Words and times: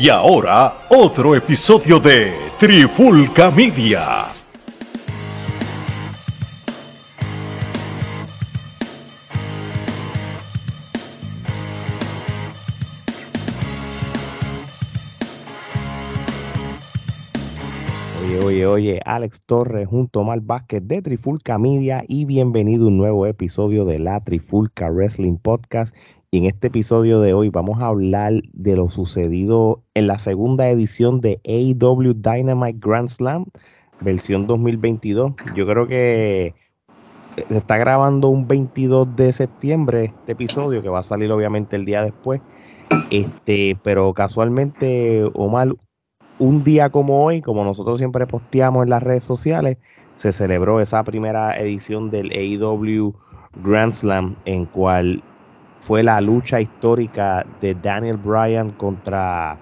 Y 0.00 0.10
ahora, 0.10 0.86
otro 0.90 1.34
episodio 1.34 1.98
de 1.98 2.32
Trifulca 2.56 3.50
Media. 3.50 4.26
Oye, 18.22 18.38
oye, 18.44 18.66
oye, 18.66 19.00
Alex 19.04 19.40
Torres 19.46 19.88
junto 19.88 20.20
a 20.20 20.22
Omar 20.22 20.40
Vázquez 20.42 20.86
de 20.86 21.02
Trifulca 21.02 21.58
Media 21.58 22.04
y 22.06 22.24
bienvenido 22.24 22.84
a 22.84 22.88
un 22.88 22.98
nuevo 22.98 23.26
episodio 23.26 23.84
de 23.84 23.98
la 23.98 24.20
Trifulca 24.22 24.90
Wrestling 24.90 25.38
Podcast. 25.38 25.92
Y 26.30 26.38
en 26.38 26.44
este 26.44 26.66
episodio 26.66 27.20
de 27.22 27.32
hoy 27.32 27.48
vamos 27.48 27.80
a 27.80 27.86
hablar 27.86 28.34
de 28.52 28.76
lo 28.76 28.90
sucedido 28.90 29.82
en 29.94 30.06
la 30.06 30.18
segunda 30.18 30.68
edición 30.68 31.22
de 31.22 31.40
AEW 31.46 32.12
Dynamite 32.12 32.78
Grand 32.78 33.08
Slam, 33.08 33.46
versión 34.02 34.46
2022. 34.46 35.32
Yo 35.56 35.66
creo 35.66 35.86
que 35.86 36.54
se 37.34 37.56
está 37.56 37.78
grabando 37.78 38.28
un 38.28 38.46
22 38.46 39.16
de 39.16 39.32
septiembre 39.32 40.12
este 40.18 40.32
episodio, 40.32 40.82
que 40.82 40.90
va 40.90 40.98
a 40.98 41.02
salir 41.02 41.32
obviamente 41.32 41.76
el 41.76 41.86
día 41.86 42.02
después. 42.02 42.42
Este, 43.10 43.78
pero 43.82 44.12
casualmente, 44.12 45.24
Omar, 45.32 45.76
un 46.38 46.62
día 46.62 46.90
como 46.90 47.24
hoy, 47.24 47.40
como 47.40 47.64
nosotros 47.64 47.96
siempre 47.96 48.26
posteamos 48.26 48.82
en 48.82 48.90
las 48.90 49.02
redes 49.02 49.24
sociales, 49.24 49.78
se 50.16 50.32
celebró 50.32 50.82
esa 50.82 51.02
primera 51.04 51.56
edición 51.58 52.10
del 52.10 52.30
AEW 52.32 53.14
Grand 53.64 53.94
Slam, 53.94 54.36
en 54.44 54.66
cual 54.66 55.22
fue 55.88 56.02
la 56.02 56.20
lucha 56.20 56.60
histórica 56.60 57.46
de 57.62 57.74
Daniel 57.74 58.18
Bryan 58.18 58.72
contra, 58.72 59.56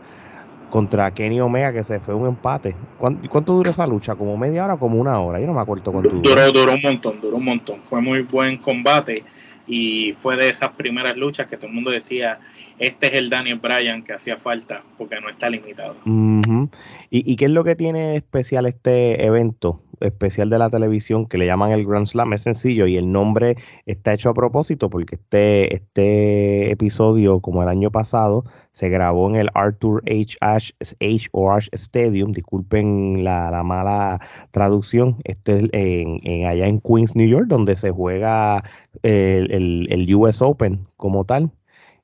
contra 0.70 1.12
Kenny 1.12 1.40
Omega, 1.40 1.72
que 1.72 1.84
se 1.84 2.00
fue 2.00 2.16
un 2.16 2.26
empate. 2.26 2.74
¿Cuánto, 2.98 3.30
cuánto 3.30 3.52
duró 3.52 3.70
esa 3.70 3.86
lucha? 3.86 4.16
¿Como 4.16 4.36
media 4.36 4.64
hora 4.64 4.74
o 4.74 4.78
como 4.80 5.00
una 5.00 5.20
hora? 5.20 5.38
Yo 5.38 5.46
no 5.46 5.54
me 5.54 5.60
acuerdo 5.60 5.92
cuánto 5.92 6.10
duró. 6.10 6.28
Duró, 6.28 6.50
duró 6.50 6.74
un 6.74 6.82
montón, 6.82 7.20
duró 7.20 7.36
un 7.36 7.44
montón. 7.44 7.78
Fue 7.84 8.00
muy 8.00 8.22
buen 8.22 8.56
combate 8.56 9.22
y 9.68 10.14
fue 10.18 10.36
de 10.36 10.48
esas 10.48 10.70
primeras 10.70 11.16
luchas 11.16 11.46
que 11.46 11.56
todo 11.56 11.68
el 11.68 11.74
mundo 11.74 11.92
decía, 11.92 12.40
este 12.80 13.06
es 13.06 13.14
el 13.14 13.30
Daniel 13.30 13.60
Bryan 13.60 14.02
que 14.02 14.12
hacía 14.12 14.36
falta 14.36 14.82
porque 14.98 15.20
no 15.20 15.28
está 15.28 15.48
limitado. 15.48 15.94
¿Y, 16.04 17.32
¿Y 17.32 17.36
qué 17.36 17.44
es 17.44 17.52
lo 17.52 17.62
que 17.62 17.76
tiene 17.76 18.00
de 18.00 18.16
especial 18.16 18.66
este 18.66 19.24
evento? 19.24 19.80
Especial 20.00 20.50
de 20.50 20.58
la 20.58 20.70
televisión 20.70 21.26
que 21.26 21.38
le 21.38 21.46
llaman 21.46 21.72
el 21.72 21.86
Grand 21.86 22.06
Slam 22.06 22.32
es 22.32 22.42
sencillo 22.42 22.86
y 22.86 22.96
el 22.96 23.10
nombre 23.12 23.56
está 23.86 24.12
hecho 24.14 24.30
a 24.30 24.34
propósito 24.34 24.90
porque 24.90 25.16
este, 25.16 25.74
este 25.74 26.70
episodio, 26.70 27.40
como 27.40 27.62
el 27.62 27.68
año 27.68 27.90
pasado, 27.90 28.44
se 28.72 28.88
grabó 28.88 29.28
en 29.30 29.36
el 29.36 29.48
Arthur 29.54 30.02
H. 30.06 30.36
Ashe, 30.40 30.74
H. 31.00 31.28
O. 31.32 31.56
Stadium, 31.72 32.32
disculpen 32.32 33.24
la, 33.24 33.50
la 33.50 33.62
mala 33.62 34.20
traducción, 34.50 35.16
este 35.24 35.56
es 35.56 35.62
en, 35.72 36.18
en- 36.24 36.46
allá 36.46 36.66
en 36.66 36.80
Queens, 36.80 37.16
New 37.16 37.28
York, 37.28 37.46
donde 37.48 37.76
se 37.76 37.90
juega 37.90 38.62
el, 39.02 39.50
el- 39.52 39.86
el 39.90 40.14
US 40.14 40.42
Open 40.42 40.86
como 40.96 41.24
tal. 41.24 41.50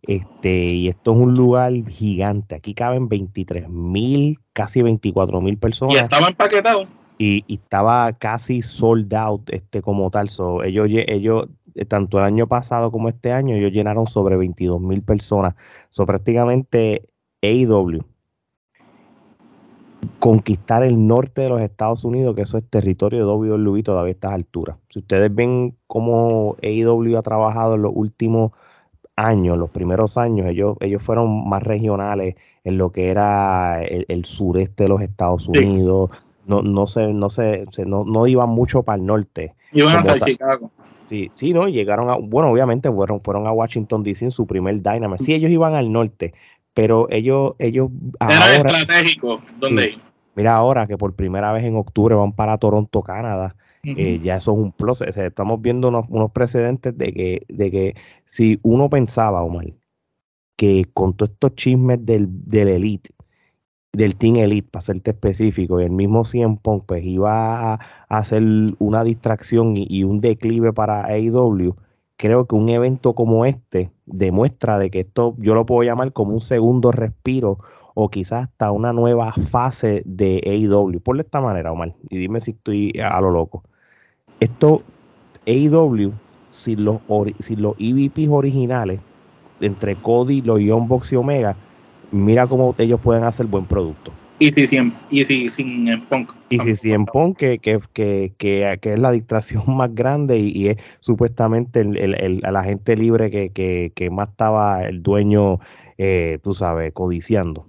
Este, 0.04 0.64
y 0.66 0.88
esto 0.88 1.12
es 1.12 1.18
un 1.20 1.34
lugar 1.34 1.72
gigante. 1.88 2.56
Aquí 2.56 2.74
caben 2.74 3.08
23 3.08 3.68
mil, 3.68 4.38
casi 4.52 4.82
24 4.82 5.40
mil 5.40 5.54
Y 5.54 5.56
personas 5.56 6.02
estaba 6.02 6.26
empaquetado. 6.28 6.86
Y, 7.22 7.44
y 7.46 7.54
estaba 7.54 8.12
casi 8.14 8.62
sold 8.62 9.14
out 9.14 9.48
este 9.50 9.80
como 9.80 10.10
tal. 10.10 10.28
So, 10.28 10.64
ellos, 10.64 10.88
ellos, 10.90 11.46
eh, 11.76 11.84
tanto 11.84 12.18
el 12.18 12.24
año 12.24 12.48
pasado 12.48 12.90
como 12.90 13.08
este 13.08 13.30
año, 13.30 13.54
ellos 13.54 13.70
llenaron 13.70 14.08
sobre 14.08 14.36
22 14.36 14.80
mil 14.80 15.02
personas. 15.02 15.54
So, 15.90 16.04
prácticamente 16.04 17.08
AEW 17.40 18.00
conquistar 20.18 20.82
el 20.82 21.06
norte 21.06 21.42
de 21.42 21.48
los 21.48 21.60
Estados 21.60 22.02
Unidos, 22.04 22.34
que 22.34 22.42
eso 22.42 22.58
es 22.58 22.64
territorio 22.68 23.20
de 23.20 23.32
WWE 23.32 23.84
todavía 23.84 24.10
a 24.10 24.14
estas 24.14 24.32
alturas. 24.32 24.76
Si 24.90 24.98
ustedes 24.98 25.32
ven 25.32 25.76
cómo 25.86 26.56
AEW 26.60 27.16
ha 27.16 27.22
trabajado 27.22 27.76
en 27.76 27.82
los 27.82 27.92
últimos 27.94 28.50
años, 29.14 29.58
los 29.58 29.70
primeros 29.70 30.16
años, 30.16 30.48
ellos, 30.48 30.76
ellos 30.80 31.02
fueron 31.02 31.48
más 31.48 31.62
regionales 31.62 32.34
en 32.64 32.78
lo 32.78 32.90
que 32.90 33.10
era 33.10 33.80
el, 33.84 34.06
el 34.08 34.24
sureste 34.24 34.84
de 34.84 34.88
los 34.88 35.02
Estados 35.02 35.48
Sí. 35.52 36.10
No, 36.46 36.62
no 36.62 36.86
se, 36.86 37.12
no 37.12 37.30
se, 37.30 37.64
se- 37.70 37.86
no, 37.86 38.04
no 38.04 38.26
iban 38.26 38.48
mucho 38.50 38.82
para 38.82 38.98
el 38.98 39.06
norte. 39.06 39.54
Iban 39.72 39.98
hasta. 39.98 40.26
Chicago. 40.26 40.70
Sí, 41.08 41.30
sí, 41.34 41.52
no, 41.52 41.68
llegaron 41.68 42.08
a, 42.10 42.16
bueno, 42.16 42.50
obviamente 42.50 42.90
fueron, 42.90 43.20
fueron 43.20 43.46
a 43.46 43.52
Washington 43.52 44.02
DC 44.02 44.24
en 44.24 44.30
su 44.30 44.46
primer 44.46 44.82
Dynamite. 44.82 45.22
Sí, 45.22 45.34
ellos 45.34 45.50
iban 45.50 45.74
al 45.74 45.92
norte, 45.92 46.32
pero 46.74 47.06
ellos, 47.10 47.52
ellos 47.58 47.90
Era 48.20 48.56
ahora, 48.56 48.70
estratégico 48.70 49.40
donde 49.58 49.82
Sí. 49.84 49.90
ir. 49.90 50.00
mira 50.34 50.56
ahora 50.56 50.86
que 50.86 50.96
por 50.96 51.14
primera 51.14 51.52
vez 51.52 51.64
en 51.64 51.76
octubre 51.76 52.14
van 52.14 52.32
para 52.32 52.56
Toronto, 52.58 53.02
Canadá. 53.02 53.56
Eh, 53.84 54.20
ya 54.22 54.36
eso 54.36 54.52
es 54.52 54.58
un 54.58 54.70
plus. 54.72 55.00
O 55.02 55.12
sea, 55.12 55.26
estamos 55.26 55.60
viendo 55.60 55.88
unos, 55.88 56.06
unos 56.08 56.30
precedentes 56.30 56.96
de 56.96 57.12
que, 57.12 57.42
de 57.48 57.70
que 57.70 57.96
si 58.24 58.58
uno 58.62 58.88
pensaba, 58.88 59.42
Omar, 59.42 59.66
que 60.56 60.86
con 60.94 61.14
todos 61.14 61.32
estos 61.32 61.54
chismes 61.56 62.04
del, 62.06 62.26
del 62.46 62.68
Elite, 62.68 63.10
del 63.92 64.16
Team 64.16 64.36
Elite, 64.36 64.68
para 64.70 64.82
serte 64.82 65.10
específico, 65.10 65.78
y 65.78 65.84
el 65.84 65.90
mismo 65.90 66.24
CM 66.24 66.56
Punk, 66.62 66.84
pues 66.86 67.04
iba 67.04 67.74
a, 67.74 67.80
hacer 68.08 68.42
una 68.78 69.04
distracción 69.04 69.74
y, 69.76 70.04
un 70.04 70.20
declive 70.22 70.72
para 70.72 71.04
AEW, 71.04 71.76
creo 72.16 72.46
que 72.46 72.54
un 72.54 72.70
evento 72.70 73.14
como 73.14 73.44
este 73.44 73.90
demuestra 74.06 74.78
de 74.78 74.90
que 74.90 75.00
esto 75.00 75.34
yo 75.38 75.54
lo 75.54 75.66
puedo 75.66 75.82
llamar 75.82 76.12
como 76.12 76.32
un 76.32 76.40
segundo 76.40 76.90
respiro 76.92 77.58
o 77.94 78.08
quizás 78.08 78.44
hasta 78.44 78.70
una 78.70 78.94
nueva 78.94 79.32
fase 79.34 80.02
de 80.06 80.40
AEW. 80.46 81.00
Por 81.00 81.16
de 81.16 81.22
esta 81.22 81.42
manera, 81.42 81.72
Omar, 81.72 81.94
y 82.08 82.16
dime 82.16 82.40
si 82.40 82.52
estoy 82.52 82.92
a 82.98 83.20
lo 83.20 83.30
loco. 83.30 83.62
Esto, 84.40 84.82
AEW, 85.46 86.12
sin 86.48 86.84
los, 86.84 87.00
sin 87.40 87.60
los 87.60 87.74
EVPs 87.78 88.28
originales, 88.30 89.00
entre 89.60 89.96
Cody, 89.96 90.40
los 90.40 90.60
Young 90.60 90.88
Bucks 90.88 91.12
y 91.12 91.16
Omega, 91.16 91.56
mira 92.12 92.46
cómo 92.46 92.74
ellos 92.78 93.00
pueden 93.00 93.24
hacer 93.24 93.46
buen 93.46 93.66
producto. 93.66 94.12
Y 94.38 94.50
si, 94.52 94.66
sin, 94.66 94.92
y 95.10 95.24
si 95.24 95.50
sin 95.50 96.00
punk. 96.08 96.32
Y 96.50 96.58
si 96.58 96.74
CM 96.74 97.06
Punk, 97.06 97.38
que, 97.38 97.58
que, 97.60 97.78
que, 97.92 98.32
que, 98.36 98.78
es 98.92 98.98
la 98.98 99.12
distracción 99.12 99.62
más 99.76 99.94
grande 99.94 100.38
y, 100.38 100.48
y 100.50 100.68
es 100.68 100.76
supuestamente 101.00 101.80
el, 101.80 101.96
el, 101.96 102.14
el- 102.14 102.42
el 102.44 102.56
agente 102.56 102.96
libre 102.96 103.30
que, 103.30 103.50
que, 103.50 103.92
que 103.94 104.10
más 104.10 104.30
estaba 104.30 104.82
el 104.84 105.02
dueño, 105.02 105.60
eh, 105.96 106.38
tú 106.42 106.54
sabes, 106.54 106.92
codiciando. 106.92 107.66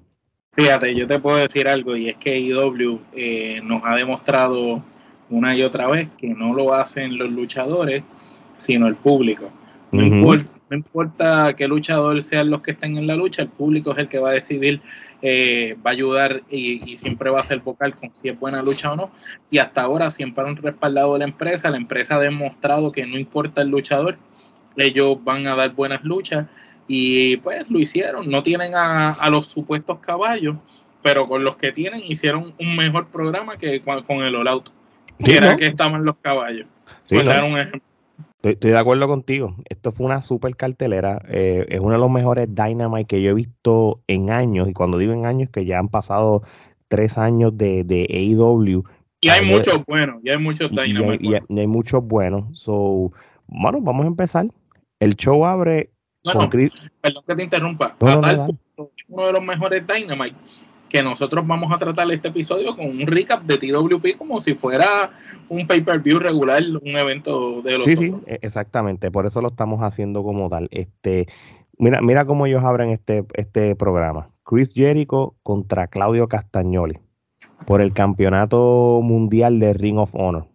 Fíjate, 0.54 0.94
yo 0.96 1.08
te 1.08 1.20
puedo 1.20 1.38
decir 1.38 1.68
algo 1.68 1.96
y 1.96 2.10
es 2.10 2.16
que 2.18 2.40
IW 2.40 3.00
eh, 3.14 3.60
nos 3.64 3.82
ha 3.86 3.96
demostrado 3.96 4.84
una 5.30 5.56
y 5.56 5.64
otra 5.64 5.88
vez 5.88 6.10
que 6.18 6.28
no 6.30 6.54
lo 6.54 6.74
hacen 6.74 7.18
los 7.18 7.32
luchadores, 7.32 8.04
sino 8.58 8.88
el 8.88 8.96
público. 8.96 9.50
No, 9.92 10.04
importa, 10.04 10.46
no 10.74 10.78
importa 10.78 11.56
qué 11.56 11.68
luchador 11.68 12.24
sean 12.24 12.50
los 12.50 12.62
que 12.62 12.72
estén 12.72 12.98
en 12.98 13.06
la 13.06 13.16
lucha, 13.16 13.44
el 13.44 13.48
público 13.50 13.92
es 13.92 14.00
el 14.00 14.08
que 14.08 14.18
va 14.18 14.30
a 14.30 14.34
decidir, 14.34 14.82
eh, 15.22 15.78
va 15.86 15.92
a 15.92 15.94
ayudar 15.94 16.42
y, 16.50 16.92
y 16.92 16.98
siempre 16.98 17.30
va 17.30 17.42
a 17.42 17.44
ser 17.44 17.60
vocal 17.60 17.96
con 17.96 18.10
si 18.16 18.30
es 18.30 18.40
buena 18.40 18.64
lucha 18.64 18.92
o 18.92 18.96
no. 18.96 19.12
Y 19.52 19.60
hasta 19.60 19.84
ahora 19.84 20.10
siempre 20.10 20.44
han 20.44 20.56
respaldado 20.56 21.14
a 21.14 21.20
la 21.20 21.26
empresa, 21.26 21.70
la 21.70 21.78
empresa 21.78 22.16
ha 22.16 22.20
demostrado 22.20 22.92
que 22.92 23.06
no 23.06 23.20
importa 23.20 23.62
el 23.62 23.70
luchador, 23.70 24.18
ellos 24.76 25.24
van 25.24 25.46
a 25.46 25.56
dar 25.56 25.74
buenas 25.74 26.04
luchas 26.04 26.48
y 26.88 27.38
pues 27.38 27.70
lo 27.70 27.78
hicieron. 27.78 28.32
No 28.32 28.42
tienen 28.42 28.74
a, 28.74 29.12
a 29.12 29.30
los 29.30 29.46
supuestos 29.46 30.00
caballos, 30.00 30.56
pero 31.04 31.28
con 31.28 31.44
los 31.44 31.56
que 31.58 31.72
tienen 31.72 32.02
hicieron 32.04 32.56
un 32.58 32.76
mejor 32.76 33.10
programa 33.10 33.58
que 33.58 33.80
con, 33.82 34.02
con 34.02 34.24
el 34.24 34.36
All 34.36 34.48
Out. 34.48 34.70
Sí, 35.20 35.26
que 35.26 35.38
era 35.38 35.52
¿no? 35.52 35.58
que 35.58 35.68
estaban 35.68 36.04
los 36.04 36.16
caballos. 36.18 36.66
Sí, 37.06 37.16
un 37.16 37.30
ejemplo. 37.60 37.93
Estoy, 38.44 38.54
estoy 38.56 38.72
de 38.72 38.78
acuerdo 38.78 39.08
contigo. 39.08 39.56
Esto 39.70 39.94
fue 39.94 40.06
una 40.06 40.22
super 40.22 40.54
cartelera. 40.58 41.22
eh, 41.30 41.66
es 41.70 41.80
uno 41.80 41.94
de 41.94 41.98
los 42.00 42.12
mejores 42.12 42.50
Dynamite 42.54 43.06
que 43.06 43.22
yo 43.22 43.32
he 43.32 43.34
visto 43.34 44.02
en 44.08 44.32
años. 44.32 44.68
Y 44.68 44.74
cuando 44.74 44.98
digo 44.98 45.14
en 45.14 45.26
años, 45.26 45.50
que 45.50 45.64
ya 45.66 45.80
han 45.80 45.88
pasado 45.88 46.44
tres 46.90 47.18
años 47.18 47.58
de, 47.58 47.86
de 47.86 48.06
AEW. 48.10 48.84
Y 49.22 49.30
hay 49.30 49.46
Ay, 49.46 49.50
muchos 49.50 49.86
buenos, 49.88 50.18
y 50.26 50.30
hay 50.30 50.38
muchos 50.38 50.70
Y, 50.72 50.76
y 50.76 50.80
hay, 50.80 50.88
Dynamite. 50.92 51.26
y 51.26 51.34
hay- 51.36 51.42
y 51.48 51.60
hay 51.62 51.68
muchos 51.68 52.04
buenos. 52.06 52.60
So, 52.60 53.14
bueno, 53.48 53.80
vamos 53.80 54.04
a 54.04 54.08
empezar. 54.08 54.46
El 55.00 55.16
show 55.16 55.46
abre 55.46 55.92
Bueno, 56.26 56.42
con 56.42 56.50
Chris. 56.50 56.74
Perdón 57.00 57.24
que 57.26 57.36
te 57.36 57.44
interrumpa. 57.44 57.96
No, 58.02 58.20
uno 59.08 59.26
de 59.26 59.32
los 59.32 59.42
mejores 59.44 59.84
Dynamite 59.88 60.36
que 60.94 61.02
nosotros 61.04 61.46
vamos 61.48 61.74
a 61.74 61.80
tratar 61.80 62.10
este 62.12 62.28
episodio 62.28 62.76
con 62.78 62.86
un 62.88 63.08
recap 63.08 63.42
de 63.46 63.58
TWP 63.58 64.16
como 64.16 64.40
si 64.42 64.54
fuera 64.54 65.10
un 65.50 65.66
pay-per-view 65.66 66.20
regular, 66.20 66.62
un 66.84 66.96
evento 66.96 67.64
de 67.64 67.78
los 67.80 67.86
Sí, 67.88 67.96
sí, 67.96 68.10
otros. 68.10 68.22
e- 68.28 68.40
exactamente. 68.44 69.10
Por 69.10 69.26
eso 69.26 69.42
lo 69.42 69.48
estamos 69.48 69.82
haciendo 69.82 70.24
como 70.24 70.50
tal. 70.50 70.68
Este, 70.72 71.26
mira, 71.80 72.00
mira 72.00 72.26
cómo 72.26 72.46
ellos 72.46 72.64
abren 72.64 72.92
este, 72.92 73.26
este 73.34 73.76
programa. 73.76 74.30
Chris 74.46 74.72
Jericho 74.74 75.34
contra 75.42 75.88
Claudio 75.88 76.28
Castagnoli 76.28 77.00
por 77.66 77.82
el 77.82 77.92
campeonato 77.92 79.00
mundial 79.02 79.60
de 79.60 79.74
Ring 79.74 79.98
of 79.98 80.12
Honor. 80.14 80.46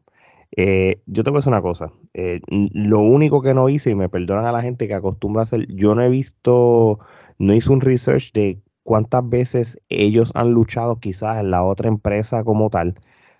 Eh, 0.57 1.01
yo 1.07 1.25
te 1.25 1.31
voy 1.31 1.39
a 1.39 1.41
decir 1.41 1.53
una 1.53 1.63
cosa. 1.63 1.91
eh, 2.15 2.41
lo 2.49 3.01
único 3.01 3.43
que 3.43 3.55
no 3.55 3.69
hice, 3.69 3.91
y 3.91 3.95
me 3.97 4.09
perdonan 4.09 4.45
a 4.47 4.53
la 4.53 4.63
gente 4.63 4.87
que 4.87 4.95
acostumbra 4.95 5.43
a 5.43 5.45
hacer, 5.45 5.67
yo 5.69 5.95
no 5.97 6.03
he 6.03 6.09
visto, 6.09 7.01
no 7.39 7.55
hice 7.55 7.73
un 7.73 7.81
research 7.81 8.33
de 8.33 8.59
cuántas 8.89 9.29
veces 9.29 9.79
ellos 9.91 10.33
han 10.35 10.53
luchado 10.53 10.97
quizás 10.97 11.37
en 11.37 11.51
la 11.51 11.63
otra 11.63 11.89
empresa 11.89 12.43
como 12.43 12.71
tal. 12.71 12.95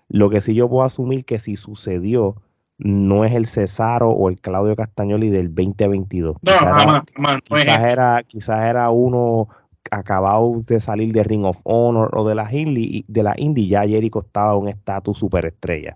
Lo 0.07 0.29
que 0.29 0.41
sí 0.41 0.53
yo 0.53 0.69
puedo 0.69 0.85
asumir 0.85 1.25
que 1.25 1.39
si 1.39 1.55
sucedió, 1.55 2.35
no 2.77 3.25
es 3.25 3.33
el 3.33 3.47
Cesaro 3.47 4.11
o 4.11 4.29
el 4.29 4.39
Claudio 4.39 4.75
Castagnoli 4.75 5.31
del 5.31 5.47
2022. 5.47 6.37
No, 6.43 7.03
quizás, 7.45 7.83
era, 7.83 8.21
quizás 8.21 8.63
era 8.63 8.91
uno 8.91 9.47
acabado 9.89 10.53
de 10.67 10.79
salir 10.79 11.13
de 11.13 11.23
Ring 11.23 11.45
of 11.45 11.57
Honor 11.63 12.11
o 12.13 12.27
de 12.27 12.35
la 12.35 12.53
Indie, 12.53 13.03
de 13.07 13.23
la 13.23 13.33
Indie 13.35 13.69
ya 13.69 13.87
Jericho 13.87 14.19
estaba 14.19 14.55
un 14.55 14.69
estatus 14.69 15.17
superestrella. 15.17 15.95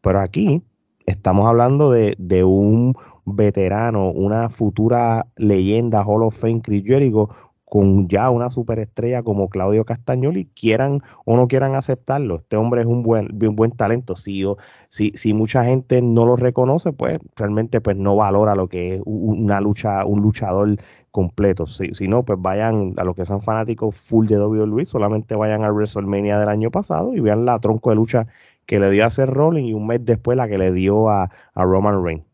Pero 0.00 0.18
aquí 0.18 0.62
estamos 1.04 1.46
hablando 1.46 1.90
de, 1.90 2.14
de, 2.16 2.42
un 2.42 2.96
veterano, 3.26 4.10
una 4.12 4.48
futura 4.48 5.26
leyenda 5.36 6.02
Hall 6.06 6.22
of 6.22 6.38
Fame 6.38 6.62
Chris 6.62 6.84
Jericho 6.86 7.28
con 7.64 8.08
ya 8.08 8.30
una 8.30 8.50
superestrella 8.50 9.22
como 9.22 9.48
Claudio 9.48 9.84
Castagnoli, 9.84 10.46
quieran 10.46 11.02
o 11.24 11.36
no 11.36 11.48
quieran 11.48 11.74
aceptarlo. 11.74 12.36
Este 12.36 12.56
hombre 12.56 12.82
es 12.82 12.86
un 12.86 13.02
buen, 13.02 13.28
buen 13.32 13.72
talento. 13.72 14.16
Si, 14.16 14.44
si, 14.88 15.12
si 15.14 15.34
mucha 15.34 15.64
gente 15.64 16.02
no 16.02 16.26
lo 16.26 16.36
reconoce, 16.36 16.92
pues 16.92 17.18
realmente 17.36 17.80
pues 17.80 17.96
no 17.96 18.16
valora 18.16 18.54
lo 18.54 18.68
que 18.68 18.96
es 18.96 19.02
una 19.04 19.60
lucha, 19.60 20.04
un 20.04 20.20
luchador 20.22 20.76
completo. 21.10 21.66
Si, 21.66 21.94
si 21.94 22.08
no, 22.08 22.24
pues 22.24 22.40
vayan 22.40 22.94
a 22.96 23.04
los 23.04 23.16
que 23.16 23.24
sean 23.24 23.40
fanáticos 23.42 23.96
full 23.96 24.26
de 24.26 24.38
WWE, 24.38 24.84
solamente 24.84 25.34
vayan 25.34 25.64
a 25.64 25.72
WrestleMania 25.72 26.38
del 26.38 26.48
año 26.48 26.70
pasado 26.70 27.14
y 27.14 27.20
vean 27.20 27.44
la 27.44 27.58
tronco 27.60 27.90
de 27.90 27.96
lucha 27.96 28.26
que 28.66 28.78
le 28.78 28.90
dio 28.90 29.04
a 29.04 29.10
Seth 29.10 29.28
Rollins 29.28 29.68
y 29.68 29.74
un 29.74 29.86
mes 29.86 30.04
después 30.04 30.36
la 30.36 30.48
que 30.48 30.58
le 30.58 30.72
dio 30.72 31.08
a, 31.08 31.30
a 31.54 31.64
Roman 31.64 32.02
Reigns 32.04 32.24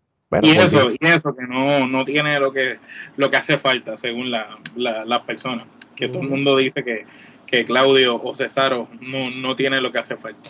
y 0.43 0.51
eso, 0.51 0.91
y 0.91 1.07
eso 1.07 1.35
que 1.35 1.47
no, 1.47 1.87
no 1.87 2.05
tiene 2.05 2.39
lo 2.39 2.53
que, 2.53 2.79
lo 3.17 3.31
que 3.31 3.37
hace 3.37 3.59
falta 3.59 3.97
según 3.97 4.31
las 4.31 4.47
la, 4.77 5.23
personas. 5.25 5.67
Que 5.97 6.09
todo 6.09 6.23
el 6.23 6.29
mundo 6.29 6.57
dice 6.57 6.85
que, 6.85 7.05
que 7.47 7.65
Claudio 7.65 8.21
o 8.23 8.35
Cesaro 8.35 8.89
no, 9.01 9.31
no 9.31 9.57
tiene 9.57 9.81
lo 9.81 9.91
que 9.91 9.99
hace 9.99 10.17
falta. 10.17 10.49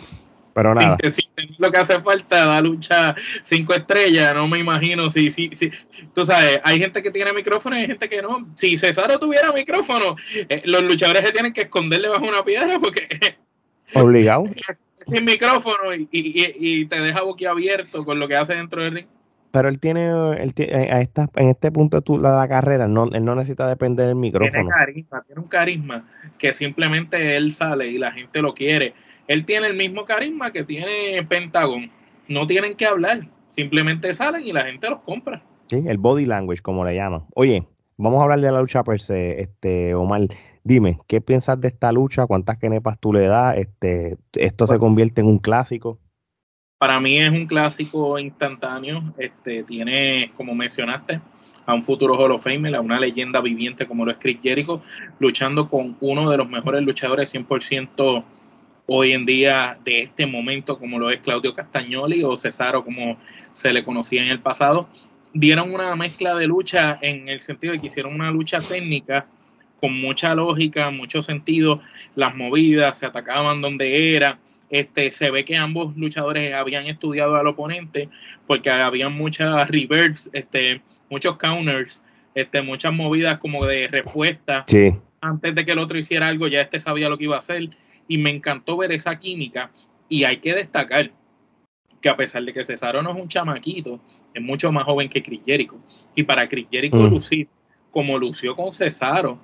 Pero 0.53 0.75
nada. 0.75 0.97
Si, 1.09 1.29
lo 1.57 1.71
que 1.71 1.77
hace 1.77 1.99
falta 2.01 2.45
da 2.45 2.61
lucha 2.61 3.15
cinco 3.43 3.73
estrellas, 3.73 4.35
no 4.35 4.47
me 4.47 4.59
imagino 4.59 5.09
si, 5.09 5.31
si, 5.31 5.49
si, 5.55 5.71
tú 6.13 6.25
sabes, 6.25 6.59
hay 6.63 6.79
gente 6.79 7.01
que 7.01 7.09
tiene 7.09 7.31
micrófono 7.33 7.77
y 7.77 7.81
hay 7.81 7.87
gente 7.87 8.09
que 8.09 8.21
no. 8.21 8.47
Si 8.55 8.77
Cesaro 8.77 9.17
tuviera 9.17 9.51
micrófono, 9.53 10.15
eh, 10.33 10.61
los 10.65 10.83
luchadores 10.83 11.25
se 11.25 11.31
tienen 11.31 11.53
que 11.53 11.61
esconderle 11.61 12.09
bajo 12.09 12.25
una 12.25 12.43
piedra 12.43 12.79
porque 12.79 13.07
obligado 13.93 14.45
sin 14.93 15.25
micrófono 15.25 15.93
y, 15.93 16.07
y, 16.11 16.81
y, 16.81 16.85
te 16.85 16.99
deja 16.99 17.23
boquiabierto 17.23 18.05
con 18.05 18.19
lo 18.19 18.27
que 18.27 18.35
hace 18.35 18.53
dentro 18.53 18.83
del 18.83 18.93
ring. 18.93 19.07
Pero 19.51 19.67
él 19.67 19.79
tiene, 19.79 20.09
él 20.41 20.53
eh, 20.57 20.89
a 20.91 21.01
esta, 21.01 21.29
en 21.35 21.49
este 21.49 21.71
punto 21.71 21.99
de 21.99 22.17
la, 22.19 22.47
carrera, 22.47 22.87
no, 22.87 23.05
él 23.11 23.25
no 23.25 23.35
necesita 23.35 23.67
depender 23.67 24.07
del 24.07 24.15
micrófono. 24.15 24.51
Tiene 24.51 24.69
carisma, 24.69 25.23
tiene 25.23 25.41
un 25.41 25.47
carisma 25.47 26.05
que 26.37 26.53
simplemente 26.53 27.35
él 27.35 27.51
sale 27.51 27.87
y 27.87 27.97
la 27.97 28.11
gente 28.11 28.41
lo 28.41 28.53
quiere. 28.53 28.93
Él 29.27 29.45
tiene 29.45 29.67
el 29.67 29.75
mismo 29.75 30.05
carisma 30.05 30.51
que 30.51 30.63
tiene 30.63 31.21
Pentagon. 31.27 31.91
No 32.27 32.47
tienen 32.47 32.75
que 32.75 32.85
hablar, 32.85 33.27
simplemente 33.49 34.13
salen 34.13 34.43
y 34.43 34.53
la 34.53 34.63
gente 34.63 34.89
los 34.89 34.99
compra. 35.01 35.43
Sí, 35.67 35.83
el 35.85 35.97
body 35.97 36.25
language, 36.25 36.61
como 36.61 36.85
le 36.85 36.95
llaman. 36.95 37.25
Oye, 37.35 37.67
vamos 37.97 38.19
a 38.19 38.23
hablar 38.23 38.39
de 38.39 38.51
la 38.51 38.61
lucha 38.61 38.83
per 38.83 39.01
se, 39.01 39.41
este, 39.41 39.93
Omar. 39.95 40.21
Dime, 40.63 40.99
¿qué 41.07 41.21
piensas 41.21 41.59
de 41.59 41.69
esta 41.69 41.91
lucha? 41.91 42.27
¿Cuántas 42.27 42.57
kenepas 42.57 42.99
tú 42.99 43.11
le 43.11 43.27
das? 43.27 43.57
Este, 43.57 44.17
¿Esto 44.33 44.67
se 44.67 44.79
convierte 44.79 45.21
en 45.21 45.27
un 45.27 45.39
clásico? 45.39 45.99
Para 46.81 46.99
mí 46.99 47.19
es 47.19 47.29
un 47.29 47.45
clásico 47.45 48.17
instantáneo. 48.17 49.13
Este, 49.19 49.61
tiene, 49.61 50.31
como 50.35 50.55
mencionaste, 50.55 51.21
a 51.67 51.75
un 51.75 51.83
futuro 51.83 52.15
Hall 52.17 52.31
of 52.31 52.43
Fame, 52.43 52.75
a 52.75 52.81
una 52.81 52.99
leyenda 52.99 53.39
viviente 53.39 53.85
como 53.85 54.03
lo 54.03 54.09
es 54.09 54.17
Chris 54.17 54.39
Jericho, 54.41 54.81
luchando 55.19 55.67
con 55.67 55.95
uno 55.99 56.31
de 56.31 56.37
los 56.37 56.49
mejores 56.49 56.81
luchadores 56.81 57.31
100% 57.35 58.23
hoy 58.87 59.11
en 59.11 59.27
día 59.27 59.77
de 59.85 60.01
este 60.01 60.25
momento, 60.25 60.79
como 60.79 60.97
lo 60.97 61.11
es 61.11 61.19
Claudio 61.19 61.53
Castagnoli 61.53 62.23
o 62.23 62.35
Cesaro, 62.35 62.83
como 62.83 63.19
se 63.53 63.71
le 63.71 63.83
conocía 63.83 64.23
en 64.23 64.29
el 64.29 64.39
pasado. 64.39 64.89
Dieron 65.35 65.71
una 65.71 65.95
mezcla 65.95 66.33
de 66.33 66.47
lucha 66.47 66.97
en 67.03 67.29
el 67.29 67.41
sentido 67.41 67.73
de 67.73 67.79
que 67.79 67.85
hicieron 67.85 68.15
una 68.15 68.31
lucha 68.31 68.59
técnica 68.59 69.27
con 69.79 70.01
mucha 70.01 70.33
lógica, 70.33 70.89
mucho 70.89 71.21
sentido, 71.21 71.79
las 72.15 72.35
movidas 72.35 72.97
se 72.97 73.05
atacaban 73.05 73.61
donde 73.61 74.15
era 74.15 74.39
este, 74.71 75.11
se 75.11 75.29
ve 75.29 75.43
que 75.45 75.57
ambos 75.57 75.95
luchadores 75.97 76.53
habían 76.53 76.87
estudiado 76.87 77.35
al 77.35 77.45
oponente 77.45 78.09
porque 78.47 78.69
había 78.69 79.09
muchas 79.09 79.67
reverse, 79.67 80.29
este, 80.33 80.81
muchos 81.09 81.37
counters, 81.37 82.01
este, 82.33 82.61
muchas 82.61 82.93
movidas 82.93 83.37
como 83.37 83.65
de 83.65 83.89
respuesta. 83.89 84.65
Antes 85.19 85.53
de 85.53 85.65
que 85.65 85.73
el 85.73 85.77
otro 85.77 85.97
hiciera 85.97 86.29
algo, 86.29 86.47
ya 86.47 86.61
este 86.61 86.79
sabía 86.79 87.09
lo 87.09 87.17
que 87.17 87.25
iba 87.25 87.35
a 87.35 87.39
hacer. 87.39 87.69
Y 88.07 88.17
me 88.17 88.29
encantó 88.29 88.77
ver 88.77 88.91
esa 88.93 89.19
química. 89.19 89.71
Y 90.09 90.23
hay 90.23 90.37
que 90.37 90.55
destacar 90.55 91.11
que 92.01 92.09
a 92.09 92.15
pesar 92.15 92.43
de 92.43 92.53
que 92.53 92.63
Cesaro 92.63 93.03
no 93.03 93.11
es 93.11 93.21
un 93.21 93.27
chamaquito, 93.27 93.99
es 94.33 94.41
mucho 94.41 94.71
más 94.71 94.85
joven 94.85 95.09
que 95.09 95.21
Chris 95.21 95.41
Jericho. 95.45 95.77
Y 96.15 96.23
para 96.23 96.47
Chris 96.47 96.67
Jericho 96.71 96.97
mm. 96.97 97.09
lucir 97.09 97.47
como 97.91 98.17
lució 98.17 98.55
con 98.55 98.71
Cesaro, 98.71 99.37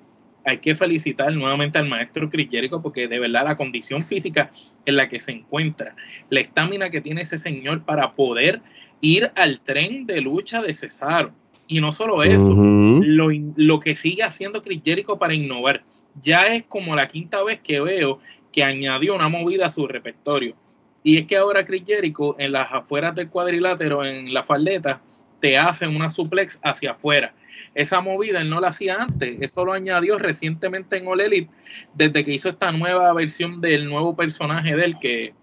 hay 0.48 0.60
que 0.60 0.76
felicitar 0.76 1.34
nuevamente 1.34 1.78
al 1.78 1.90
maestro 1.90 2.30
Chris 2.30 2.50
Jericho 2.50 2.82
porque 2.82 3.10
de 3.10 3.20
verdad 3.20 3.44
la 3.44 3.58
condición 3.58 4.02
física 4.02 4.50
en 4.86 4.96
la 4.96 5.10
que 5.10 5.20
se 5.20 5.34
encuentra, 5.34 5.94
la 6.30 6.40
estamina 6.40 6.90
que 6.90 7.02
tiene 7.02 7.22
ese 7.22 7.38
señor 7.38 7.84
para 7.84 8.14
poder 8.14 8.62
ir 9.02 9.30
al 9.36 9.60
tren 9.60 10.06
de 10.06 10.22
lucha 10.22 10.62
de 10.62 10.74
Cesaro. 10.74 11.34
Y 11.68 11.82
no 11.82 11.92
solo 11.92 12.24
eso, 12.24 12.56
lo, 12.56 13.28
lo, 13.58 13.80
que 13.82 13.94
sigue 13.98 14.24
haciendo 14.24 14.62
Chris 14.62 14.82
Jericho 14.86 15.20
para 15.20 15.34
innovar. 15.34 15.84
Ya 16.22 16.48
es 16.48 16.64
como 16.64 16.96
la 16.96 17.10
quinta 17.10 17.44
vez 17.44 17.60
que 17.60 17.82
veo 17.82 18.20
que 18.54 18.64
añadió 18.64 19.16
una 19.16 19.28
movida 19.28 19.66
a 19.66 19.72
su 19.72 19.86
repertorio. 19.86 20.56
Y 21.04 21.18
es 21.18 21.28
que 21.28 21.36
ahora 21.36 21.66
Chris 21.66 21.84
Jericho 21.86 22.40
en 22.40 22.54
las 22.54 22.72
afueras 22.72 23.14
del 23.16 23.30
cuadrilátero, 23.30 24.06
en 24.06 24.34
la 24.34 24.44
faldeta, 24.44 25.02
te 25.42 25.58
hace 25.58 25.88
una 25.88 26.10
suplex 26.10 26.58
hacia 26.64 26.92
afuera 26.92 27.34
esa 27.76 28.02
movida 28.02 28.42
él 28.42 28.50
no 28.50 28.60
la 28.60 28.70
hacía 28.70 28.98
antes, 29.00 29.38
eso 29.42 29.66
lo 29.66 29.74
añadió 29.74 30.18
recientemente 30.18 30.98
en 30.98 31.08
All 31.08 31.22
Elite, 31.22 31.52
desde 31.94 32.24
que 32.24 32.34
hizo 32.34 32.50
esta 32.50 32.72
nueva 32.72 33.12
versión 33.14 33.62
del 33.62 33.88
nuevo 33.88 34.16
personaje 34.16 34.76
de 34.76 34.86
él, 34.86 35.00
que, 35.00 35.34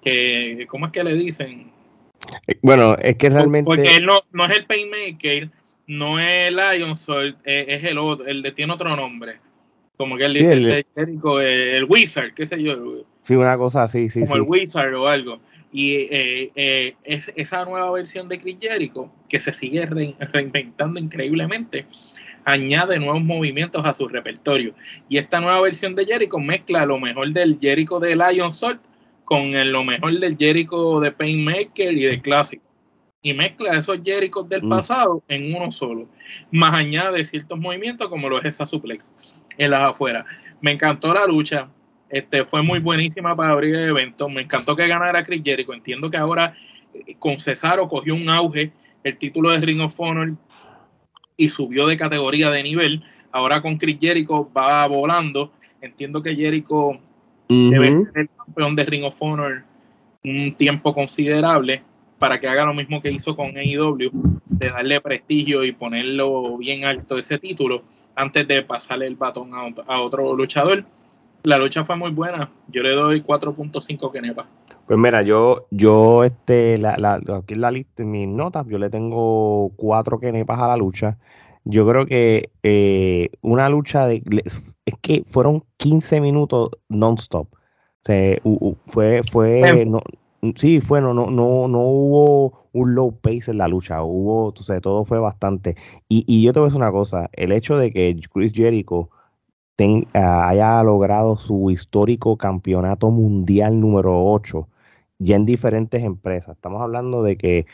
que 0.00 0.66
¿cómo 0.68 0.86
es 0.86 0.92
que 0.92 1.04
le 1.04 1.14
dicen? 1.14 1.72
Eh, 2.46 2.58
bueno, 2.62 2.96
es 2.98 3.16
que 3.16 3.30
realmente... 3.30 3.66
Porque 3.66 3.96
él 3.96 4.06
no, 4.06 4.20
no 4.32 4.44
es 4.44 4.52
el 4.52 4.66
Painmaker, 4.66 5.50
no 5.86 6.18
es 6.18 6.52
Lion 6.52 6.96
Sword, 6.96 7.36
es, 7.44 7.84
el 7.84 7.98
otro, 7.98 8.26
el 8.26 8.42
de 8.42 8.52
tiene 8.52 8.72
otro 8.72 8.94
nombre. 8.96 9.38
Como 9.96 10.16
que 10.16 10.24
él 10.24 10.34
dice, 10.34 10.52
el, 10.52 10.86
el, 10.96 11.84
Wizard, 11.88 12.34
qué 12.34 12.46
sé 12.46 12.62
yo. 12.62 13.04
Sí, 13.22 13.34
una 13.34 13.56
cosa 13.56 13.84
así, 13.84 14.08
sí. 14.10 14.20
Como 14.20 14.36
el 14.36 14.42
Wizard 14.42 14.94
o 14.94 15.06
algo. 15.06 15.40
Y 15.72 15.94
eh, 15.94 16.52
eh, 16.54 16.94
es, 17.02 17.32
esa 17.34 17.64
nueva 17.64 17.90
versión 17.92 18.28
de 18.28 18.38
Chris 18.38 18.58
Jericho, 18.60 19.10
que 19.28 19.40
se 19.40 19.52
sigue 19.52 19.86
reinventando 19.86 21.00
increíblemente, 21.00 21.86
añade 22.44 22.98
nuevos 22.98 23.22
movimientos 23.22 23.84
a 23.86 23.94
su 23.94 24.06
repertorio. 24.06 24.74
Y 25.08 25.16
esta 25.16 25.40
nueva 25.40 25.60
versión 25.62 25.94
de 25.94 26.04
Jericho 26.04 26.38
mezcla 26.38 26.84
lo 26.84 26.98
mejor 26.98 27.32
del 27.32 27.58
Jericho 27.60 27.98
de 28.00 28.16
Lion 28.16 28.52
Salt 28.52 28.82
con 29.24 29.52
lo 29.72 29.84
mejor 29.84 30.18
del 30.18 30.36
Jericho 30.36 31.00
de 31.00 31.10
Painmaker 31.10 31.92
y 31.92 32.02
de 32.02 32.20
Clásico. 32.20 32.64
Y 33.22 33.32
mezcla 33.32 33.78
esos 33.78 34.00
Jerichos 34.04 34.48
del 34.48 34.64
mm. 34.64 34.68
pasado 34.68 35.22
en 35.28 35.54
uno 35.54 35.70
solo. 35.70 36.08
Más 36.50 36.74
añade 36.74 37.24
ciertos 37.24 37.58
movimientos 37.58 38.08
como 38.08 38.28
lo 38.28 38.38
es 38.38 38.44
esa 38.44 38.66
suplex 38.66 39.14
en 39.56 39.70
las 39.70 39.90
afueras. 39.90 40.26
Me 40.60 40.72
encantó 40.72 41.14
la 41.14 41.24
lucha 41.26 41.68
este, 42.12 42.44
fue 42.44 42.62
muy 42.62 42.78
buenísima 42.78 43.34
para 43.34 43.52
abrir 43.52 43.74
el 43.74 43.88
evento. 43.88 44.28
Me 44.28 44.42
encantó 44.42 44.76
que 44.76 44.86
ganara 44.86 45.24
Chris 45.24 45.40
Jericho. 45.42 45.72
Entiendo 45.72 46.10
que 46.10 46.18
ahora 46.18 46.54
eh, 46.92 47.16
con 47.18 47.38
Cesaro 47.38 47.88
cogió 47.88 48.14
un 48.14 48.28
auge 48.28 48.70
el 49.02 49.16
título 49.16 49.50
de 49.50 49.58
Ring 49.58 49.80
of 49.80 49.98
Honor 49.98 50.34
y 51.38 51.48
subió 51.48 51.86
de 51.86 51.96
categoría 51.96 52.50
de 52.50 52.62
nivel. 52.62 53.02
Ahora 53.32 53.62
con 53.62 53.78
Chris 53.78 53.96
Jericho 53.98 54.50
va 54.54 54.86
volando. 54.86 55.52
Entiendo 55.80 56.20
que 56.20 56.36
Jericho 56.36 57.00
debe 57.48 57.92
ser 57.92 58.12
el 58.14 58.28
campeón 58.36 58.76
de 58.76 58.84
Ring 58.84 59.04
of 59.04 59.16
Honor 59.20 59.64
un 60.22 60.54
tiempo 60.54 60.92
considerable 60.92 61.82
para 62.18 62.38
que 62.38 62.46
haga 62.46 62.66
lo 62.66 62.74
mismo 62.74 63.00
que 63.00 63.10
hizo 63.10 63.34
con 63.34 63.56
AEW, 63.56 64.10
de 64.44 64.68
darle 64.68 65.00
prestigio 65.00 65.64
y 65.64 65.72
ponerlo 65.72 66.58
bien 66.58 66.84
alto 66.84 67.18
ese 67.18 67.38
título 67.38 67.82
antes 68.14 68.46
de 68.46 68.62
pasarle 68.62 69.06
el 69.06 69.16
batón 69.16 69.52
a 69.54 70.00
otro 70.00 70.36
luchador 70.36 70.84
la 71.44 71.58
lucha 71.58 71.84
fue 71.84 71.96
muy 71.96 72.10
buena. 72.10 72.50
Yo 72.68 72.82
le 72.82 72.94
doy 72.94 73.22
4.5 73.22 74.12
kenepas. 74.12 74.46
Pues 74.86 74.98
mira, 74.98 75.22
yo, 75.22 75.66
yo, 75.70 76.24
este, 76.24 76.78
la, 76.78 76.96
la, 76.98 77.14
aquí 77.36 77.54
en 77.54 77.60
la 77.60 77.70
lista, 77.70 78.02
en 78.02 78.10
mis 78.10 78.28
notas, 78.28 78.66
yo 78.66 78.78
le 78.78 78.90
tengo 78.90 79.70
cuatro 79.76 80.18
kenepas 80.18 80.58
a 80.58 80.68
la 80.68 80.76
lucha. 80.76 81.18
Yo 81.64 81.86
creo 81.86 82.06
que 82.06 82.50
eh, 82.62 83.30
una 83.40 83.68
lucha 83.68 84.06
de. 84.06 84.22
Es 84.84 84.94
que 85.00 85.24
fueron 85.30 85.64
15 85.76 86.20
minutos 86.20 86.70
non-stop. 86.88 87.48
O 87.52 87.58
sea, 88.00 88.36
fue. 88.86 89.22
fue 89.30 89.84
no, 89.86 90.02
sí, 90.56 90.80
fue, 90.80 91.00
no, 91.00 91.14
no, 91.14 91.30
no, 91.30 91.78
hubo 91.78 92.68
un 92.72 92.94
low 92.96 93.12
pace 93.12 93.52
en 93.52 93.58
la 93.58 93.68
lucha. 93.68 94.02
Hubo, 94.02 94.46
o 94.46 94.80
todo 94.80 95.04
fue 95.04 95.20
bastante. 95.20 95.76
Y, 96.08 96.24
y 96.26 96.42
yo 96.42 96.52
te 96.52 96.58
voy 96.58 96.66
a 96.66 96.68
decir 96.68 96.82
una 96.82 96.90
cosa: 96.90 97.30
el 97.32 97.52
hecho 97.52 97.76
de 97.76 97.92
que 97.92 98.16
Chris 98.32 98.52
Jericho 98.52 99.08
haya 100.12 100.82
logrado 100.82 101.36
su 101.36 101.70
histórico 101.70 102.36
campeonato 102.36 103.10
mundial 103.10 103.80
número 103.80 104.24
8 104.24 104.68
ya 105.18 105.36
en 105.36 105.46
diferentes 105.46 106.02
empresas. 106.02 106.56
Estamos 106.56 106.82
hablando 106.82 107.22
de 107.22 107.36
que 107.36 107.66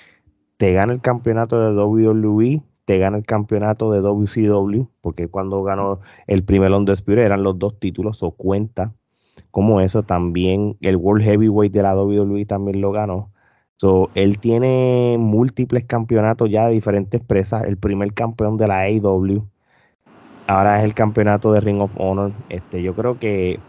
te 0.59 0.73
gana 0.73 0.93
el 0.93 1.00
campeonato 1.00 1.61
de 1.61 1.83
WWE, 1.83 2.62
te 2.85 2.99
gana 2.99 3.17
el 3.19 3.25
campeonato 3.25 3.93
de 3.93 4.00
WCW, 4.00 4.88
porque 5.00 5.29
cuando 5.29 5.62
ganó 5.62 6.00
el 6.27 6.45
primer 6.45 6.73
Undisputed 6.73 7.23
eran 7.23 7.43
los 7.43 7.59
dos 7.59 7.79
títulos, 7.79 8.23
o 8.23 8.33
cuenta 8.33 8.93
como 9.50 9.81
eso. 9.81 10.03
También 10.03 10.77
el 10.81 10.97
World 10.97 11.25
Heavyweight 11.25 11.73
de 11.73 11.83
la 11.83 11.97
WWE 11.97 12.45
también 12.47 12.81
lo 12.81 12.93
ganó. 12.93 13.31
So, 13.77 14.11
él 14.15 14.38
tiene 14.38 15.17
múltiples 15.19 15.85
campeonatos 15.85 16.50
ya 16.50 16.67
de 16.67 16.75
diferentes 16.75 17.21
empresas. 17.21 17.65
El 17.65 17.77
primer 17.79 18.12
campeón 18.12 18.57
de 18.57 18.67
la 18.69 18.81
AEW. 18.81 19.47
Ahora 20.49 20.78
es 20.78 20.85
el 20.85 20.95
campeonato 20.95 21.52
de 21.52 21.61
Ring 21.61 21.83
of 21.83 21.90
Honor. 21.99 22.33
Este, 22.49 22.83
yo 22.83 22.95
creo 22.95 23.19
que. 23.19 23.61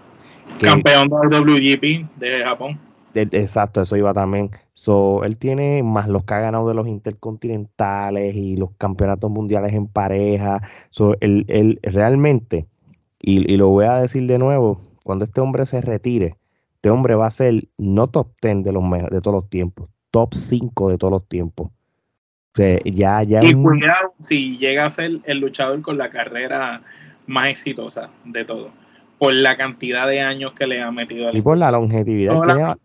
campeón 0.62 1.10
de 1.10 1.40
WGP 1.40 2.18
de 2.18 2.44
Japón. 2.46 2.80
exacto, 3.14 3.82
eso 3.82 3.98
iba 3.98 4.14
también. 4.14 4.50
So, 4.74 5.26
él 5.26 5.36
tiene 5.36 5.84
más 5.84 6.08
los 6.08 6.24
que 6.24 6.36
ha 6.36 6.40
ganado 6.40 6.70
de 6.70 6.74
los 6.74 6.88
intercontinentales 6.88 8.34
y 8.34 8.56
los 8.56 8.72
campeonatos 8.78 9.30
mundiales 9.30 9.74
en 9.74 9.88
pareja. 9.88 10.62
So, 10.90 11.16
él, 11.20 11.44
él 11.50 11.80
realmente, 11.84 12.66
y, 13.20 13.52
y, 13.52 13.58
lo 13.58 13.68
voy 13.68 13.84
a 13.86 13.98
decir 13.98 14.26
de 14.26 14.40
nuevo, 14.40 14.80
cuando 15.04 15.26
este 15.26 15.42
hombre 15.42 15.66
se 15.66 15.82
retire, 15.82 16.38
este 16.76 16.92
hombre 16.92 17.16
va 17.16 17.28
a 17.28 17.32
ser 17.32 17.68
no 17.78 18.08
top 18.08 18.30
10 18.42 18.64
de, 18.64 18.72
los, 18.72 18.84
de 19.12 19.20
todos 19.20 19.36
los 19.36 19.50
tiempos, 19.50 19.90
top 20.12 20.34
5 20.34 20.90
de 20.92 20.98
todos 20.98 21.12
los 21.12 21.28
tiempos. 21.28 21.72
Ya, 22.86 23.24
ya 23.24 23.44
y 23.44 23.54
cuidado 23.54 24.14
si 24.22 24.58
llega 24.58 24.86
a 24.86 24.92
ser 24.92 25.20
el 25.24 25.40
luchador 25.40 25.82
con 25.82 25.98
la 25.98 26.10
carrera 26.10 26.82
más 27.28 27.50
exitosa 27.50 28.10
de 28.26 28.46
todo, 28.46 28.70
por 29.18 29.34
la 29.34 29.58
cantidad 29.58 30.08
de 30.08 30.22
años 30.22 30.54
que 30.54 30.68
le 30.68 30.82
ha 30.82 30.92
metido. 30.92 31.36
Y 31.36 31.42
por 31.42 31.58
la 31.58 31.72
longevidad. 31.72 32.78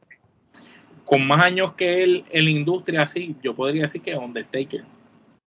con 1.04 1.26
más 1.26 1.42
años 1.42 1.74
que 1.74 2.02
él 2.02 2.24
en 2.30 2.44
la 2.44 2.50
industria, 2.50 3.02
así, 3.02 3.36
yo 3.42 3.54
podría 3.54 3.82
decir 3.82 4.02
que 4.02 4.16
Undertaker. 4.16 4.84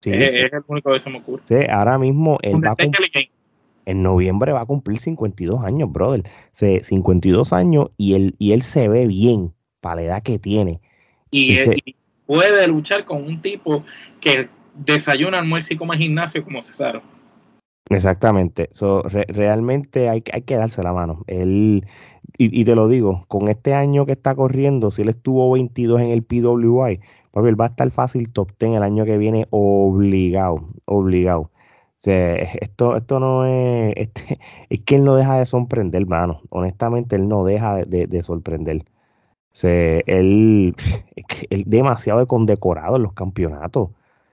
Sí. 0.01 0.11
Es, 0.13 0.53
el 0.53 0.63
único 0.67 0.91
que 0.91 0.99
se 0.99 1.09
me 1.09 1.17
ocurre. 1.17 1.43
Sí, 1.47 1.55
ahora 1.69 1.97
mismo 1.97 2.37
él 2.41 2.55
va 2.55 2.75
en 3.87 4.03
noviembre 4.03 4.51
va 4.51 4.61
a 4.61 4.65
cumplir 4.65 4.99
52 4.99 5.63
años, 5.63 5.89
brother. 5.91 6.23
52 6.51 7.53
años 7.53 7.89
y 7.95 8.15
él, 8.15 8.35
y 8.37 8.51
él 8.51 8.61
se 8.61 8.89
ve 8.89 9.07
bien 9.07 9.53
para 9.79 9.95
la 9.95 10.01
edad 10.01 10.23
que 10.23 10.39
tiene. 10.39 10.81
Y, 11.31 11.57
puede 12.27 12.67
luchar 12.67 13.05
con 13.05 13.23
un 13.23 13.41
tipo 13.41 13.83
que 14.19 14.49
desayuna, 14.75 15.39
almuerza 15.39 15.73
y 15.73 15.77
come 15.77 15.97
gimnasio 15.97 16.43
como 16.43 16.61
Cesaro. 16.61 17.01
Exactamente. 17.89 18.69
realmente 19.29 20.09
hay, 20.09 20.23
hay, 20.31 20.41
que 20.43 20.55
darse 20.55 20.83
la 20.83 20.93
mano. 20.93 21.23
Él, 21.25 21.85
y, 22.37 22.65
te 22.65 22.75
lo 22.75 22.87
digo, 22.87 23.25
con 23.27 23.47
este 23.47 23.73
año 23.73 24.05
que 24.05 24.11
está 24.11 24.35
corriendo, 24.35 24.91
si 24.91 25.01
él 25.01 25.09
estuvo 25.09 25.49
22 25.53 26.01
en 26.01 26.07
el 26.11 26.23
PWI, 26.23 26.99
pues 27.31 27.45
él 27.47 27.59
va 27.59 27.65
a 27.65 27.69
estar 27.69 27.89
fácil 27.89 28.29
top 28.31 28.51
10 28.59 28.77
el 28.77 28.83
año 28.83 29.05
que 29.05 29.17
viene, 29.17 29.47
obligado, 29.49 30.69
obligado 30.85 31.49
esto, 32.05 32.95
esto 32.95 33.19
no 33.19 33.45
es, 33.45 33.93
este, 33.97 34.39
es 34.69 34.81
que 34.81 34.95
él 34.95 35.03
no 35.03 35.15
deja 35.15 35.37
de 35.37 35.45
sorprender, 35.45 36.01
hermano. 36.01 36.41
Honestamente, 36.49 37.15
él 37.15 37.27
no 37.27 37.43
deja 37.43 37.85
de, 37.85 38.23
sorprender. 38.23 38.83
O 39.63 39.67
él, 39.67 40.75
es 41.49 41.69
demasiado 41.69 42.27
condecorado 42.27 42.97
en 42.97 43.03
los 43.03 43.13
campeonatos. 43.13 43.89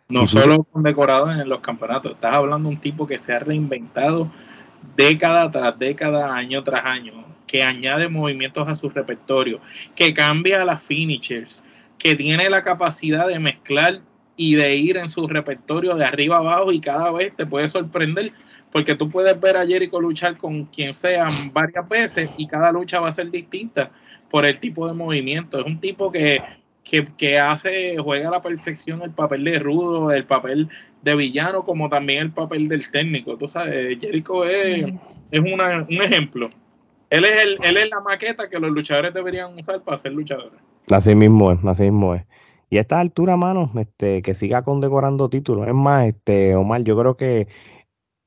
No 0.08 0.26
solo 0.26 0.64
condecorado 0.64 1.32
en 1.32 1.48
los 1.48 1.60
campeonatos, 1.60 2.12
estás 2.12 2.34
hablando 2.34 2.68
de 2.68 2.74
un 2.74 2.80
tipo 2.80 3.06
que 3.06 3.18
se 3.18 3.32
ha 3.32 3.38
reinventado 3.38 4.30
década 4.96 5.50
tras 5.50 5.78
década, 5.78 6.34
año 6.34 6.62
tras 6.62 6.84
año, 6.84 7.24
que 7.46 7.62
añade 7.62 8.08
movimientos 8.08 8.68
a 8.68 8.74
su 8.74 8.90
repertorio, 8.90 9.60
que 9.94 10.12
cambia 10.12 10.62
las 10.64 10.82
finishers, 10.82 11.64
que 11.98 12.14
tiene 12.14 12.50
la 12.50 12.62
capacidad 12.62 13.26
de 13.26 13.38
mezclar 13.38 14.00
y 14.36 14.56
de 14.56 14.76
ir 14.76 14.98
en 14.98 15.08
su 15.08 15.26
repertorio 15.26 15.94
de 15.94 16.04
arriba 16.04 16.38
abajo 16.38 16.70
y 16.70 16.80
cada 16.80 17.10
vez 17.12 17.34
te 17.34 17.46
puede 17.46 17.68
sorprender 17.68 18.32
porque 18.74 18.96
tú 18.96 19.08
puedes 19.08 19.40
ver 19.40 19.56
a 19.56 19.64
Jericho 19.64 20.00
luchar 20.00 20.36
con 20.36 20.64
quien 20.64 20.92
sea 20.94 21.28
varias 21.52 21.88
veces 21.88 22.28
y 22.36 22.44
cada 22.48 22.72
lucha 22.72 22.98
va 22.98 23.08
a 23.08 23.12
ser 23.12 23.30
distinta 23.30 23.92
por 24.28 24.44
el 24.44 24.58
tipo 24.58 24.88
de 24.88 24.92
movimiento. 24.92 25.60
Es 25.60 25.64
un 25.64 25.78
tipo 25.78 26.10
que, 26.10 26.42
que, 27.16 27.38
hace, 27.38 27.96
juega 27.98 28.26
a 28.26 28.32
la 28.32 28.42
perfección 28.42 29.00
el 29.02 29.12
papel 29.12 29.44
de 29.44 29.60
rudo, 29.60 30.10
el 30.10 30.24
papel 30.24 30.68
de 31.02 31.14
villano, 31.14 31.62
como 31.62 31.88
también 31.88 32.18
el 32.22 32.32
papel 32.32 32.66
del 32.66 32.90
técnico. 32.90 33.36
Tú 33.36 33.46
sabes, 33.46 33.96
Jericho 34.00 34.44
es, 34.44 34.92
es 35.30 35.40
una, 35.40 35.86
un 35.88 36.02
ejemplo. 36.02 36.50
Él 37.10 37.26
es, 37.26 37.44
el, 37.44 37.58
él 37.62 37.76
es 37.76 37.88
la 37.88 38.00
maqueta 38.00 38.50
que 38.50 38.58
los 38.58 38.72
luchadores 38.72 39.14
deberían 39.14 39.56
usar 39.56 39.82
para 39.82 39.98
ser 39.98 40.12
luchadores. 40.14 40.60
Así 40.90 41.14
mismo 41.14 41.52
es, 41.52 41.64
así 41.64 41.84
mismo 41.84 42.16
es. 42.16 42.24
Y 42.70 42.78
a 42.78 42.80
esta 42.80 42.98
altura, 42.98 43.36
mano, 43.36 43.70
este, 43.76 44.20
que 44.20 44.34
siga 44.34 44.62
condecorando 44.62 45.28
títulos. 45.28 45.68
Es 45.68 45.74
más, 45.74 46.08
este, 46.08 46.56
Omar, 46.56 46.82
yo 46.82 46.98
creo 46.98 47.16
que 47.16 47.46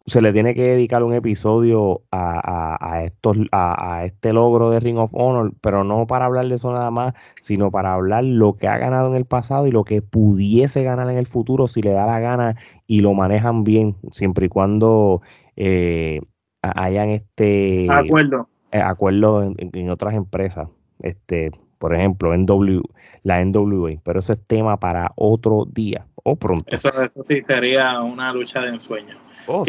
se 0.08 0.22
le 0.22 0.32
tiene 0.32 0.56
que 0.56 0.64
dedicar 0.64 1.04
un 1.04 1.14
episodio 1.14 2.02
a, 2.12 2.78
a, 2.80 3.04
estos, 3.04 3.38
a, 3.52 4.06
este 4.06 4.32
logro 4.32 4.70
de 4.70 4.80
Ring 4.80 4.98
of 4.98 5.12
Honor, 5.14 5.52
pero 5.60 5.84
no 5.84 6.08
para 6.08 6.26
hablar 6.26 6.48
de 6.48 6.56
eso 6.56 6.72
nada 6.72 6.90
más, 6.92 7.14
sino 7.42 7.72
para 7.72 7.94
hablar 7.94 8.24
lo 8.24 8.56
que 8.56 8.70
ha 8.70 8.78
ganado 8.78 9.10
en 9.10 9.16
el 9.18 9.26
pasado 9.26 9.68
y 9.68 9.72
lo 9.72 9.84
que 9.84 10.02
pudiese 10.02 10.82
ganar 10.84 11.10
en 11.10 11.18
el 11.18 11.28
futuro 11.28 11.68
si 11.68 11.82
le 11.82 11.92
da 11.92 12.06
la 12.06 12.22
gana 12.22 12.56
y 12.88 13.02
lo 13.02 13.14
manejan 13.14 13.66
bien, 13.66 13.98
siempre 14.10 14.46
y 14.46 14.50
cuando 14.50 15.22
eh, 15.58 16.22
hayan 16.62 17.10
este 17.10 17.88
acuerdo, 17.92 18.48
eh, 18.72 18.80
acuerdo 18.80 19.44
en, 19.44 19.56
en, 19.58 19.90
otras 19.90 20.14
empresas. 20.14 20.70
Este, 21.00 21.52
por 21.78 21.96
ejemplo, 21.96 22.34
en 22.34 22.46
w, 22.46 22.82
la 23.24 23.44
NWA, 23.44 24.00
pero 24.04 24.20
eso 24.20 24.34
es 24.34 24.40
tema 24.48 24.78
para 24.78 25.12
otro 25.16 25.66
día 25.66 26.06
o 26.24 26.36
pronto. 26.36 26.66
Eso, 26.68 26.90
sí 27.24 27.42
sería 27.42 28.02
una 28.02 28.34
lucha 28.34 28.62
de 28.62 28.70
ensueño. 28.70 29.18
Oh, 29.48 29.64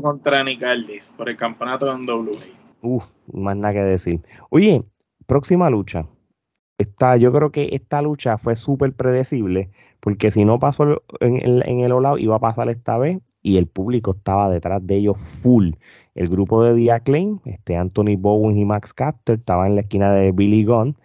contra 0.00 0.44
Nick 0.44 0.62
Aldis 0.62 1.12
por 1.16 1.28
el 1.28 1.36
campeonato 1.36 1.86
de 1.86 1.98
NWA. 1.98 2.36
Uf, 2.82 3.04
más 3.32 3.56
nada 3.56 3.74
que 3.74 3.80
decir. 3.80 4.20
Oye, 4.50 4.82
próxima 5.26 5.70
lucha. 5.70 6.06
Esta, 6.78 7.16
yo 7.16 7.32
creo 7.32 7.50
que 7.50 7.70
esta 7.72 8.02
lucha 8.02 8.36
fue 8.36 8.54
súper 8.54 8.92
predecible, 8.92 9.70
porque 10.00 10.30
si 10.30 10.44
no 10.44 10.58
pasó 10.58 11.02
en 11.20 11.36
el, 11.36 11.62
en 11.66 11.80
el 11.80 11.92
All 11.92 12.20
iba 12.20 12.36
a 12.36 12.40
pasar 12.40 12.68
esta 12.68 12.98
vez 12.98 13.18
y 13.42 13.56
el 13.56 13.66
público 13.66 14.14
estaba 14.16 14.50
detrás 14.50 14.86
de 14.86 14.96
ellos 14.96 15.16
full. 15.42 15.70
El 16.14 16.28
grupo 16.28 16.62
de 16.62 16.74
The 16.74 16.92
Acclaim, 16.92 17.38
este 17.46 17.76
Anthony 17.76 18.16
Bowen 18.18 18.58
y 18.58 18.64
Max 18.64 18.92
Caster, 18.92 19.38
estaban 19.38 19.68
en 19.68 19.74
la 19.76 19.80
esquina 19.82 20.12
de 20.12 20.32
Billy 20.32 20.64
Gunn 20.64 20.96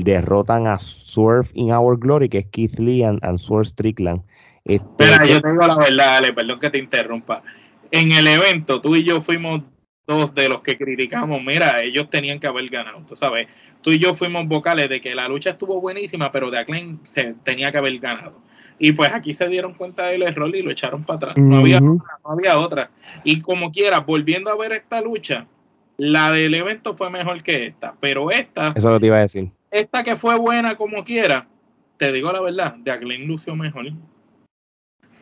derrotan 0.00 0.66
a 0.66 0.78
Swerve 0.78 1.50
in 1.54 1.72
Our 1.72 1.98
Glory, 1.98 2.28
que 2.28 2.38
es 2.38 2.46
Keith 2.46 2.78
Lee 2.78 3.04
and, 3.04 3.38
Swerve 3.38 3.66
Strickland. 3.66 4.22
Espera, 4.64 5.16
este, 5.16 5.28
yo 5.28 5.40
tengo 5.42 5.66
la 5.66 5.76
verdad, 5.76 6.16
Ale, 6.16 6.32
perdón 6.32 6.58
que 6.58 6.70
te 6.70 6.78
interrumpa. 6.78 7.42
En 7.90 8.10
el 8.12 8.26
evento, 8.26 8.80
tú 8.80 8.96
y 8.96 9.04
yo 9.04 9.20
fuimos 9.20 9.62
dos 10.06 10.34
de 10.34 10.48
los 10.48 10.62
que 10.62 10.78
criticamos, 10.78 11.42
mira, 11.44 11.82
ellos 11.82 12.08
tenían 12.10 12.40
que 12.40 12.46
haber 12.46 12.68
ganado, 12.68 13.04
tú 13.06 13.14
sabes. 13.14 13.48
Tú 13.82 13.90
y 13.90 13.98
yo 13.98 14.14
fuimos 14.14 14.48
vocales 14.48 14.88
de 14.88 15.00
que 15.00 15.14
la 15.14 15.28
lucha 15.28 15.50
estuvo 15.50 15.80
buenísima, 15.80 16.32
pero 16.32 16.50
de 16.50 16.58
Acclaim 16.58 16.98
se 17.02 17.34
tenía 17.34 17.70
que 17.70 17.78
haber 17.78 17.98
ganado. 17.98 18.40
Y 18.78 18.92
pues 18.92 19.12
aquí 19.12 19.34
se 19.34 19.48
dieron 19.48 19.74
cuenta 19.74 20.06
del 20.06 20.22
error 20.22 20.54
y 20.56 20.62
lo 20.62 20.70
echaron 20.70 21.04
para 21.04 21.16
atrás. 21.16 21.36
No, 21.36 21.56
había 21.56 21.76
otra, 21.76 22.18
no 22.24 22.30
había 22.30 22.58
otra. 22.58 22.90
Y 23.24 23.40
como 23.40 23.70
quiera, 23.70 24.00
volviendo 24.00 24.50
a 24.50 24.56
ver 24.56 24.72
esta 24.72 25.02
lucha, 25.02 25.46
la 25.98 26.32
del 26.32 26.54
evento 26.54 26.96
fue 26.96 27.10
mejor 27.10 27.42
que 27.42 27.66
esta, 27.66 27.94
pero 28.00 28.30
esta... 28.30 28.68
Eso 28.74 28.90
lo 28.90 28.98
te 28.98 29.06
iba 29.06 29.18
a 29.18 29.20
decir 29.20 29.50
esta 29.72 30.04
que 30.04 30.16
fue 30.16 30.38
buena 30.38 30.76
como 30.76 31.02
quiera, 31.02 31.48
te 31.96 32.12
digo 32.12 32.30
la 32.30 32.40
verdad, 32.40 32.76
de 32.76 32.90
Acclaim 32.90 33.26
lució 33.26 33.56
mejor. 33.56 33.86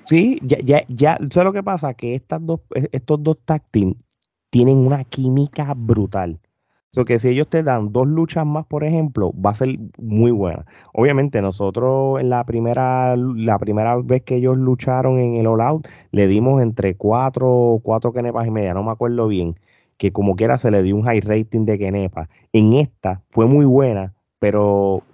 Sí, 0.04 0.40
ya, 0.42 0.59
ya, 0.59 0.85
ya, 0.88 1.16
¿sabes 1.30 1.45
lo 1.45 1.52
que 1.52 1.62
pasa? 1.62 1.95
Que 1.95 2.14
estas 2.14 2.45
dos, 2.45 2.61
e, 2.75 2.88
estos 2.92 3.23
dos 3.23 3.38
tag 3.45 3.62
tienen 4.50 4.78
una 4.78 5.04
química 5.04 5.73
brutal. 5.76 6.40
So 6.92 7.04
que 7.04 7.21
si 7.21 7.28
ellos 7.28 7.49
te 7.49 7.62
dan 7.62 7.92
dos 7.92 8.09
luchas 8.09 8.45
más, 8.45 8.66
por 8.66 8.83
ejemplo, 8.83 9.33
va 9.40 9.50
a 9.50 9.54
ser 9.54 9.78
muy 9.97 10.33
buena. 10.33 10.66
Obviamente, 10.92 11.40
nosotros 11.40 12.19
en 12.21 12.30
la 12.30 12.45
primera, 12.45 13.14
la 13.16 13.61
primera 13.61 13.97
vez 13.99 14.23
que 14.25 14.37
ellos 14.37 14.59
lucharon 14.59 15.21
en 15.21 15.37
el 15.37 15.47
All 15.47 15.61
Out, 15.61 15.87
le 16.11 16.26
dimos 16.26 16.61
entre 16.61 16.97
cuatro, 16.97 17.78
cuatro 17.85 18.12
kenepas 18.12 18.49
y 18.49 18.50
media, 18.50 18.75
no 18.75 18.83
me 18.83 18.90
acuerdo 18.90 19.28
bien, 19.28 19.54
que 19.97 20.11
como 20.11 20.35
quiera 20.35 20.59
se 20.59 20.73
le 20.73 20.83
dio 20.83 20.97
un 20.97 21.02
high 21.04 21.21
rating 21.21 21.64
de 21.64 21.78
kenepa. 21.78 22.28
En 22.52 22.73
esta 22.73 23.23
fue 23.30 23.47
muy 23.47 23.66
buena, 23.66 24.14
pero 24.40 25.04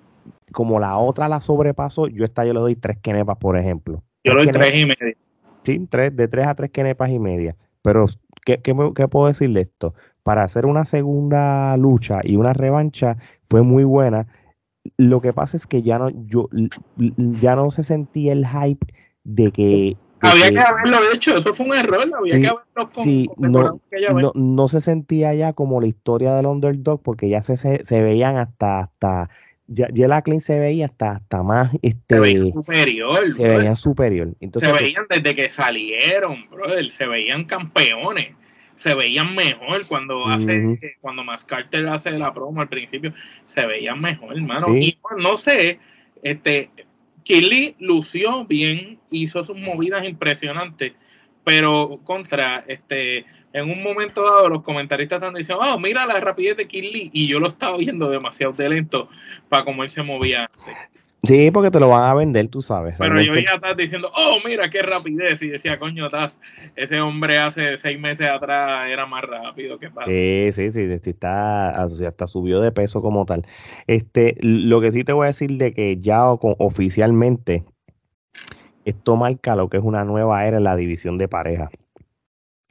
como 0.52 0.80
la 0.80 0.96
otra 0.96 1.28
la 1.28 1.42
sobrepasó, 1.42 2.08
yo 2.08 2.24
esta 2.24 2.46
yo 2.46 2.54
le 2.54 2.60
doy 2.60 2.76
tres 2.76 2.96
kenepas, 3.02 3.36
por 3.36 3.58
ejemplo. 3.58 4.02
Yo 4.24 4.32
le 4.32 4.44
doy 4.44 4.52
tres 4.52 4.74
y 4.74 4.86
media. 4.86 5.16
Sí, 5.64 5.86
tres, 5.90 6.16
de 6.16 6.28
tres 6.28 6.46
a 6.46 6.54
tres 6.54 6.70
kenepas 6.70 7.10
y 7.10 7.18
media. 7.18 7.56
Pero, 7.82 8.06
¿qué, 8.44 8.58
qué, 8.62 8.74
qué 8.94 9.08
puedo 9.08 9.26
decir 9.26 9.52
de 9.52 9.62
esto? 9.62 9.94
Para 10.22 10.44
hacer 10.44 10.64
una 10.64 10.84
segunda 10.84 11.76
lucha 11.76 12.20
y 12.22 12.36
una 12.36 12.52
revancha 12.52 13.18
fue 13.50 13.62
muy 13.62 13.84
buena. 13.84 14.26
Lo 14.96 15.20
que 15.20 15.32
pasa 15.32 15.56
es 15.56 15.66
que 15.66 15.82
ya 15.82 15.98
no, 15.98 16.10
yo, 16.10 16.48
ya 16.96 17.56
no 17.56 17.70
se 17.70 17.82
sentía 17.82 18.32
el 18.32 18.46
hype 18.46 18.86
de 19.24 19.50
que 19.50 19.96
había 20.30 20.50
que 20.50 20.58
haberlo 20.58 20.98
hecho, 21.12 21.38
eso 21.38 21.54
fue 21.54 21.66
un 21.66 21.74
error, 21.74 22.10
había 22.18 22.40
que 22.40 22.46
haberlo 22.46 22.92
con, 22.92 23.04
sí, 23.04 23.28
no, 23.36 23.80
no, 24.12 24.32
no, 24.34 24.68
se 24.68 24.80
sentía 24.80 25.34
ya 25.34 25.52
como 25.52 25.80
la 25.80 25.86
historia 25.86 26.34
del 26.34 26.46
underdog 26.46 27.02
porque 27.02 27.28
ya 27.28 27.42
se, 27.42 27.56
se, 27.56 28.02
veían 28.02 28.36
hasta, 28.36 28.80
hasta 28.80 29.30
ya, 29.66 29.88
ya 29.92 30.08
la 30.08 30.22
se 30.40 30.58
veía 30.58 30.86
hasta, 30.86 31.12
hasta 31.12 31.42
más 31.42 31.72
este, 31.82 32.14
se 32.14 32.20
veían 32.20 32.52
superior 32.52 33.34
se 33.34 33.48
veían 33.48 33.76
superior. 33.76 34.28
Entonces, 34.40 34.68
se 34.68 34.72
pues 34.72 34.84
veían 34.84 35.06
desde 35.08 35.34
que 35.34 35.48
salieron 35.48 36.48
brother, 36.50 36.90
se 36.90 37.06
veían 37.06 37.44
campeones 37.44 38.34
se 38.76 38.94
veían 38.94 39.34
mejor 39.34 39.86
cuando 39.86 40.26
hace 40.26 40.78
cuando 41.00 41.24
Más 41.24 41.44
Carter 41.44 41.88
hace 41.88 42.10
la 42.12 42.32
promo 42.32 42.60
al 42.60 42.68
principio 42.68 43.12
se 43.46 43.66
veían 43.66 44.00
mejor 44.00 44.36
hermano. 44.36 44.76
Y 44.76 44.98
pues, 45.02 45.22
no 45.22 45.36
sé 45.36 45.80
este 46.22 46.70
Kirli 47.26 47.74
lució 47.80 48.44
bien 48.44 49.00
hizo 49.10 49.42
sus 49.42 49.58
movidas 49.58 50.04
impresionantes 50.04 50.92
pero 51.42 52.00
contra 52.04 52.64
este 52.68 53.26
en 53.52 53.68
un 53.68 53.82
momento 53.82 54.22
dado 54.22 54.48
los 54.48 54.62
comentaristas 54.62 55.16
están 55.16 55.34
diciendo, 55.34 55.64
oh, 55.64 55.78
mira 55.78 56.04
la 56.04 56.20
rapidez 56.20 56.56
de 56.56 56.68
Kirli, 56.68 57.10
y 57.12 57.26
yo 57.26 57.40
lo 57.40 57.48
estaba 57.48 57.76
viendo 57.78 58.08
demasiado 58.10 58.52
de 58.52 58.68
lento 58.68 59.08
para 59.48 59.64
cómo 59.64 59.82
él 59.82 59.90
se 59.90 60.02
movía 60.02 60.48
Sí, 61.22 61.50
porque 61.50 61.70
te 61.70 61.80
lo 61.80 61.88
van 61.88 62.04
a 62.04 62.14
vender, 62.14 62.48
tú 62.48 62.62
sabes. 62.62 62.94
Pero 62.98 63.20
yo 63.20 63.34
ya 63.34 63.54
estás 63.54 63.76
diciendo, 63.76 64.10
oh, 64.16 64.38
mira 64.44 64.70
qué 64.70 64.82
rapidez. 64.82 65.42
Y 65.42 65.48
decía, 65.48 65.78
coño, 65.78 66.08
Taz, 66.08 66.40
ese 66.76 67.00
hombre 67.00 67.38
hace 67.38 67.76
seis 67.76 67.98
meses 67.98 68.28
atrás 68.28 68.88
era 68.88 69.06
más 69.06 69.22
rápido. 69.22 69.78
¿Qué 69.78 69.90
pasa? 69.90 70.10
Sí, 70.10 70.50
sí, 70.52 70.70
sí, 70.70 70.88
está, 71.04 71.70
hasta 71.82 72.26
subió 72.26 72.60
de 72.60 72.70
peso 72.70 73.02
como 73.02 73.26
tal. 73.26 73.44
Este, 73.86 74.36
lo 74.40 74.80
que 74.80 74.92
sí 74.92 75.02
te 75.04 75.12
voy 75.12 75.24
a 75.24 75.28
decir 75.28 75.50
de 75.52 75.72
que 75.72 75.98
ya 76.00 76.24
oficialmente 76.28 77.64
esto 78.84 79.16
marca 79.16 79.56
lo 79.56 79.68
que 79.68 79.78
es 79.78 79.82
una 79.82 80.04
nueva 80.04 80.46
era 80.46 80.58
en 80.58 80.64
la 80.64 80.76
división 80.76 81.18
de 81.18 81.28
pareja. 81.28 81.70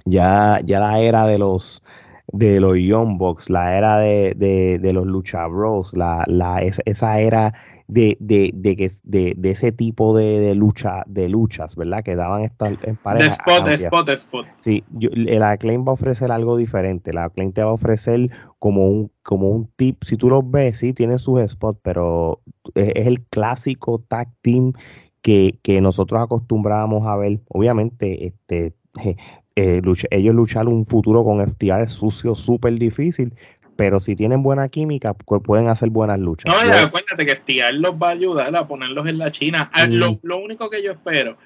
Ya, 0.06 0.62
ya 0.64 0.80
la 0.80 1.00
era 1.02 1.26
de 1.26 1.38
los 1.38 1.84
de 2.32 2.60
los 2.60 2.76
Young 2.78 3.18
Bucks, 3.18 3.50
la 3.50 3.78
era 3.78 3.98
de, 3.98 4.34
de, 4.36 4.94
los 4.94 5.06
Lucha 5.06 5.46
Bros, 5.48 5.94
la, 5.94 6.24
la, 6.28 6.60
esa 6.62 7.20
era 7.20 7.54
de, 7.88 8.18
de, 8.20 8.52
de, 8.54 8.92
de, 9.04 9.34
de 9.38 9.50
ese 9.52 9.72
tipo 9.72 10.16
de, 10.18 10.56
lucha, 10.56 11.04
de 11.08 11.30
luchas, 11.30 11.76
¿verdad? 11.76 12.04
Que 12.04 12.16
daban 12.16 12.44
esta, 12.44 12.68
en 12.68 12.96
pareja. 12.96 13.26
De 13.26 13.28
spot, 13.28 13.66
de 13.68 13.74
spot, 13.76 14.08
de 14.08 14.14
spot. 14.14 14.46
Sí, 14.58 14.84
la 14.92 15.52
Acclaim 15.52 15.86
va 15.86 15.92
a 15.92 15.94
ofrecer 15.94 16.32
algo 16.32 16.58
diferente. 16.58 17.14
La 17.14 17.26
Acclaim 17.26 17.52
te 17.52 17.64
va 17.64 17.70
a 17.70 17.74
ofrecer 17.74 18.32
como 18.60 18.88
un, 18.88 19.12
como 19.24 19.50
un 19.50 19.68
tip. 19.76 20.04
Si 20.04 20.18
tú 20.18 20.30
los 20.30 20.50
ves, 20.50 20.80
sí, 20.80 20.94
tiene 20.94 21.18
sus 21.18 21.42
spots, 21.52 21.80
pero 21.84 22.42
es, 22.74 23.08
el 23.08 23.22
clásico 23.24 24.00
tag 24.08 24.30
team 24.42 24.74
que, 25.22 25.60
que 25.62 25.82
nosotros 25.82 26.22
acostumbrábamos 26.22 27.08
a 27.08 27.16
ver. 27.16 27.40
Obviamente, 27.50 28.26
este 28.26 28.74
eh, 29.56 29.82
ellos 30.12 30.36
luchar 30.36 30.68
un 30.68 30.86
futuro 30.86 31.24
con 31.24 31.46
FTR 31.46 31.84
es 31.84 31.94
sucio, 31.94 32.36
súper 32.36 32.78
difícil, 32.78 33.34
pero 33.76 34.00
si 34.00 34.16
tienen 34.16 34.42
buena 34.44 34.70
química, 34.70 35.14
pues 35.14 35.42
pueden 35.44 35.68
hacer 35.68 35.90
buenas 35.90 36.20
luchas. 36.20 36.54
No, 36.54 36.66
ya, 36.66 36.84
acuérdate 36.84 37.26
que 37.26 37.36
FTR 37.36 37.74
los 37.74 37.94
va 37.94 38.10
a 38.10 38.12
ayudar 38.12 38.56
a 38.56 38.68
ponerlos 38.68 39.08
en 39.08 39.18
la 39.18 39.32
China. 39.32 39.70
Ah, 39.74 39.86
lo, 39.88 40.14
mm. 40.14 40.20
lo, 40.24 40.38
único 40.38 40.70
que 40.70 40.82
yo 40.82 40.92
espero 40.92 41.38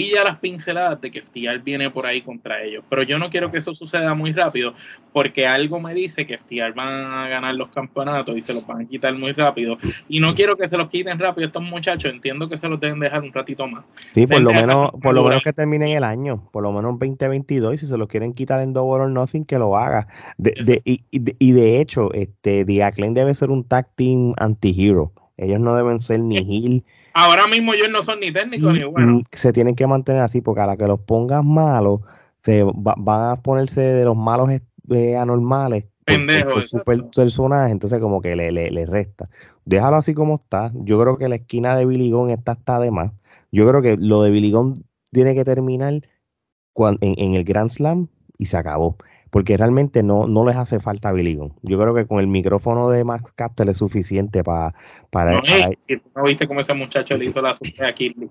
ya 0.00 0.24
las 0.24 0.38
pinceladas 0.38 1.00
de 1.00 1.10
que 1.10 1.20
FTR 1.20 1.58
viene 1.62 1.90
por 1.90 2.06
ahí 2.06 2.22
contra 2.22 2.62
ellos, 2.62 2.84
pero 2.88 3.02
yo 3.02 3.18
no 3.18 3.28
quiero 3.28 3.50
que 3.50 3.58
eso 3.58 3.74
suceda 3.74 4.14
muy 4.14 4.32
rápido 4.32 4.74
porque 5.12 5.46
algo 5.46 5.80
me 5.80 5.92
dice 5.94 6.26
que 6.26 6.38
FTR 6.38 6.72
van 6.74 7.12
a 7.12 7.28
ganar 7.28 7.54
los 7.54 7.68
campeonatos 7.68 8.36
y 8.36 8.40
se 8.40 8.54
los 8.54 8.66
van 8.66 8.82
a 8.82 8.88
quitar 8.88 9.14
muy 9.14 9.32
rápido 9.32 9.76
y 10.08 10.20
no 10.20 10.34
quiero 10.34 10.56
que 10.56 10.66
se 10.68 10.78
los 10.78 10.88
quiten 10.88 11.18
rápido 11.18 11.46
estos 11.46 11.62
muchachos, 11.62 12.10
entiendo 12.10 12.48
que 12.48 12.56
se 12.56 12.68
los 12.68 12.80
deben 12.80 13.00
dejar 13.00 13.22
un 13.22 13.32
ratito 13.32 13.66
más. 13.66 13.84
Sí, 14.12 14.26
por 14.26 14.40
lo 14.40 14.52
menos 14.52 14.90
por 15.02 15.14
lo 15.14 15.24
menos 15.24 15.42
que 15.42 15.52
terminen 15.52 15.90
el 15.90 16.04
año, 16.04 16.48
por 16.52 16.62
lo 16.62 16.72
menos 16.72 16.98
2022 16.98 17.74
y 17.74 17.78
si 17.78 17.86
se 17.86 17.98
los 17.98 18.08
quieren 18.08 18.32
quitar 18.32 18.60
en 18.60 18.72
Double 18.72 19.04
or 19.04 19.10
Nothing 19.10 19.44
que 19.44 19.58
lo 19.58 19.76
haga. 19.76 20.08
De, 20.38 20.80
y, 20.84 21.02
y, 21.10 21.52
de 21.52 21.80
hecho, 21.80 22.12
este 22.14 22.64
The 22.64 23.10
debe 23.12 23.34
ser 23.34 23.50
un 23.50 23.64
tag 23.64 23.88
team 23.94 24.34
anti-hero. 24.38 25.12
Ellos 25.36 25.60
no 25.60 25.74
deben 25.76 26.00
ser 26.00 26.20
ni 26.20 26.36
heel 26.36 26.84
Ahora 27.14 27.46
mismo 27.46 27.74
ellos 27.74 27.90
no 27.90 28.02
son 28.02 28.20
ni 28.20 28.32
técnicos 28.32 28.72
ni 28.72 28.84
buenos. 28.84 29.22
Mm, 29.22 29.24
se 29.32 29.52
tienen 29.52 29.74
que 29.74 29.86
mantener 29.86 30.22
así, 30.22 30.40
porque 30.40 30.60
a 30.60 30.66
la 30.66 30.76
que 30.76 30.86
los 30.86 31.00
pongas 31.00 31.44
malos, 31.44 32.00
se 32.42 32.64
van 32.64 33.30
a 33.30 33.36
ponerse 33.42 33.80
de 33.80 34.04
los 34.04 34.16
malos 34.16 34.50
eh, 34.90 35.16
anormales. 35.16 35.84
Pendejos. 36.04 36.70
super 36.70 37.04
personaje, 37.14 37.70
entonces 37.70 38.00
como 38.00 38.20
que 38.20 38.34
le, 38.34 38.50
le, 38.50 38.86
resta. 38.86 39.28
Déjalo 39.64 39.96
así 39.96 40.14
como 40.14 40.36
está. 40.36 40.72
Yo 40.74 41.00
creo 41.00 41.16
que 41.16 41.28
la 41.28 41.36
esquina 41.36 41.76
de 41.76 41.86
Billy 41.86 42.12
está 42.32 42.52
hasta 42.52 42.80
de 42.80 42.90
más. 42.90 43.12
Yo 43.52 43.68
creo 43.68 43.82
que 43.82 43.96
lo 43.96 44.22
de 44.22 44.30
Billy 44.30 44.52
tiene 45.12 45.36
que 45.36 45.44
terminar 45.44 45.92
en, 45.92 46.98
en 47.00 47.34
el 47.34 47.44
Grand 47.44 47.70
Slam 47.70 48.08
y 48.36 48.46
se 48.46 48.56
acabó 48.56 48.96
porque 49.32 49.56
realmente 49.56 50.02
no, 50.02 50.26
no 50.26 50.44
les 50.44 50.56
hace 50.56 50.78
falta 50.78 51.10
Billy 51.10 51.38
Yo 51.62 51.80
creo 51.80 51.94
que 51.94 52.06
con 52.06 52.20
el 52.20 52.26
micrófono 52.26 52.90
de 52.90 53.02
Max 53.02 53.32
Caster 53.34 53.66
es 53.70 53.78
suficiente 53.78 54.44
para... 54.44 54.74
para, 55.08 55.32
no, 55.32 55.40
¿No 56.14 56.22
viste 56.24 56.46
cómo 56.46 56.60
ese 56.60 56.74
muchacho 56.74 57.16
le 57.16 57.24
hizo 57.24 57.40
la 57.40 57.54
suerte 57.54 57.82
a 57.82 57.94
Kirby? 57.94 58.28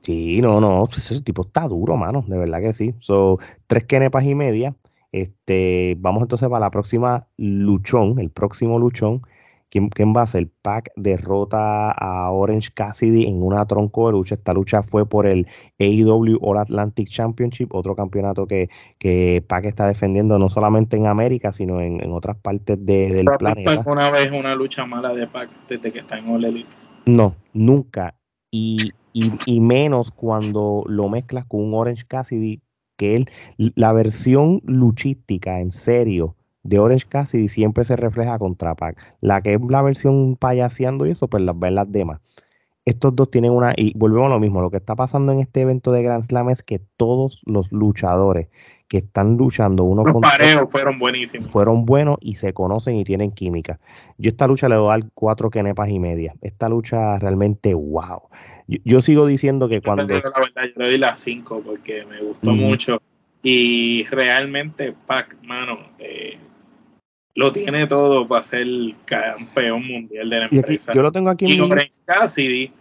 Sí, 0.00 0.40
no, 0.42 0.60
no, 0.60 0.88
ese 0.90 1.20
tipo 1.20 1.42
está 1.42 1.68
duro, 1.68 1.96
mano, 1.96 2.24
de 2.26 2.36
verdad 2.36 2.60
que 2.60 2.72
sí. 2.72 2.92
Son 2.98 3.36
tres 3.68 3.84
kenepas 3.84 4.24
y 4.24 4.34
media. 4.34 4.74
Este, 5.12 5.94
vamos 6.00 6.22
entonces 6.22 6.48
para 6.48 6.66
la 6.66 6.70
próxima 6.72 7.28
luchón, 7.36 8.18
el 8.18 8.30
próximo 8.30 8.76
luchón, 8.80 9.22
¿Quién, 9.70 9.88
va 10.14 10.22
a 10.22 10.26
ser? 10.26 10.50
Pac 10.62 10.90
derrota 10.96 11.92
a 11.92 12.32
Orange 12.32 12.70
Cassidy 12.74 13.26
en 13.26 13.40
una 13.40 13.64
tronco 13.66 14.08
de 14.08 14.12
lucha. 14.12 14.34
Esta 14.34 14.52
lucha 14.52 14.82
fue 14.82 15.08
por 15.08 15.28
el 15.28 15.46
AEW 15.78 16.38
All 16.42 16.58
Atlantic 16.58 17.08
Championship, 17.08 17.72
otro 17.72 17.94
campeonato 17.94 18.48
que, 18.48 18.68
que 18.98 19.44
Pac 19.46 19.66
está 19.66 19.86
defendiendo 19.86 20.40
no 20.40 20.48
solamente 20.48 20.96
en 20.96 21.06
América, 21.06 21.52
sino 21.52 21.80
en, 21.80 22.00
otras 22.10 22.36
partes 22.38 22.84
del 22.84 23.26
planeta. 23.38 23.70
alguna 23.70 24.10
vez 24.10 24.32
una 24.32 24.56
lucha 24.56 24.84
mala 24.86 25.14
de 25.14 25.28
Pac 25.28 25.48
desde 25.68 25.92
que 25.92 26.00
está 26.00 26.18
en 26.18 26.28
All 26.28 26.44
Elite? 26.44 26.74
No, 27.06 27.36
nunca. 27.52 28.16
Y, 28.50 28.90
y, 29.12 29.30
y 29.46 29.60
menos 29.60 30.10
cuando 30.10 30.82
lo 30.86 31.08
mezclas 31.08 31.46
con 31.46 31.62
un 31.62 31.74
Orange 31.74 32.04
Cassidy, 32.08 32.60
que 32.96 33.14
él, 33.14 33.30
la 33.76 33.92
versión 33.92 34.62
luchística, 34.64 35.60
en 35.60 35.70
serio, 35.70 36.34
de 36.62 36.78
Orange 36.78 37.06
Cassidy 37.08 37.48
siempre 37.48 37.84
se 37.84 37.96
refleja 37.96 38.38
contra 38.38 38.74
Pac. 38.74 38.96
La 39.20 39.42
que 39.42 39.54
es 39.54 39.60
la 39.68 39.82
versión 39.82 40.36
payaseando 40.36 41.06
y 41.06 41.10
eso, 41.10 41.28
pues 41.28 41.42
las 41.42 41.58
ven 41.58 41.74
las 41.74 41.90
demás. 41.90 42.20
Estos 42.84 43.14
dos 43.14 43.30
tienen 43.30 43.52
una, 43.52 43.74
y 43.76 43.96
volvemos 43.96 44.26
a 44.26 44.30
lo 44.30 44.40
mismo, 44.40 44.62
lo 44.62 44.70
que 44.70 44.78
está 44.78 44.96
pasando 44.96 45.32
en 45.32 45.40
este 45.40 45.60
evento 45.60 45.92
de 45.92 46.02
Grand 46.02 46.24
Slam 46.24 46.48
es 46.48 46.62
que 46.62 46.80
todos 46.96 47.42
los 47.44 47.70
luchadores 47.72 48.48
que 48.88 48.98
están 48.98 49.36
luchando 49.36 49.84
uno 49.84 50.02
los 50.02 50.20
parejos 50.20 50.68
fueron 50.68 50.98
buenísimos. 50.98 51.48
Fueron 51.48 51.84
buenos 51.84 52.16
y 52.20 52.36
se 52.36 52.52
conocen 52.52 52.96
y 52.96 53.04
tienen 53.04 53.30
química. 53.30 53.78
Yo 54.18 54.30
esta 54.30 54.48
lucha 54.48 54.68
le 54.68 54.74
doy 54.74 54.92
al 54.92 55.10
cuatro 55.14 55.50
kenepas 55.50 55.90
y 55.90 56.00
media. 56.00 56.34
Esta 56.40 56.68
lucha 56.68 57.18
realmente, 57.18 57.74
wow. 57.74 58.22
Yo, 58.66 59.00
sigo 59.00 59.26
diciendo 59.26 59.68
que 59.68 59.80
cuando... 59.80 60.08
Yo, 60.08 60.20
le 60.76 60.84
doy 60.84 60.98
las 60.98 61.20
cinco 61.20 61.62
porque 61.64 62.04
me 62.04 62.20
gustó 62.20 62.52
mucho. 62.52 63.00
Y 63.42 64.04
realmente, 64.10 64.92
Pac, 65.06 65.36
mano, 65.44 65.78
eh, 65.98 66.38
lo 67.34 67.52
tiene 67.52 67.86
todo 67.86 68.26
para 68.26 68.42
ser 68.42 68.66
campeón 69.04 69.86
mundial 69.86 70.30
de 70.30 70.38
la 70.38 70.48
empresa. 70.50 70.92
yo 70.92 71.02
lo 71.02 71.12
tengo 71.12 71.30
aquí. 71.30 71.46
Y 71.46 71.60
Orange 71.60 72.00
Cassidy 72.04 72.72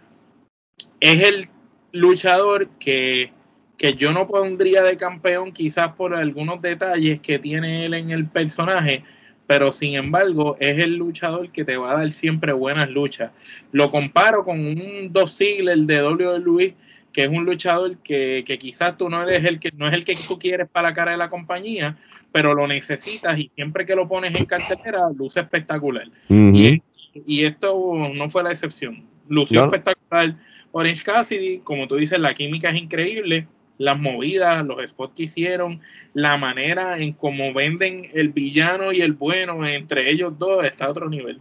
es 0.99 1.23
el 1.23 1.49
luchador 1.91 2.67
que, 2.79 3.31
que 3.77 3.93
yo 3.93 4.11
no 4.11 4.27
pondría 4.27 4.83
de 4.83 4.97
campeón 4.97 5.51
quizás 5.51 5.89
por 5.93 6.15
algunos 6.15 6.61
detalles 6.61 7.19
que 7.19 7.39
tiene 7.39 7.85
él 7.85 7.93
en 7.93 8.11
el 8.11 8.27
personaje, 8.27 9.03
pero 9.47 9.71
sin 9.71 9.95
embargo 9.95 10.57
es 10.59 10.79
el 10.79 10.95
luchador 10.95 11.51
que 11.51 11.65
te 11.65 11.77
va 11.77 11.91
a 11.91 11.97
dar 11.99 12.11
siempre 12.11 12.51
buenas 12.51 12.89
luchas. 12.89 13.31
Lo 13.71 13.91
comparo 13.91 14.43
con 14.43 14.59
un 14.59 15.09
dos 15.11 15.31
sigles 15.33 15.85
de 15.87 16.03
WWE 16.03 16.75
que 17.11 17.23
es 17.23 17.29
un 17.29 17.45
luchador 17.45 17.97
que, 17.97 18.43
que, 18.45 18.57
quizás 18.57 18.97
tú 18.97 19.09
no 19.09 19.23
eres 19.23 19.43
el 19.43 19.59
que 19.59 19.71
no 19.71 19.87
es 19.87 19.93
el 19.93 20.05
que 20.05 20.15
tú 20.15 20.37
quieres 20.37 20.67
para 20.69 20.89
la 20.89 20.93
cara 20.93 21.11
de 21.11 21.17
la 21.17 21.29
compañía, 21.29 21.97
pero 22.31 22.53
lo 22.53 22.67
necesitas 22.67 23.37
y 23.39 23.51
siempre 23.55 23.85
que 23.85 23.95
lo 23.95 24.07
pones 24.07 24.35
en 24.35 24.45
cartelera 24.45 25.09
luce 25.15 25.39
espectacular. 25.39 26.07
y, 26.29 26.81
y, 27.25 27.45
esto 27.45 27.95
no 28.13 28.29
fue 28.29 28.43
la 28.43 28.51
excepción. 28.51 29.05
Lució 29.27 29.63
espectacular 29.65 30.35
Orange 30.71 31.03
Cassidy, 31.03 31.59
como 31.59 31.87
tú 31.87 31.95
dices, 31.95 32.19
la 32.19 32.33
química 32.33 32.69
es 32.69 32.77
increíble, 32.77 33.47
las 33.77 33.97
movidas, 33.97 34.65
los 34.65 34.87
spots 34.89 35.13
que 35.15 35.23
hicieron, 35.23 35.81
la 36.13 36.37
manera 36.37 36.99
en 36.99 37.13
cómo 37.13 37.53
venden 37.53 38.03
el 38.13 38.29
villano 38.29 38.91
y 38.91 39.01
el 39.01 39.13
bueno 39.13 39.65
entre 39.65 40.11
ellos 40.11 40.37
dos 40.37 40.63
está 40.65 40.85
a 40.85 40.89
otro 40.89 41.09
nivel. 41.09 41.39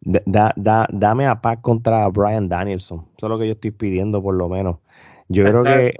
Da, 0.00 0.52
da, 0.56 0.88
dame 0.92 1.26
a 1.26 1.40
Pac 1.40 1.60
contra 1.60 2.08
Brian 2.08 2.48
Danielson. 2.48 3.06
Eso 3.16 3.26
es 3.26 3.30
lo 3.30 3.38
que 3.38 3.46
yo 3.46 3.52
estoy 3.52 3.70
pidiendo, 3.70 4.22
por 4.22 4.34
lo 4.34 4.48
menos. 4.48 4.78
Yo 5.28 5.44
creo 5.44 5.64
que. 5.64 5.94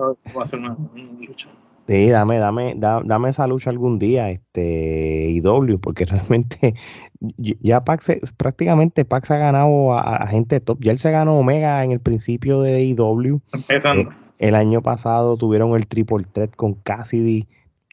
Sí, 1.86 2.10
dame, 2.10 2.38
dame, 2.38 2.74
dame 2.76 3.30
esa 3.30 3.46
lucha 3.46 3.70
algún 3.70 3.98
día, 3.98 4.30
este, 4.30 5.30
IW, 5.30 5.78
porque 5.80 6.04
realmente 6.04 6.74
ya 7.60 7.82
Pac 7.82 8.02
prácticamente 8.36 9.06
Pac 9.06 9.24
se 9.24 9.34
ha 9.34 9.38
ganado 9.38 9.98
a, 9.98 10.26
gente 10.26 10.60
top. 10.60 10.78
Ya 10.82 10.92
él 10.92 10.98
se 10.98 11.10
ganó 11.10 11.38
Omega 11.38 11.82
en 11.82 11.92
el 11.92 12.00
principio 12.00 12.60
de 12.60 12.84
IW. 12.84 13.40
Empezando. 13.52 14.10
El 14.38 14.54
año 14.54 14.82
pasado 14.82 15.36
tuvieron 15.38 15.74
el 15.74 15.86
triple 15.86 16.26
threat 16.30 16.54
con 16.54 16.74
Cassidy. 16.74 17.48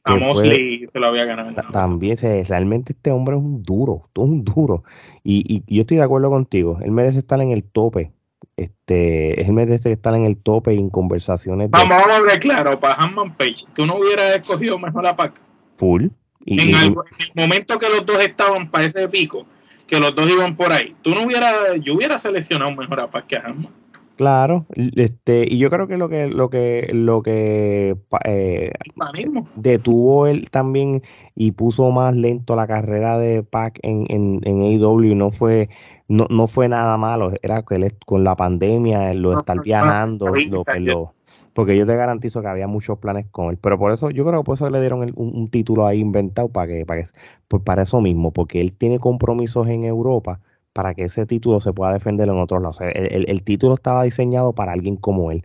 A 0.06 0.16
Mosley 0.16 0.86
se 0.92 1.00
lo 1.00 1.08
había 1.08 1.24
ganado. 1.24 1.50
También, 1.72 2.16
se, 2.16 2.44
realmente 2.44 2.92
este 2.92 3.10
hombre 3.10 3.36
es 3.36 3.42
un 3.42 3.62
duro, 3.62 4.08
es 4.14 4.22
un 4.22 4.44
duro. 4.44 4.84
Y, 5.24 5.44
y, 5.52 5.74
yo 5.74 5.80
estoy 5.82 5.96
de 5.96 6.04
acuerdo 6.04 6.30
contigo. 6.30 6.78
Él 6.82 6.92
merece 6.92 7.18
estar 7.18 7.40
en 7.40 7.50
el 7.50 7.64
tope. 7.64 8.12
Este, 8.56 9.40
él 9.42 9.52
merece 9.52 9.92
estar 9.92 10.14
en 10.14 10.24
el 10.24 10.36
tope 10.36 10.74
y 10.74 10.78
en 10.78 10.90
conversaciones. 10.90 11.70
Vamos, 11.70 11.90
vamos 11.90 12.08
a 12.08 12.20
ver 12.22 12.38
claro, 12.38 12.78
para 12.78 12.94
Hanman 12.94 13.36
Page, 13.36 13.66
tú 13.74 13.84
no 13.84 13.96
hubieras 13.96 14.36
escogido 14.36 14.78
mejor 14.78 15.04
la 15.04 15.16
PAC. 15.16 15.40
Full. 15.76 16.06
Y, 16.44 16.60
en, 16.62 16.74
el 16.74 16.94
momento 17.34 17.76
que 17.78 17.88
los 17.88 18.06
dos 18.06 18.20
estaban 18.20 18.70
para 18.70 18.86
ese 18.86 19.08
pico, 19.08 19.44
que 19.86 19.98
los 19.98 20.14
dos 20.14 20.30
iban 20.30 20.56
por 20.56 20.72
ahí, 20.72 20.94
tú 21.02 21.14
no 21.14 21.24
hubieras, 21.24 21.54
yo 21.82 21.94
hubiera 21.94 22.18
seleccionado 22.18 22.70
mejor 22.70 23.00
a 23.00 23.10
PAC 23.10 23.26
que 23.26 23.36
a 23.36 23.40
Hanman. 23.40 23.72
Claro, 24.16 24.64
este, 24.74 25.46
y 25.46 25.58
yo 25.58 25.68
creo 25.68 25.86
que 25.86 25.98
lo 25.98 26.08
que 26.08 26.26
lo 26.26 26.48
que 26.48 26.88
lo 26.94 27.22
que 27.22 27.98
eh, 28.24 28.72
detuvo 29.56 30.26
él 30.26 30.48
también 30.50 31.02
y 31.34 31.50
puso 31.50 31.90
más 31.90 32.16
lento 32.16 32.56
la 32.56 32.66
carrera 32.66 33.18
de 33.18 33.42
Pac 33.42 33.78
en, 33.82 34.06
en, 34.08 34.40
en 34.44 34.62
AEW 34.62 35.14
no 35.14 35.30
fue 35.30 35.68
no, 36.08 36.26
no 36.30 36.46
fue 36.46 36.66
nada 36.68 36.96
malo, 36.96 37.32
era 37.42 37.62
que 37.62 37.74
él 37.74 37.92
con 38.06 38.24
la 38.24 38.36
pandemia, 38.36 39.12
lo 39.12 39.36
estar 39.38 39.60
viajando, 39.60 40.28
lo 40.28 40.64
que 40.64 40.80
lo 40.80 41.12
porque 41.52 41.76
yo 41.76 41.86
te 41.86 41.96
garantizo 41.96 42.40
que 42.40 42.48
había 42.48 42.66
muchos 42.66 42.98
planes 42.98 43.26
con 43.30 43.50
él, 43.50 43.58
pero 43.58 43.78
por 43.78 43.92
eso 43.92 44.10
yo 44.10 44.24
creo 44.24 44.40
que 44.40 44.44
por 44.44 44.54
eso 44.54 44.70
le 44.70 44.80
dieron 44.80 45.12
un, 45.14 45.50
título 45.50 45.86
ahí 45.86 46.00
inventado 46.00 46.48
para 46.48 46.68
que 46.68 46.86
para 46.86 47.02
que, 47.02 47.10
pues 47.48 47.62
para 47.62 47.82
eso 47.82 48.00
mismo, 48.00 48.30
porque 48.32 48.62
él 48.62 48.72
tiene 48.72 48.98
compromisos 48.98 49.66
en 49.68 49.84
Europa 49.84 50.40
para 50.76 50.92
que 50.94 51.04
ese 51.04 51.24
título 51.24 51.58
se 51.58 51.72
pueda 51.72 51.94
defender 51.94 52.28
en 52.28 52.36
otros 52.36 52.60
lados. 52.60 52.78
el, 52.82 53.42
título 53.44 53.76
estaba 53.76 54.02
diseñado 54.02 54.52
para 54.52 54.72
alguien 54.72 54.96
como 54.96 55.30
él. 55.30 55.42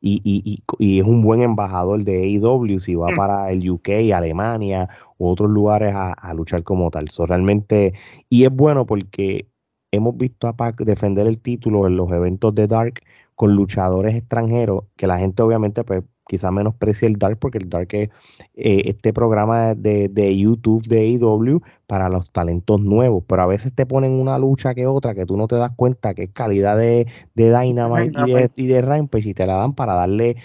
Y, 0.00 0.20
y, 0.24 0.60
y, 0.80 0.98
es 0.98 1.06
un 1.06 1.22
buen 1.22 1.42
embajador 1.42 2.02
de 2.02 2.24
AEW 2.24 2.80
si 2.80 2.96
va 2.96 3.12
mm. 3.12 3.14
para 3.14 3.52
el 3.52 3.70
UK, 3.70 3.88
Alemania 4.12 4.88
u 5.18 5.28
otros 5.28 5.48
lugares 5.50 5.94
a, 5.94 6.34
luchar 6.34 6.64
como 6.64 6.90
tal. 6.90 7.10
So, 7.10 7.26
realmente, 7.26 7.92
y 8.28 8.44
es 8.44 8.50
bueno 8.50 8.84
porque 8.84 9.46
hemos 9.92 10.16
visto 10.16 10.48
a 10.48 10.56
Pac 10.56 10.82
defender 10.82 11.28
el 11.28 11.40
título 11.40 11.86
en 11.86 11.96
los 11.96 12.10
eventos 12.10 12.52
de 12.56 12.66
Dark 12.66 13.02
con 13.36 13.54
luchadores 13.54 14.16
extranjeros, 14.16 14.86
que 14.96 15.06
la 15.06 15.18
gente 15.18 15.44
obviamente 15.44 15.84
pues 15.84 16.02
quizá 16.26 16.50
menosprecie 16.50 17.08
el 17.08 17.16
Dark 17.16 17.38
porque 17.38 17.58
el 17.58 17.68
Dark 17.68 17.88
es 17.92 18.10
eh, 18.54 18.82
este 18.86 19.12
programa 19.12 19.74
de, 19.74 20.08
de, 20.08 20.36
YouTube 20.36 20.86
de 20.86 21.00
AEW 21.00 21.60
para 21.86 22.08
los 22.08 22.30
talentos 22.32 22.80
nuevos, 22.80 23.24
pero 23.26 23.42
a 23.42 23.46
veces 23.46 23.72
te 23.74 23.86
ponen 23.86 24.12
una 24.12 24.38
lucha 24.38 24.74
que 24.74 24.86
otra 24.86 25.14
que 25.14 25.26
tú 25.26 25.36
no 25.36 25.48
te 25.48 25.56
das 25.56 25.72
cuenta 25.76 26.14
que 26.14 26.24
es 26.24 26.30
calidad 26.30 26.76
de, 26.76 27.06
de 27.34 27.58
Dynamite 27.58 28.18
y 28.26 28.32
de, 28.32 28.50
y 28.56 28.66
de 28.66 28.82
Rampage 28.82 29.28
y 29.28 29.34
te 29.34 29.46
la 29.46 29.54
dan 29.54 29.74
para 29.74 29.94
darle 29.94 30.36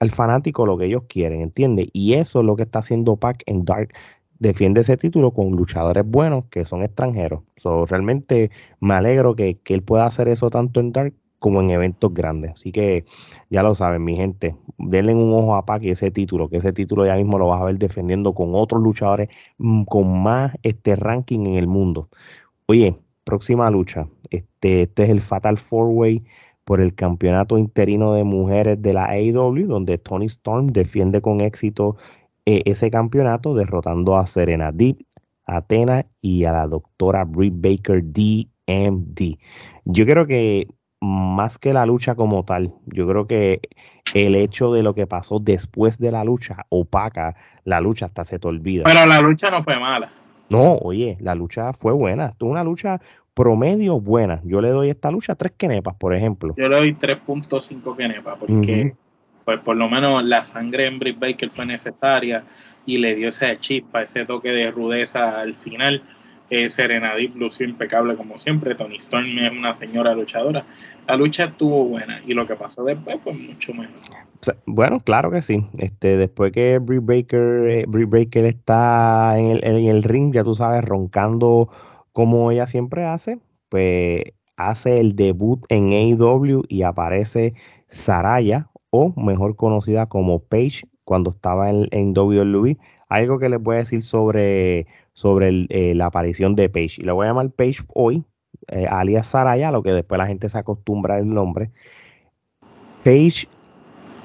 al 0.00 0.10
fanático 0.10 0.66
lo 0.66 0.76
que 0.76 0.86
ellos 0.86 1.04
quieren, 1.08 1.42
¿entiendes? 1.42 1.88
Y 1.92 2.14
eso 2.14 2.40
es 2.40 2.46
lo 2.46 2.56
que 2.56 2.64
está 2.64 2.80
haciendo 2.80 3.16
Pac 3.16 3.42
en 3.46 3.64
Dark. 3.64 3.92
Defiende 4.40 4.80
ese 4.80 4.96
título 4.96 5.30
con 5.32 5.52
luchadores 5.52 6.04
buenos 6.04 6.46
que 6.46 6.64
son 6.64 6.82
extranjeros. 6.82 7.44
So, 7.56 7.86
realmente 7.86 8.50
me 8.80 8.94
alegro 8.94 9.36
que, 9.36 9.60
que 9.60 9.74
él 9.74 9.82
pueda 9.82 10.04
hacer 10.06 10.26
eso 10.26 10.50
tanto 10.50 10.80
en 10.80 10.90
Dark 10.90 11.14
como 11.42 11.60
en 11.60 11.70
eventos 11.70 12.14
grandes. 12.14 12.52
Así 12.52 12.70
que 12.70 13.04
ya 13.50 13.64
lo 13.64 13.74
saben, 13.74 14.04
mi 14.04 14.16
gente, 14.16 14.54
denle 14.78 15.12
un 15.14 15.32
ojo 15.34 15.56
a 15.56 15.66
Pac 15.66 15.82
y 15.82 15.90
ese 15.90 16.12
título, 16.12 16.48
que 16.48 16.58
ese 16.58 16.72
título 16.72 17.04
ya 17.04 17.16
mismo 17.16 17.36
lo 17.36 17.48
vas 17.48 17.60
a 17.60 17.64
ver 17.64 17.78
defendiendo 17.78 18.32
con 18.32 18.54
otros 18.54 18.80
luchadores 18.80 19.28
mm, 19.58 19.82
con 19.84 20.22
más 20.22 20.54
este 20.62 20.94
ranking 20.94 21.40
en 21.46 21.56
el 21.56 21.66
mundo. 21.66 22.08
Oye, 22.66 22.96
próxima 23.24 23.68
lucha. 23.70 24.06
Este, 24.30 24.82
este 24.82 25.02
es 25.02 25.10
el 25.10 25.20
Fatal 25.20 25.58
Four 25.58 25.88
Way 25.88 26.22
por 26.64 26.80
el 26.80 26.94
campeonato 26.94 27.58
interino 27.58 28.14
de 28.14 28.22
mujeres 28.22 28.80
de 28.80 28.92
la 28.92 29.06
AEW, 29.06 29.66
donde 29.66 29.98
Tony 29.98 30.26
Storm 30.26 30.68
defiende 30.68 31.20
con 31.20 31.40
éxito 31.40 31.96
eh, 32.46 32.62
ese 32.66 32.88
campeonato, 32.88 33.54
derrotando 33.54 34.16
a 34.16 34.28
Serena 34.28 34.70
Deep, 34.70 35.04
Athena 35.44 36.06
y 36.20 36.44
a 36.44 36.52
la 36.52 36.68
doctora 36.68 37.24
Britt 37.24 37.54
Baker 37.56 38.00
DMD. 38.04 39.38
Yo 39.84 40.06
creo 40.06 40.26
que 40.28 40.68
más 41.02 41.58
que 41.58 41.72
la 41.72 41.84
lucha 41.84 42.14
como 42.14 42.44
tal, 42.44 42.74
yo 42.86 43.08
creo 43.08 43.26
que 43.26 43.60
el 44.14 44.36
hecho 44.36 44.72
de 44.72 44.84
lo 44.84 44.94
que 44.94 45.08
pasó 45.08 45.40
después 45.40 45.98
de 45.98 46.12
la 46.12 46.22
lucha 46.22 46.64
opaca 46.68 47.34
la 47.64 47.80
lucha 47.80 48.06
hasta 48.06 48.24
se 48.24 48.38
te 48.38 48.46
olvida. 48.46 48.84
Pero 48.84 49.04
la 49.06 49.20
lucha 49.20 49.50
no 49.50 49.64
fue 49.64 49.78
mala. 49.80 50.10
No, 50.48 50.74
oye, 50.74 51.16
la 51.20 51.34
lucha 51.34 51.72
fue 51.72 51.92
buena. 51.92 52.34
Tuvo 52.38 52.52
una 52.52 52.62
lucha 52.62 53.00
promedio 53.34 53.98
buena. 53.98 54.40
Yo 54.44 54.60
le 54.60 54.68
doy 54.68 54.90
esta 54.90 55.10
lucha 55.10 55.34
tres 55.34 55.52
quenepas, 55.56 55.96
por 55.96 56.14
ejemplo. 56.14 56.54
Yo 56.56 56.68
le 56.68 56.76
doy 56.76 56.94
3.5 56.94 57.96
quenepas 57.96 58.38
porque 58.38 58.94
pues 59.44 59.58
por 59.58 59.76
lo 59.76 59.88
menos 59.88 60.22
la 60.22 60.44
sangre 60.44 60.86
en 60.86 61.00
Britt 61.00 61.18
Baker 61.18 61.50
fue 61.50 61.66
necesaria 61.66 62.44
y 62.86 62.98
le 62.98 63.16
dio 63.16 63.30
esa 63.30 63.58
chispa, 63.58 64.02
ese 64.02 64.24
toque 64.24 64.52
de 64.52 64.70
rudeza 64.70 65.40
al 65.40 65.54
final 65.54 66.02
eh, 66.52 66.68
Serenadip 66.68 67.34
lució 67.34 67.66
impecable 67.66 68.14
como 68.14 68.38
siempre. 68.38 68.74
Tony 68.74 68.96
Storm 68.96 69.38
es 69.38 69.52
una 69.52 69.72
señora 69.72 70.14
luchadora. 70.14 70.66
La 71.08 71.16
lucha 71.16 71.44
estuvo 71.44 71.86
buena 71.86 72.20
y 72.26 72.34
lo 72.34 72.46
que 72.46 72.56
pasó 72.56 72.84
después, 72.84 73.16
pues 73.24 73.34
mucho 73.38 73.72
menos. 73.72 73.98
Bueno, 74.66 75.00
claro 75.00 75.30
que 75.30 75.40
sí. 75.40 75.66
Este, 75.78 76.18
después 76.18 76.52
que 76.52 76.78
Brie 76.78 77.00
Baker, 77.00 77.70
eh, 77.70 77.84
Baker 77.86 78.44
está 78.44 79.38
en 79.38 79.46
el, 79.46 79.64
en 79.64 79.86
el 79.86 80.02
ring, 80.02 80.34
ya 80.34 80.44
tú 80.44 80.54
sabes, 80.54 80.84
roncando 80.84 81.70
como 82.12 82.50
ella 82.50 82.66
siempre 82.66 83.06
hace, 83.06 83.38
pues 83.70 84.22
hace 84.56 85.00
el 85.00 85.16
debut 85.16 85.64
en 85.70 85.92
AEW 85.92 86.64
y 86.68 86.82
aparece 86.82 87.54
Saraya, 87.88 88.68
o 88.90 89.14
mejor 89.18 89.56
conocida 89.56 90.04
como 90.04 90.40
Paige, 90.40 90.82
cuando 91.04 91.30
estaba 91.30 91.70
en, 91.70 91.88
en 91.92 92.12
WWE. 92.14 92.76
Algo 93.08 93.38
que 93.38 93.48
les 93.48 93.62
voy 93.62 93.76
a 93.76 93.78
decir 93.78 94.02
sobre 94.02 94.86
sobre 95.14 95.66
eh, 95.68 95.94
la 95.94 96.06
aparición 96.06 96.54
de 96.54 96.68
Page. 96.68 96.96
Y 96.98 97.02
le 97.02 97.12
voy 97.12 97.26
a 97.26 97.30
llamar 97.30 97.50
Page 97.50 97.82
hoy, 97.88 98.24
eh, 98.68 98.86
alias 98.88 99.28
Saraya, 99.28 99.70
lo 99.70 99.82
que 99.82 99.92
después 99.92 100.18
la 100.18 100.26
gente 100.26 100.48
se 100.48 100.58
acostumbra 100.58 101.16
al 101.16 101.28
nombre. 101.28 101.70
Page. 103.04 103.48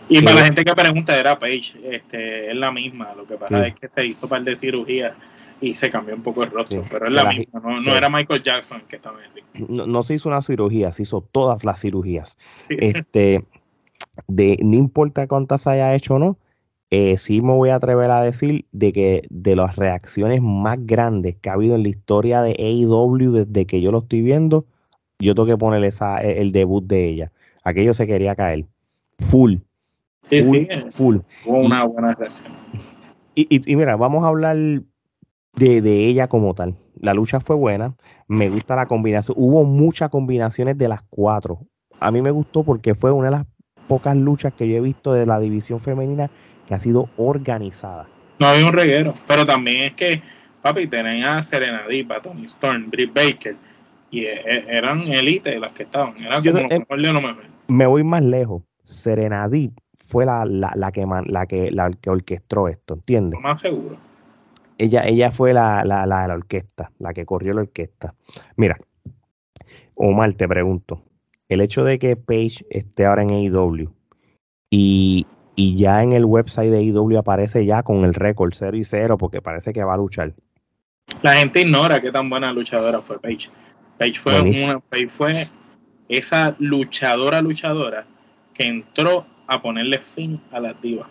Y 0.09 0.21
para 0.21 0.37
la 0.37 0.45
gente 0.45 0.63
que 0.63 0.73
pregunta, 0.73 1.17
era 1.17 1.37
Page, 1.37 1.75
este, 1.83 2.51
es 2.51 2.55
la 2.55 2.71
misma. 2.71 3.13
Lo 3.15 3.25
que 3.25 3.35
pasa 3.35 3.67
es 3.67 3.75
que 3.75 3.89
se 3.89 4.05
hizo 4.05 4.25
un 4.25 4.29
par 4.29 4.43
de 4.43 4.55
cirugías 4.55 5.13
y 5.59 5.73
se 5.73 5.89
cambió 5.89 6.15
un 6.15 6.23
poco 6.23 6.43
el 6.43 6.51
rostro, 6.51 6.83
pero 6.89 7.07
es 7.07 7.13
la, 7.13 7.25
misma. 7.25 7.59
No, 7.59 7.95
era 7.95 8.09
Michael 8.09 8.43
Jackson 8.43 8.83
que 8.87 8.97
estaba 8.97 9.17
en 9.19 9.31
el 9.35 9.69
no, 9.69 9.87
no, 9.87 10.03
se 10.03 10.13
hizo 10.13 10.29
una 10.29 10.41
cirugía, 10.41 10.93
se 10.93 11.01
hizo 11.01 11.21
todas 11.21 11.65
las 11.65 11.81
cirugías. 11.81 12.37
Este, 12.69 13.43
de, 14.27 14.57
no 14.63 14.75
importa 14.75 15.27
cuántas 15.27 15.67
haya 15.67 15.93
hecho 15.95 16.15
o 16.15 16.19
no, 16.19 16.37
eh, 16.89 17.17
sí 17.17 17.41
me 17.41 17.53
voy 17.53 17.69
a 17.69 17.75
atrever 17.75 18.09
a 18.11 18.21
decir 18.21 18.65
de 18.71 18.93
que 18.93 19.23
de 19.29 19.55
las 19.55 19.75
reacciones 19.75 20.41
más 20.41 20.77
grandes 20.85 21.35
que 21.35 21.49
ha 21.49 21.53
habido 21.53 21.75
en 21.75 21.83
la 21.83 21.89
historia 21.89 22.41
de 22.41 22.51
AEW 22.57 23.31
desde 23.31 23.65
que 23.65 23.81
yo 23.81 23.91
lo 23.91 23.99
estoy 23.99 24.21
viendo, 24.21 24.65
yo 25.19 25.35
tengo 25.35 25.47
que 25.47 25.57
ponerle 25.57 25.87
esa, 25.87 26.23
e, 26.23 26.41
el 26.41 26.51
debut 26.51 26.85
de 26.85 27.09
ella. 27.09 27.31
Aquello 27.63 27.93
se 27.93 28.07
quería 28.07 28.35
caer. 28.35 28.65
Full. 29.19 29.55
Sí, 30.23 30.43
sí. 30.43 30.67
Full. 30.91 31.17
una 31.45 31.83
buena 31.85 32.13
reacción. 32.13 32.53
Y, 33.35 33.75
mira, 33.75 33.95
vamos 33.95 34.23
a 34.23 34.29
hablar 34.29 34.57
de, 34.57 35.81
de, 35.81 36.05
ella 36.07 36.27
como 36.27 36.55
tal. 36.55 36.75
La 36.99 37.13
lucha 37.13 37.39
fue 37.39 37.55
buena. 37.55 37.95
Me 38.27 38.49
gusta 38.49 38.75
la 38.75 38.87
combinación. 38.87 39.37
Hubo 39.39 39.63
muchas 39.63 40.09
combinaciones 40.09 40.77
de 40.77 40.87
las 40.87 41.03
cuatro. 41.09 41.59
A 41.99 42.09
mí 42.09 42.21
me 42.21 42.31
gustó 42.31 42.63
porque 42.63 42.95
fue 42.95 43.11
una 43.11 43.27
de 43.27 43.37
las 43.37 43.45
pocas 43.87 44.17
luchas 44.17 44.53
que 44.53 44.67
yo 44.67 44.77
he 44.77 44.81
visto 44.81 45.13
de 45.13 45.27
la 45.27 45.39
división 45.39 45.79
femenina 45.79 46.31
que 46.67 46.75
ha 46.75 46.79
sido 46.79 47.09
organizada. 47.17 48.07
No 48.39 48.47
había 48.47 48.67
un 48.67 48.73
reguero, 48.73 49.13
pero 49.25 49.45
también 49.45 49.85
es 49.85 49.93
que, 49.93 50.21
papi, 50.61 50.87
tenían 50.87 51.23
a 51.23 51.41
Serena 51.41 51.83
Deep, 51.87 52.11
a 52.11 52.21
Tony 52.21 52.45
Storm, 52.45 52.89
Britt 52.91 53.13
Baker, 53.13 53.55
y 54.11 54.25
e, 54.25 54.33
e, 54.33 54.65
eran 54.67 55.07
élite 55.07 55.59
las 55.59 55.71
que 55.71 55.83
estaban, 55.83 56.17
eran 56.17 56.43
como 56.43 56.59
eh, 56.59 57.49
Me 57.67 57.87
voy 57.87 58.03
más 58.03 58.21
lejos, 58.21 58.61
Serena 58.83 59.47
Deep 59.49 59.71
fue 60.07 60.25
la, 60.25 60.45
la, 60.45 60.91
que, 60.91 61.05
la, 61.25 61.45
que, 61.45 61.71
la 61.71 61.91
que 61.91 62.09
orquestó 62.09 62.67
esto, 62.67 62.93
¿entiendes? 62.93 63.39
más 63.41 63.59
seguro. 63.59 63.97
Ella, 64.77 65.01
ella 65.05 65.31
fue 65.31 65.53
la, 65.53 65.83
la, 65.83 66.05
la, 66.05 66.27
la 66.27 66.33
orquesta, 66.35 66.91
la 66.99 67.13
que 67.13 67.25
corrió 67.25 67.53
la 67.53 67.61
orquesta. 67.61 68.13
Mira, 68.55 68.77
Omar, 69.95 70.33
te 70.33 70.47
pregunto, 70.47 71.01
el 71.49 71.61
hecho 71.61 71.83
de 71.83 71.97
que 71.97 72.15
Paige 72.15 72.65
esté 72.69 73.05
ahora 73.05 73.23
en 73.23 73.31
AEW 73.31 73.91
y 74.69 75.25
y 75.57 75.75
ya 75.75 76.03
en 76.03 76.13
el 76.13 76.23
website 76.23 76.69
de 76.69 76.83
IW 76.83 77.17
aparece 77.17 77.65
ya 77.65 77.81
con 77.81 78.05
el 78.05 78.13
récord 78.13 78.53
0 78.55 78.77
y 78.77 78.83
0 78.83 79.17
porque 79.17 79.41
parece 79.41 79.73
que 79.73 79.83
va 79.83 79.95
a 79.95 79.97
luchar. 79.97 80.33
La 81.23 81.33
gente 81.33 81.61
ignora 81.61 81.99
qué 81.99 82.11
tan 82.11 82.29
buena 82.29 82.53
luchadora 82.53 83.01
fue 83.01 83.19
Paige. 83.19 83.49
Paige 83.97 84.19
fue, 84.19 84.39
una, 84.39 84.79
fue 85.09 85.47
esa 86.07 86.55
luchadora 86.59 87.41
luchadora 87.41 88.05
que 88.53 88.67
entró 88.67 89.25
a 89.47 89.59
ponerle 89.59 89.97
fin 89.97 90.39
a 90.51 90.59
la 90.59 90.73
diva. 90.73 91.09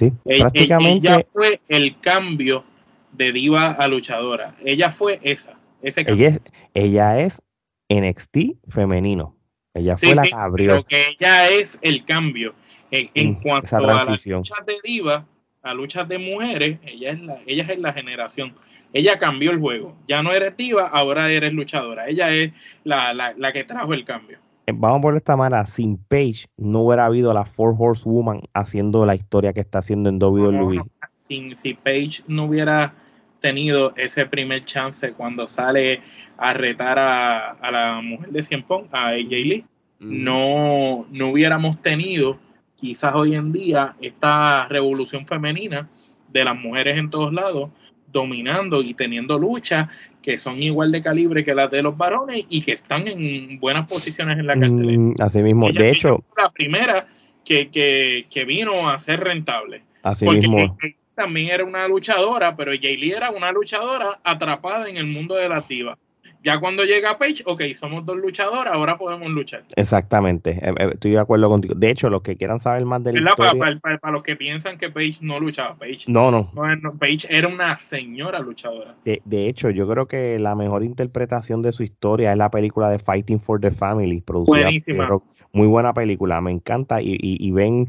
Sí, 0.00 0.12
prácticamente. 0.24 1.06
Ella 1.08 1.26
fue 1.32 1.60
el 1.68 2.00
cambio 2.00 2.64
de 3.12 3.30
diva 3.30 3.70
a 3.70 3.86
luchadora. 3.86 4.56
Ella 4.64 4.90
fue 4.90 5.20
esa. 5.22 5.54
Ese 5.82 6.00
ella, 6.00 6.28
es, 6.28 6.40
ella 6.74 7.20
es 7.20 7.42
NXT 7.88 8.56
femenino. 8.70 9.36
Ella 9.74 9.96
fue 9.96 10.14
la 10.14 10.22
sí, 10.22 10.28
que 10.30 10.34
abrió 10.34 10.70
Pero 10.70 10.84
que 10.84 11.08
ella 11.08 11.48
es 11.48 11.78
el 11.82 12.04
cambio. 12.04 12.54
En, 12.90 13.10
en 13.14 13.32
Mm, 13.32 13.42
cuanto 13.42 13.76
a 13.76 13.80
las 13.80 14.26
luchas 14.26 14.66
de 14.66 14.76
diva, 14.84 15.26
a 15.62 15.74
luchas 15.74 16.08
de 16.08 16.18
mujeres, 16.18 16.78
ella 16.84 17.10
es, 17.10 17.20
la, 17.20 17.36
ella 17.46 17.66
es 17.68 17.78
la 17.78 17.92
generación. 17.92 18.54
Ella 18.92 19.18
cambió 19.18 19.50
el 19.50 19.58
juego. 19.58 19.96
Ya 20.06 20.22
no 20.22 20.32
eres 20.32 20.56
diva, 20.56 20.86
ahora 20.86 21.30
eres 21.30 21.52
luchadora. 21.52 22.06
Ella 22.08 22.30
es 22.30 22.52
la, 22.84 23.12
la, 23.12 23.34
la 23.36 23.52
que 23.52 23.64
trajo 23.64 23.92
el 23.92 24.04
cambio. 24.04 24.38
Eh, 24.66 24.72
Vamos 24.74 25.02
por 25.02 25.16
esta 25.16 25.36
manera, 25.36 25.66
sin 25.66 25.98
Paige 25.98 26.46
no 26.56 26.82
hubiera 26.82 27.06
habido 27.06 27.34
la 27.34 27.44
Four 27.44 27.74
Horsewoman 27.76 28.42
haciendo 28.52 29.04
la 29.04 29.16
historia 29.16 29.52
que 29.52 29.60
está 29.60 29.80
haciendo 29.80 30.08
en 30.08 30.22
WWE. 30.22 30.52
No, 30.52 30.72
no, 30.72 30.86
si, 31.20 31.54
si 31.56 31.74
Paige 31.74 32.22
no 32.28 32.44
hubiera 32.44 32.94
tenido 33.48 33.92
ese 33.96 34.24
primer 34.24 34.64
chance 34.64 35.12
cuando 35.12 35.46
sale 35.46 36.00
a 36.38 36.54
retar 36.54 36.98
a, 36.98 37.50
a 37.50 37.70
la 37.70 38.00
mujer 38.00 38.30
de 38.30 38.42
Cien 38.42 38.62
Pong, 38.62 38.86
a 38.90 39.08
AJ 39.08 39.30
Lee, 39.30 39.64
no, 40.00 41.06
no 41.10 41.28
hubiéramos 41.28 41.82
tenido 41.82 42.38
quizás 42.74 43.14
hoy 43.14 43.34
en 43.34 43.52
día 43.52 43.96
esta 44.00 44.66
revolución 44.68 45.26
femenina 45.26 45.90
de 46.32 46.42
las 46.44 46.56
mujeres 46.56 46.96
en 46.96 47.10
todos 47.10 47.32
lados 47.34 47.68
dominando 48.10 48.80
y 48.80 48.94
teniendo 48.94 49.38
luchas 49.38 49.88
que 50.22 50.38
son 50.38 50.62
igual 50.62 50.90
de 50.90 51.02
calibre 51.02 51.44
que 51.44 51.54
las 51.54 51.70
de 51.70 51.82
los 51.82 51.96
varones 51.98 52.46
y 52.48 52.62
que 52.62 52.72
están 52.72 53.06
en 53.08 53.60
buenas 53.60 53.86
posiciones 53.86 54.38
en 54.38 54.46
la 54.46 54.58
cartelera. 54.58 54.98
Mm, 54.98 55.14
así 55.20 55.42
mismo, 55.42 55.68
Ella- 55.68 55.80
de 55.80 55.88
ella 55.90 55.98
hecho, 55.98 56.24
fue 56.32 56.42
la 56.42 56.50
primera 56.50 57.06
que, 57.44 57.68
que, 57.68 58.26
que 58.30 58.44
vino 58.46 58.88
a 58.88 58.98
ser 58.98 59.20
rentable. 59.20 59.82
así 60.02 60.24
Porque 60.24 60.40
mismo, 60.48 60.78
también 61.14 61.50
era 61.50 61.64
una 61.64 61.86
luchadora, 61.88 62.56
pero 62.56 62.72
Jay 62.72 62.96
Lee 62.96 63.12
era 63.12 63.30
una 63.30 63.52
luchadora 63.52 64.20
atrapada 64.22 64.88
en 64.88 64.96
el 64.96 65.06
mundo 65.06 65.34
de 65.34 65.48
la 65.48 65.56
activa. 65.56 65.98
Ya 66.44 66.60
cuando 66.60 66.84
llega 66.84 67.16
Page, 67.16 67.42
ok, 67.46 67.62
somos 67.74 68.04
dos 68.04 68.16
luchadoras, 68.18 68.74
ahora 68.74 68.98
podemos 68.98 69.30
luchar. 69.30 69.64
exactamente, 69.76 70.50
eh, 70.62 70.74
eh, 70.78 70.90
estoy 70.92 71.12
de 71.12 71.18
acuerdo 71.18 71.48
contigo. 71.48 71.74
De 71.74 71.88
hecho, 71.88 72.10
los 72.10 72.20
que 72.20 72.36
quieran 72.36 72.58
saber 72.58 72.84
más 72.84 73.02
de 73.02 73.14
la 73.14 73.20
¿Verdad? 73.20 73.32
Para, 73.36 73.48
historia, 73.48 73.60
para- 73.64 73.80
para- 73.80 73.98
para 73.98 74.12
los 74.12 74.22
que 74.22 74.36
piensan 74.36 74.76
que 74.76 74.90
Page 74.90 75.14
no 75.22 75.40
luchaba, 75.40 75.74
Page, 75.76 76.00
no, 76.06 76.30
no, 76.30 76.50
no, 76.54 76.90
Paige 76.98 77.26
era 77.30 77.48
una 77.48 77.76
señora 77.78 78.40
luchadora. 78.40 78.94
de, 79.06 79.22
de 79.24 79.48
hecho, 79.48 79.70
yo 79.70 79.88
creo 79.88 80.06
que 80.06 80.38
la 80.38 80.54
mejor 80.54 80.84
interpretación 80.84 81.62
de 81.62 81.72
su 81.72 81.82
historia 81.82 82.30
es 82.32 82.36
la 82.36 82.50
película 82.50 82.90
de 82.90 82.98
Fighting 82.98 83.40
for 83.40 83.58
the 83.58 83.70
Family, 83.70 84.20
producida 84.20 84.56
por 84.56 84.64
Buenísima. 84.64 85.06
Rock. 85.06 85.24
Muy 85.54 85.66
buena 85.66 85.94
película, 85.94 86.42
me 86.42 86.50
encanta 86.50 87.00
y, 87.00 87.12
y- 87.14 87.38
y 87.40 87.50
ven 87.52 87.88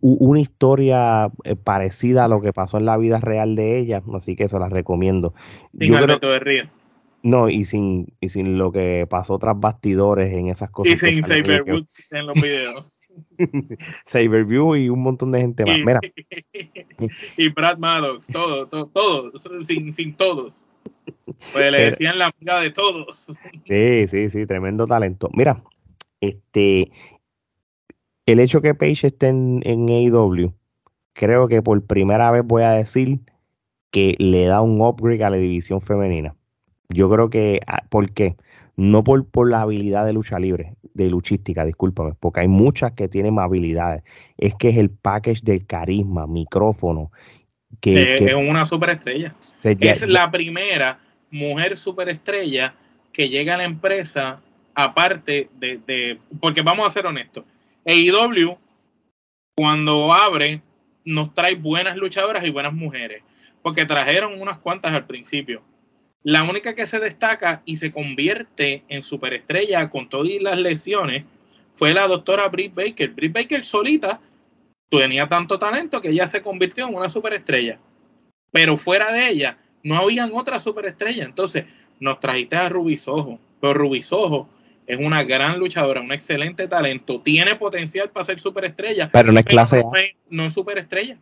una 0.00 0.40
historia 0.40 1.30
eh, 1.44 1.56
parecida 1.56 2.26
a 2.26 2.28
lo 2.28 2.42
que 2.42 2.52
pasó 2.52 2.76
en 2.76 2.84
la 2.84 2.98
vida 2.98 3.18
real 3.20 3.56
de 3.56 3.78
ella, 3.78 4.02
así 4.14 4.36
que 4.36 4.48
se 4.48 4.58
las 4.58 4.70
recomiendo. 4.70 5.32
Sin 5.78 5.86
Yo 5.88 5.94
creo- 5.94 6.04
Alberto 6.04 6.30
de 6.30 6.38
Río. 6.38 6.64
No, 7.22 7.48
y 7.48 7.64
sin, 7.64 8.12
y 8.20 8.28
sin 8.28 8.58
lo 8.58 8.72
que 8.72 9.06
pasó 9.08 9.38
tras 9.38 9.58
bastidores 9.58 10.32
en 10.32 10.48
esas 10.48 10.70
cosas. 10.70 10.94
Y 10.94 10.96
sin 10.96 11.24
salen 11.24 11.84
en 12.10 12.26
los 12.26 12.34
videos. 12.34 12.98
Saberview 14.04 14.74
y 14.76 14.88
un 14.88 15.02
montón 15.02 15.32
de 15.32 15.40
gente 15.40 15.64
más. 15.64 15.78
Mira, 15.78 16.00
y 17.36 17.48
Brad 17.48 17.78
Maddox, 17.78 18.26
todo, 18.26 18.66
todo, 18.66 18.86
todos, 18.88 19.42
sin, 19.66 19.92
sin 19.92 20.14
todos. 20.14 20.66
Pues 21.52 21.70
le 21.70 21.78
Pero- 21.78 21.90
decían 21.90 22.18
la 22.18 22.26
amiga 22.36 22.60
de 22.60 22.70
todos. 22.70 23.32
sí, 23.68 24.08
sí, 24.08 24.30
sí, 24.30 24.46
tremendo 24.46 24.86
talento. 24.86 25.28
Mira, 25.32 25.62
este, 26.20 26.90
el 28.26 28.40
hecho 28.40 28.60
que 28.60 28.74
Paige 28.74 29.08
esté 29.08 29.28
en, 29.28 29.60
en 29.64 29.88
AEW, 29.88 30.52
creo 31.12 31.48
que 31.48 31.62
por 31.62 31.84
primera 31.86 32.30
vez 32.30 32.44
voy 32.44 32.62
a 32.62 32.72
decir 32.72 33.20
que 33.90 34.16
le 34.18 34.46
da 34.46 34.62
un 34.62 34.80
upgrade 34.80 35.22
a 35.22 35.30
la 35.30 35.36
división 35.36 35.80
femenina. 35.80 36.34
Yo 36.92 37.10
creo 37.10 37.30
que, 37.30 37.60
ah, 37.66 37.82
¿por 37.88 38.10
qué? 38.12 38.36
No 38.76 39.04
por, 39.04 39.26
por 39.28 39.50
la 39.50 39.60
habilidad 39.62 40.06
de 40.06 40.12
lucha 40.12 40.38
libre, 40.38 40.74
de 40.94 41.08
luchística, 41.10 41.64
discúlpame, 41.64 42.14
porque 42.18 42.40
hay 42.40 42.48
muchas 42.48 42.92
que 42.92 43.08
tienen 43.08 43.34
más 43.34 43.44
habilidades. 43.46 44.02
Es 44.38 44.54
que 44.54 44.70
es 44.70 44.76
el 44.78 44.90
package 44.90 45.42
del 45.42 45.66
carisma, 45.66 46.26
micrófono, 46.26 47.10
que, 47.80 48.14
que- 48.18 48.26
es 48.26 48.34
una 48.34 48.64
superestrella. 48.66 49.34
ya- 49.62 49.92
es 49.92 50.06
la 50.08 50.30
primera 50.30 50.98
mujer 51.30 51.76
superestrella 51.76 52.74
que 53.12 53.28
llega 53.28 53.54
a 53.54 53.58
la 53.58 53.64
empresa, 53.64 54.40
aparte 54.74 55.48
de, 55.58 55.78
de- 55.86 56.18
porque 56.40 56.62
vamos 56.62 56.86
a 56.86 56.90
ser 56.90 57.06
honestos, 57.06 57.44
AEW 57.86 58.56
cuando 59.54 60.12
abre 60.12 60.62
nos 61.04 61.34
trae 61.34 61.54
buenas 61.56 61.96
luchadoras 61.96 62.44
y 62.44 62.50
buenas 62.50 62.72
mujeres, 62.72 63.22
porque 63.62 63.84
trajeron 63.84 64.40
unas 64.40 64.58
cuantas 64.58 64.92
al 64.94 65.06
principio. 65.06 65.62
La 66.24 66.44
única 66.44 66.74
que 66.74 66.86
se 66.86 67.00
destaca 67.00 67.62
y 67.64 67.76
se 67.76 67.90
convierte 67.90 68.84
en 68.88 69.02
superestrella 69.02 69.90
con 69.90 70.08
todas 70.08 70.28
las 70.40 70.58
lesiones 70.58 71.24
fue 71.76 71.92
la 71.92 72.06
doctora 72.06 72.48
Britt 72.48 72.74
Baker. 72.74 73.10
Britt 73.10 73.32
Baker 73.32 73.64
solita 73.64 74.20
tenía 74.88 75.28
tanto 75.28 75.58
talento 75.58 76.00
que 76.00 76.10
ella 76.10 76.26
se 76.26 76.42
convirtió 76.42 76.86
en 76.86 76.94
una 76.94 77.08
superestrella. 77.08 77.78
Pero 78.52 78.76
fuera 78.76 79.12
de 79.12 79.30
ella, 79.30 79.58
no 79.82 79.96
habían 79.96 80.30
otra 80.34 80.60
superestrella. 80.60 81.24
Entonces, 81.24 81.64
nos 81.98 82.20
trajiste 82.20 82.56
a 82.56 82.68
Rubisojo. 82.68 83.40
Pero 83.60 83.74
Rubisojo 83.74 84.48
es 84.86 84.98
una 84.98 85.24
gran 85.24 85.58
luchadora, 85.58 86.00
un 86.00 86.12
excelente 86.12 86.68
talento. 86.68 87.20
Tiene 87.20 87.56
potencial 87.56 88.10
para 88.10 88.26
ser 88.26 88.40
superestrella. 88.40 89.10
pero 89.10 89.32
no 89.32 89.40
es 89.40 89.46
clase 89.46 89.80
A. 89.80 89.82
no 90.28 90.44
es 90.44 90.52
superestrella. 90.52 91.16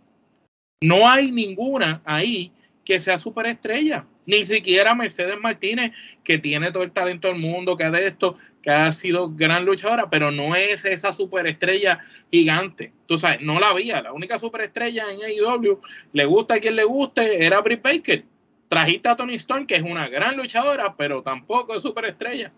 No 0.83 1.09
hay 1.09 1.31
ninguna 1.31 2.01
ahí 2.05 2.53
que 2.91 2.99
sea 2.99 3.21
superestrella. 3.21 4.05
Ni 4.27 4.45
siquiera 4.45 4.97
Mercedes 4.97 5.39
Martínez, 5.41 5.93
que 6.25 6.39
tiene 6.39 6.73
todo 6.73 6.83
el 6.83 6.91
talento 6.91 7.29
del 7.29 7.39
mundo, 7.39 7.77
que 7.77 7.85
ha 7.85 7.91
de 7.93 8.05
esto, 8.05 8.37
que 8.61 8.71
ha 8.71 8.91
sido 8.91 9.31
gran 9.31 9.65
luchadora, 9.65 10.11
pero 10.11 10.33
no 10.33 10.57
es 10.57 10.85
esa 10.85 11.13
superestrella 11.13 12.01
gigante. 12.33 12.93
Tú 13.07 13.17
sabes, 13.17 13.43
no 13.43 13.61
la 13.61 13.69
había. 13.69 14.03
La 14.03 14.13
única 14.13 14.41
superestrella 14.41 15.05
en 15.09 15.23
AEW, 15.23 15.81
le 16.13 16.25
gusta 16.25 16.55
a 16.55 16.59
quien 16.59 16.75
le 16.75 16.83
guste, 16.83 17.45
era 17.45 17.61
Britt 17.61 17.81
Baker. 17.81 18.25
Trajiste 18.67 19.09
a 19.09 19.15
Tony 19.15 19.37
Storm, 19.37 19.69
que 19.69 19.77
es 19.77 19.83
una 19.83 20.09
gran 20.09 20.37
luchadora, 20.37 20.97
pero 20.97 21.23
tampoco 21.23 21.77
es 21.77 21.85
superestrella. 21.85 22.53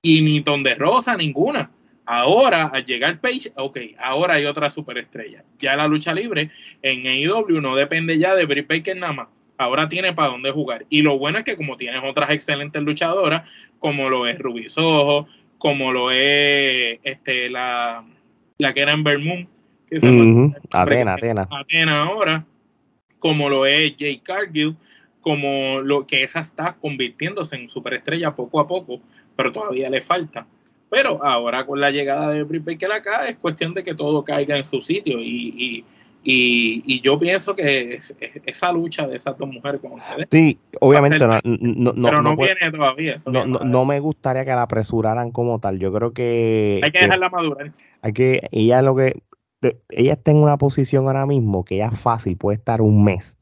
Y 0.00 0.22
ni 0.22 0.42
Ton 0.42 0.62
de 0.62 0.76
Rosa, 0.76 1.16
ninguna. 1.16 1.72
Ahora, 2.04 2.66
al 2.66 2.84
llegar 2.84 3.20
Page, 3.20 3.50
ok, 3.56 3.78
ahora 3.98 4.34
hay 4.34 4.46
otra 4.46 4.70
superestrella. 4.70 5.42
Ya 5.58 5.74
la 5.74 5.88
lucha 5.88 6.14
libre 6.14 6.52
en 6.82 7.04
AEW 7.04 7.60
no 7.60 7.74
depende 7.74 8.16
ya 8.16 8.36
de 8.36 8.46
Britt 8.46 8.68
Baker 8.68 8.96
nada 8.96 9.12
más. 9.12 9.28
Ahora 9.58 9.88
tiene 9.88 10.12
para 10.12 10.28
dónde 10.28 10.50
jugar. 10.50 10.84
Y 10.90 11.02
lo 11.02 11.18
bueno 11.18 11.38
es 11.38 11.44
que 11.44 11.56
como 11.56 11.76
tienes 11.76 12.02
otras 12.04 12.30
excelentes 12.30 12.82
luchadoras, 12.82 13.48
como 13.78 14.08
lo 14.10 14.26
es 14.26 14.38
Ruby 14.38 14.68
Soho, 14.68 15.26
como 15.58 15.92
lo 15.92 16.10
es 16.10 16.98
este, 17.02 17.48
la, 17.48 18.04
la 18.58 18.74
que 18.74 18.80
era 18.80 18.92
en 18.92 19.02
Moon, 19.02 19.48
que 19.88 20.00
se 20.00 20.10
me- 20.10 20.22
Ujú, 20.22 20.54
Atena, 20.70 21.14
Atena. 21.14 21.48
Atena 21.50 22.02
ahora, 22.02 22.44
como 23.18 23.48
lo 23.48 23.66
es 23.66 23.94
Jay 23.98 24.18
Cargill, 24.18 24.76
como 25.20 25.80
lo 25.80 26.06
que 26.06 26.22
esa 26.22 26.40
está 26.40 26.76
convirtiéndose 26.76 27.56
en 27.56 27.68
superestrella 27.68 28.34
poco 28.34 28.60
a 28.60 28.66
poco, 28.66 29.00
pero 29.34 29.50
todavía 29.50 29.90
le 29.90 30.00
falta. 30.00 30.46
Pero 30.88 31.24
ahora 31.24 31.66
con 31.66 31.80
la 31.80 31.90
llegada 31.90 32.32
de 32.32 32.44
Britt 32.44 32.64
Baker 32.64 32.92
acá 32.92 33.28
es 33.28 33.36
cuestión 33.36 33.74
de 33.74 33.82
que 33.82 33.94
todo 33.94 34.22
caiga 34.22 34.56
en 34.56 34.64
su 34.64 34.80
sitio 34.80 35.18
y, 35.18 35.52
y, 35.56 35.84
y, 36.28 36.82
y 36.84 37.00
yo 37.00 37.18
pienso 37.18 37.54
que 37.54 37.94
es- 37.94 38.14
es- 38.20 38.40
esa 38.44 38.72
lucha 38.72 39.06
de 39.06 39.14
esas 39.16 39.38
dos 39.38 39.48
mujeres 39.48 39.80
como 39.80 40.00
se 40.02 40.12
dé, 40.16 40.26
Sí, 40.30 40.58
obviamente 40.80 41.18
no, 41.20 41.28
Va 41.28 41.36
a 41.38 41.42
no, 41.44 41.92
no, 41.92 42.08
pero 42.08 42.20
no, 42.22 42.30
no 42.30 42.36
puede- 42.36 42.54
viene 42.56 42.76
todavía. 42.76 43.14
eso 43.14 43.30
no, 43.30 43.44
viene 43.44 43.58
no, 43.64 43.84
me 43.84 44.00
gustaría 44.00 44.44
que 44.44 44.50
la 44.50 44.62
apresuraran 44.62 45.30
como 45.30 45.60
tal. 45.60 45.78
Yo 45.78 45.92
creo 45.92 46.12
que, 46.12 46.80
Hay 46.82 46.90
que 46.90 46.98
que 46.98 47.04
dejarla 47.04 47.30
madurar. 47.30 47.72
hay 48.02 48.12
que 48.12 48.48
ella 48.50 48.82
lo 48.82 48.96
que 48.96 49.22
ella 49.90 50.14
está 50.14 50.32
en 50.32 50.38
una 50.38 50.58
posición 50.58 51.06
ahora 51.06 51.26
mismo 51.26 51.64
que 51.64 51.76
ella 51.76 51.90
fácil 51.92 52.36
puede 52.36 52.56
estar 52.58 52.80
un 52.82 53.04
mes, 53.04 53.38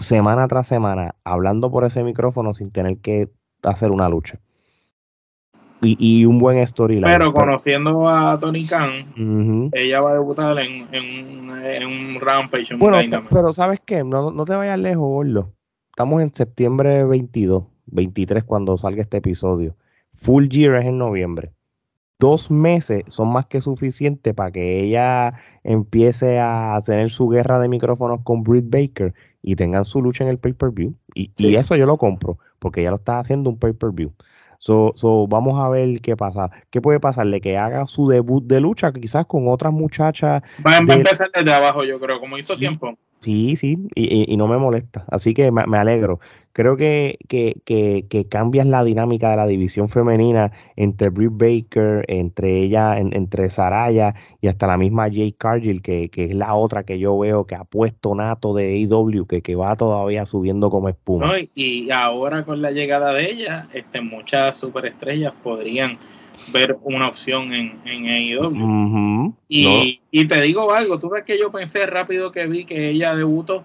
semana 0.00 0.46
tras 0.48 0.66
semana, 0.66 1.14
hablando 1.24 1.70
por 1.70 1.84
ese 1.84 2.02
micrófono 2.04 2.54
sin 2.54 2.70
tener 2.72 2.98
que 2.98 3.28
hacer 3.62 3.90
una 3.92 4.08
lucha. 4.08 4.40
Y, 5.82 5.96
y 5.98 6.24
un 6.26 6.38
buen 6.38 6.64
storyline. 6.66 7.04
Pero 7.04 7.32
conociendo 7.32 8.08
a 8.08 8.38
Tony 8.38 8.66
Khan, 8.66 9.70
ella 9.72 10.00
va 10.00 10.10
a 10.10 10.14
debutar 10.14 10.58
en, 10.58 10.86
en, 10.92 11.50
en 11.64 11.86
un 11.86 12.20
Rampage. 12.20 12.72
en 12.72 12.78
Bueno, 12.78 13.24
pero 13.30 13.52
¿sabes 13.52 13.80
qué? 13.84 14.04
No, 14.04 14.30
no 14.30 14.44
te 14.44 14.54
vayas 14.54 14.78
lejos, 14.78 15.02
Gordo. 15.02 15.54
Estamos 15.90 16.22
en 16.22 16.32
septiembre 16.34 17.04
22, 17.04 17.64
23 17.86 18.44
cuando 18.44 18.76
salga 18.76 19.02
este 19.02 19.18
episodio. 19.18 19.76
Full 20.14 20.48
Year 20.48 20.76
es 20.76 20.86
en 20.86 20.98
noviembre. 20.98 21.52
Dos 22.18 22.50
meses 22.50 23.04
son 23.08 23.32
más 23.32 23.46
que 23.46 23.62
suficiente 23.62 24.34
para 24.34 24.50
que 24.50 24.80
ella 24.80 25.34
empiece 25.64 26.38
a 26.38 26.78
tener 26.84 27.10
su 27.10 27.28
guerra 27.28 27.58
de 27.58 27.70
micrófonos 27.70 28.20
con 28.22 28.42
Britt 28.42 28.66
Baker 28.68 29.14
y 29.42 29.56
tengan 29.56 29.86
su 29.86 30.02
lucha 30.02 30.24
en 30.24 30.30
el 30.30 30.38
pay-per-view. 30.38 30.94
Y, 31.14 31.32
y 31.38 31.54
eso 31.54 31.76
yo 31.76 31.86
lo 31.86 31.96
compro, 31.96 32.38
porque 32.58 32.82
ella 32.82 32.90
lo 32.90 32.96
está 32.96 33.18
haciendo 33.20 33.48
un 33.48 33.58
pay-per-view. 33.58 34.12
So, 34.62 34.92
so, 34.94 35.26
vamos 35.26 35.58
a 35.58 35.70
ver 35.70 36.02
qué 36.02 36.18
pasa. 36.18 36.50
¿Qué 36.68 36.82
puede 36.82 37.00
pasarle? 37.00 37.40
Que 37.40 37.56
haga 37.56 37.86
su 37.86 38.08
debut 38.08 38.44
de 38.44 38.60
lucha, 38.60 38.92
quizás 38.92 39.24
con 39.24 39.48
otras 39.48 39.72
muchachas 39.72 40.42
Va, 40.64 40.72
a 40.72 40.78
empezar 40.78 41.30
desde 41.34 41.50
abajo, 41.50 41.82
yo 41.82 41.98
creo, 41.98 42.20
como 42.20 42.36
hizo 42.36 42.54
siempre. 42.54 42.94
Sí, 43.22 43.56
sí, 43.56 43.78
y, 43.94 44.36
no 44.36 44.48
me 44.48 44.58
molesta. 44.58 45.06
Así 45.10 45.32
que 45.32 45.50
me, 45.50 45.78
alegro. 45.78 46.20
Creo 46.52 46.76
que, 46.76 47.18
que, 47.28 47.54
que, 47.64 48.28
cambias 48.28 48.66
la 48.66 48.82
dinámica 48.82 49.30
de 49.30 49.36
la 49.36 49.46
división 49.46 49.88
femenina 49.88 50.50
entre 50.74 51.10
Britt 51.10 51.30
Baker, 51.32 52.04
entre 52.08 52.62
ella, 52.62 52.98
entre 52.98 53.50
Saraya 53.50 54.14
y 54.40 54.48
hasta 54.48 54.66
la 54.66 54.76
misma 54.76 55.04
Jay 55.04 55.32
Cargill, 55.32 55.80
que, 55.80 56.10
es 56.12 56.34
la 56.34 56.54
otra 56.54 56.84
que 56.84 56.98
yo 56.98 57.16
veo 57.18 57.46
que 57.46 57.54
ha 57.54 57.64
puesto 57.64 58.14
nato 58.14 58.52
de 58.52 58.66
AEW, 58.66 59.26
que, 59.26 59.42
que 59.42 59.54
va 59.54 59.76
todavía 59.76 60.26
subiendo 60.26 60.70
como 60.70 60.88
espuma. 60.88 61.34
y 61.54 61.90
ahora 61.92 62.44
con 62.44 62.60
la 62.60 62.72
llegada 62.72 63.12
de 63.12 63.30
ella, 63.30 63.68
este, 63.72 64.00
muchas 64.00 64.56
superestrellas 64.56 65.32
podrían 65.44 65.98
ver 66.52 66.78
una 66.82 67.08
opción 67.08 67.52
en, 67.52 67.78
en 67.84 68.06
AEW. 68.06 69.34
y, 69.48 70.00
y, 70.10 70.24
te 70.26 70.40
digo 70.42 70.72
algo, 70.72 70.98
tú 70.98 71.10
ves 71.10 71.24
que 71.24 71.38
yo 71.38 71.52
pensé 71.52 71.86
rápido 71.86 72.32
que 72.32 72.46
vi 72.46 72.64
que 72.64 72.90
ella 72.90 73.14
debutó. 73.14 73.64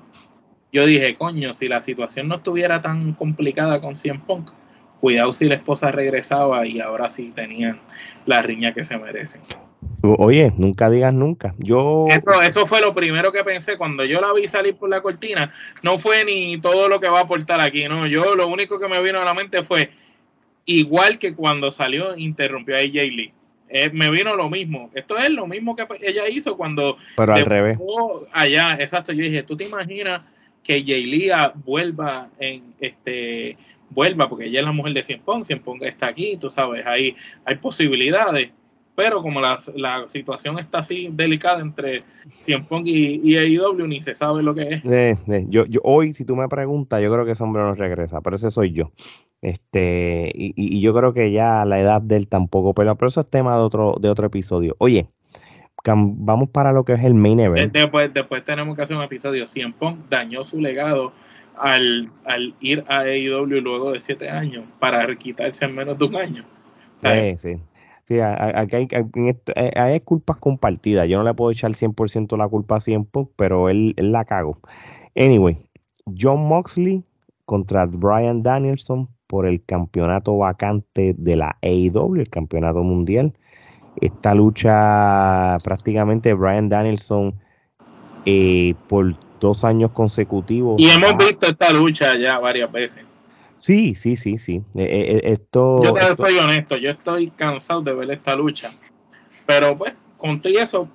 Yo 0.75 0.85
dije, 0.85 1.15
coño, 1.15 1.53
si 1.53 1.69
la 1.69 1.79
situación 1.79 2.27
no 2.27 2.35
estuviera 2.35 2.81
tan 2.81 3.13
complicada 3.13 3.79
con 3.79 3.95
Cien 3.95 4.19
Punk, 4.19 4.51
cuidado 4.99 5.31
si 5.31 5.45
la 5.45 5.55
esposa 5.55 5.89
regresaba 5.89 6.67
y 6.67 6.81
ahora 6.81 7.09
sí 7.09 7.31
tenían 7.33 7.79
la 8.25 8.41
riña 8.41 8.73
que 8.73 8.83
se 8.83 8.97
merecen. 8.97 9.39
Oye, 10.01 10.51
nunca 10.57 10.89
digas 10.89 11.13
nunca. 11.13 11.55
Yo 11.59 12.07
eso, 12.09 12.41
eso 12.41 12.65
fue 12.65 12.81
lo 12.81 12.93
primero 12.93 13.31
que 13.31 13.45
pensé 13.45 13.77
cuando 13.77 14.03
yo 14.03 14.19
la 14.19 14.33
vi 14.33 14.49
salir 14.49 14.75
por 14.75 14.89
la 14.89 14.99
cortina. 14.99 15.53
No 15.81 15.97
fue 15.97 16.25
ni 16.25 16.59
todo 16.59 16.89
lo 16.89 16.99
que 16.99 17.07
va 17.07 17.19
a 17.19 17.23
aportar 17.23 17.61
aquí, 17.61 17.88
no. 17.88 18.05
Yo 18.05 18.35
lo 18.35 18.49
único 18.49 18.77
que 18.77 18.89
me 18.89 19.01
vino 19.01 19.21
a 19.21 19.23
la 19.23 19.33
mente 19.33 19.63
fue 19.63 19.91
igual 20.65 21.19
que 21.19 21.33
cuando 21.33 21.71
salió, 21.71 22.17
interrumpió 22.17 22.75
a 22.75 22.79
AJ 22.79 22.93
Lee. 23.15 23.33
Eh, 23.69 23.91
me 23.93 24.09
vino 24.09 24.35
lo 24.35 24.49
mismo. 24.49 24.91
Esto 24.93 25.17
es 25.17 25.29
lo 25.29 25.47
mismo 25.47 25.73
que 25.73 25.88
ella 26.01 26.27
hizo 26.27 26.57
cuando. 26.57 26.97
Pero 27.15 27.33
al 27.33 27.45
revés. 27.45 27.79
Allá, 28.33 28.73
exacto. 28.77 29.13
Yo 29.13 29.23
dije, 29.23 29.41
¿tú 29.43 29.55
te 29.55 29.63
imaginas 29.63 30.35
que 30.65 30.84
Jay 30.86 31.06
Lee 31.06 31.30
vuelva 31.63 32.30
en 32.39 32.73
este 32.80 33.58
vuelva 33.89 34.28
porque 34.28 34.45
ella 34.45 34.60
es 34.60 34.65
la 34.65 34.71
mujer 34.71 34.93
de 34.93 35.04
Cien 35.04 35.21
Pong, 35.21 35.45
Cien 35.45 35.60
Pong 35.60 35.82
está 35.84 36.08
aquí, 36.08 36.38
tú 36.38 36.49
sabes, 36.49 36.86
hay, 36.86 37.15
hay 37.45 37.56
posibilidades, 37.58 38.49
pero 38.95 39.21
como 39.21 39.39
la, 39.39 39.60
la 39.75 40.10
situación 40.10 40.58
está 40.58 40.80
así 40.80 41.10
delicada 41.12 41.62
entre 41.62 42.04
Cien 42.41 42.65
Pong 42.65 42.84
y, 42.88 43.21
y 43.23 43.38
AEW, 43.38 43.88
ni 43.88 44.01
se 44.01 44.15
sabe 44.15 44.41
lo 44.41 44.56
que 44.56 44.62
es. 44.62 44.86
Eh, 44.86 45.17
eh, 45.28 45.45
yo, 45.49 45.65
yo, 45.65 45.82
hoy, 45.84 46.13
si 46.13 46.25
tú 46.25 46.36
me 46.36 46.49
preguntas, 46.49 47.01
yo 47.01 47.12
creo 47.12 47.25
que 47.25 47.34
ese 47.34 47.43
hombre 47.43 47.62
no 47.62 47.75
regresa, 47.75 48.21
pero 48.21 48.36
ese 48.36 48.51
soy 48.51 48.71
yo. 48.71 48.91
Este, 49.41 50.32
y, 50.34 50.80
yo 50.80 50.93
creo 50.93 51.13
que 51.13 51.32
ya 51.32 51.65
la 51.65 51.80
edad 51.80 52.01
de 52.01 52.15
él 52.15 52.28
tampoco, 52.28 52.73
pero, 52.73 52.95
pero 52.97 53.10
eso 53.10 53.21
es 53.21 53.30
tema 53.30 53.56
de 53.56 53.62
otro, 53.62 53.95
de 53.99 54.10
otro 54.10 54.25
episodio. 54.25 54.75
Oye, 54.80 55.08
vamos 55.93 56.50
para 56.50 56.71
lo 56.71 56.84
que 56.84 56.93
es 56.93 57.04
el 57.04 57.13
main 57.13 57.39
event. 57.39 57.74
Después, 57.74 58.13
después 58.13 58.43
tenemos 58.43 58.76
que 58.76 58.82
hacer 58.82 58.95
un 58.95 59.04
episodio. 59.04 59.48
Cien 59.48 59.74
Punk 59.74 60.06
dañó 60.10 60.43
su 60.43 60.60
legado 60.60 61.13
al, 61.58 62.12
ir 62.60 62.84
a 62.88 63.00
AEW 63.00 63.62
luego 63.62 63.91
de 63.91 64.00
siete 64.00 64.30
años 64.30 64.65
para 64.80 65.13
quitarse 65.15 65.65
en 65.65 65.76
menos 65.76 65.98
de 65.98 66.06
un 66.06 66.15
año. 66.15 66.45
Sí, 67.02 67.38
sí. 67.38 67.62
Sí, 68.08 68.19
aquí 68.19 68.76
hay, 68.76 68.88
hay, 69.76 70.00
culpas 70.02 70.38
compartidas. 70.38 71.08
Yo 71.10 71.17
no 71.17 71.24
le 71.24 71.34
puedo 71.34 71.50
echar 71.50 71.71
100% 71.71 72.38
la 72.38 72.48
culpa 72.48 72.76
a 72.76 72.80
Cien 72.80 73.04
Punk, 73.04 73.32
pero 73.36 73.67
él, 73.67 73.95
él 73.98 74.12
la 74.12 74.26
cago. 74.26 74.60
Anyway, 75.15 75.58
John 76.15 76.48
Moxley 76.48 77.04
contra 77.45 77.88
Brian 77.88 78.43
Danielson 78.43 79.10
por 79.28 79.48
el 79.48 79.63
campeonato 79.63 80.38
vacante 80.38 81.15
de 81.17 81.36
la 81.36 81.58
AEW, 81.62 82.15
el 82.15 82.30
campeonato 82.30 82.84
mundial. 82.84 83.34
Esta 84.01 84.36
lucha 84.36 85.58
prácticamente 85.63 86.34
Brian 86.34 86.69
Danielson 86.69 87.34
eh, 88.25 88.73
por 88.88 89.15
dos 89.39 89.63
años 89.63 89.91
consecutivos. 89.91 90.75
Y 90.79 90.89
hemos 90.89 91.15
visto 91.17 91.47
esta 91.47 91.71
lucha 91.71 92.17
ya 92.17 92.39
varias 92.39 92.71
veces. 92.71 93.03
Sí, 93.58 93.95
sí, 93.95 94.15
sí, 94.15 94.38
sí. 94.38 94.62
Eh, 94.75 94.84
eh, 94.84 95.21
esto, 95.23 95.81
yo 95.84 96.15
soy 96.15 96.38
honesto, 96.38 96.77
yo 96.77 96.91
estoy 96.91 97.29
cansado 97.31 97.81
de 97.81 97.93
ver 97.93 98.12
esta 98.12 98.36
lucha. 98.36 98.73
Pero 99.45 99.77
pues, 99.77 99.93
con 100.17 100.41
todo 100.41 100.53
eso, 100.60 100.89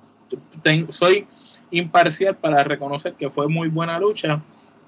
soy 0.89 1.27
imparcial 1.71 2.35
para 2.37 2.63
reconocer 2.63 3.13
que 3.13 3.29
fue 3.29 3.47
muy 3.47 3.69
buena 3.69 3.97
lucha 3.99 4.41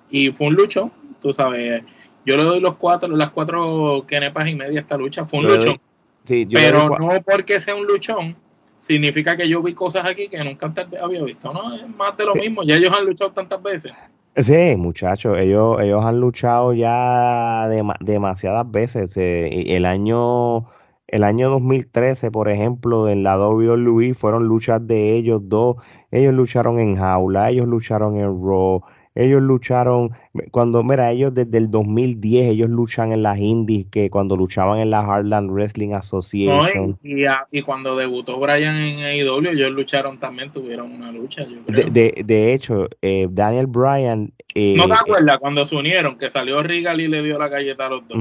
y 0.10 0.32
fue 0.32 0.47
un 0.47 0.56
lucho, 0.56 0.91
tú 1.21 1.34
sabes, 1.34 1.84
yo 2.26 2.38
le 2.38 2.43
doy 2.43 2.60
los 2.60 2.76
cuatro, 2.76 3.15
las 3.15 3.32
cuatro 3.32 4.06
kenepas 4.08 4.47
y 4.47 4.56
media 4.56 4.80
a 4.80 4.82
esta 4.82 4.97
lucha. 4.97 5.26
Fue 5.26 5.39
un 5.39 5.80
pero 6.26 6.98
no 6.98 7.22
porque 7.26 7.60
sea 7.60 7.76
un 7.76 7.86
luchón, 7.86 8.36
significa 8.80 9.36
que 9.36 9.48
yo 9.48 9.62
vi 9.62 9.74
cosas 9.74 10.06
aquí 10.06 10.28
que 10.28 10.44
nunca 10.44 10.68
antes 10.68 10.88
había 11.02 11.24
visto. 11.24 11.54
No, 11.54 11.76
es 11.76 11.88
más 11.96 12.16
de 12.18 12.26
lo 12.26 12.36
mismo. 12.36 12.64
Ya 12.64 12.76
ellos 12.76 12.92
han 12.98 13.06
luchado 13.06 13.32
tantas 13.32 13.62
veces. 13.62 13.92
Sí, 14.36 14.76
muchachos, 14.76 15.38
ellos, 15.38 15.80
ellos 15.80 16.04
han 16.04 16.20
luchado 16.20 16.74
ya 16.74 17.68
demasiadas 18.00 18.70
veces. 18.70 19.16
Eh, 19.16 19.76
el 19.76 19.86
año 19.86 20.68
el 21.14 21.24
año 21.24 21.52
2013, 21.52 22.32
por 22.32 22.50
ejemplo, 22.50 23.08
en 23.08 23.22
la 23.22 23.38
WWE 23.38 24.16
fueron 24.16 24.46
luchas 24.46 24.86
de 24.88 25.16
ellos 25.16 25.42
dos. 25.44 25.78
Ellos 26.10 26.34
lucharon 26.34 26.80
en 26.80 26.96
jaula, 26.96 27.52
ellos 27.52 27.68
lucharon 27.68 28.18
en 28.18 28.26
Raw, 28.26 28.82
ellos 29.15 29.41
lucharon, 29.41 30.12
cuando, 30.52 30.84
mira, 30.84 31.12
ellos 31.12 31.34
desde 31.34 31.58
el 31.58 31.69
2010, 31.69 32.52
ellos 32.52 32.69
luchan 32.69 33.12
en 33.12 33.21
las 33.21 33.38
indies, 33.38 33.86
que 33.91 34.10
cuando 34.10 34.36
luchaban 34.36 34.80
en 34.80 34.89
la 34.89 35.04
Heartland 35.04 35.52
Wrestling 35.52 35.93
Association. 35.93 36.97
y, 37.04 37.62
cuando 37.62 37.95
debutó 37.95 38.39
Brian 38.39 38.76
en 38.76 38.99
AEW, 38.99 39.49
ellos 39.49 39.71
lucharon 39.71 40.17
también, 40.17 40.52
tuvieron 40.52 40.91
una 40.91 41.12
lucha, 41.12 41.43
yo 41.43 41.63
creo. 41.65 41.89
De, 41.89 42.23
de, 42.26 42.54
hecho, 42.54 42.89
eh, 43.02 43.28
Daniel 43.30 43.67
Bryan... 43.67 44.34
Eh, 44.56 44.76
¿No 44.78 44.88
te 44.88 44.95
acuerdas 44.95 45.38
cuando 45.38 45.65
se 45.65 45.76
unieron, 45.76 46.17
que 46.17 46.30
salió 46.30 46.62
Regal 46.63 46.99
y 46.99 47.08
le 47.08 47.21
dio 47.21 47.38
la 47.38 47.47
galleta 47.47 47.86
a 47.86 47.89
los 47.89 48.08
dos? 48.08 48.17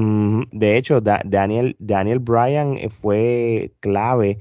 de 0.51 0.77
hecho, 0.77 1.01
Daniel, 1.01 1.75
Daniel 1.79 2.19
Bryan 2.19 2.77
fue 2.89 3.71
clave 3.79 4.39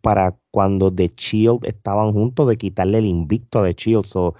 para 0.00 0.36
cuando 0.50 0.92
The 0.92 1.12
Shield 1.16 1.64
estaban 1.64 2.12
juntos 2.12 2.48
de 2.48 2.56
quitarle 2.56 2.98
el 2.98 3.06
invicto 3.06 3.60
a 3.60 3.64
The 3.64 3.74
Shield. 3.74 4.04
So, 4.04 4.34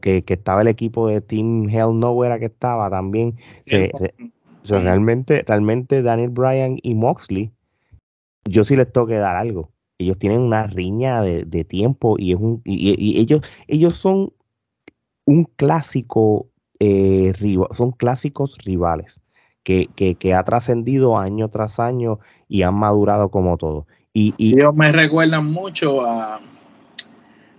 que, 0.00 0.24
estaba 0.26 0.62
el 0.62 0.68
equipo 0.68 1.08
de 1.08 1.20
Team 1.20 1.68
Hell 1.68 1.98
No 1.98 2.24
era 2.24 2.38
que 2.38 2.46
estaba 2.46 2.90
también. 2.90 3.36
realmente, 4.68 5.44
realmente 5.46 6.02
Daniel 6.02 6.30
Bryan 6.30 6.78
y 6.82 6.94
Moxley, 6.94 7.50
yo 8.44 8.64
sí 8.64 8.76
les 8.76 8.92
tengo 8.92 9.06
que 9.06 9.16
dar 9.16 9.36
algo. 9.36 9.70
Ellos 9.98 10.18
tienen 10.18 10.40
una 10.40 10.66
riña 10.66 11.22
de, 11.22 11.64
tiempo 11.64 12.16
y 12.18 12.32
es 12.32 12.40
un 12.40 12.60
y, 12.64 13.20
ellos 13.20 13.42
ellos 13.68 13.96
son 13.96 14.32
un 15.24 15.44
clásico 15.44 16.48
eh, 16.80 17.32
son 17.72 17.92
clásicos 17.92 18.58
rivales 18.64 19.22
que, 19.62 19.88
que, 19.94 20.34
ha 20.34 20.42
trascendido 20.42 21.16
año 21.16 21.48
tras 21.48 21.80
año 21.80 22.18
y 22.48 22.62
han 22.62 22.74
madurado 22.74 23.30
como 23.30 23.56
todo. 23.56 23.86
Y, 24.12 24.34
y 24.36 24.54
ellos 24.54 24.74
me 24.74 24.92
recuerdan 24.92 25.50
mucho 25.50 26.04
a, 26.04 26.40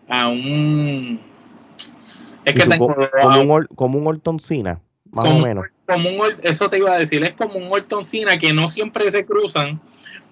a 0.08 0.28
un 0.28 1.20
es 2.46 2.54
que 2.54 2.66
tengo, 2.66 2.96
como, 3.22 3.56
un, 3.56 3.68
como 3.76 4.00
un 4.00 4.08
Orton 4.08 4.38
más 5.12 5.26
o 5.26 5.40
menos. 5.40 5.66
Como 5.88 6.10
un, 6.10 6.22
eso 6.44 6.70
te 6.70 6.78
iba 6.78 6.94
a 6.94 7.00
decir, 7.00 7.24
es 7.24 7.34
como 7.34 7.56
un 7.56 7.72
Orton 7.72 8.04
que 8.40 8.54
no 8.54 8.68
siempre 8.68 9.10
se 9.12 9.26
cruzan, 9.26 9.82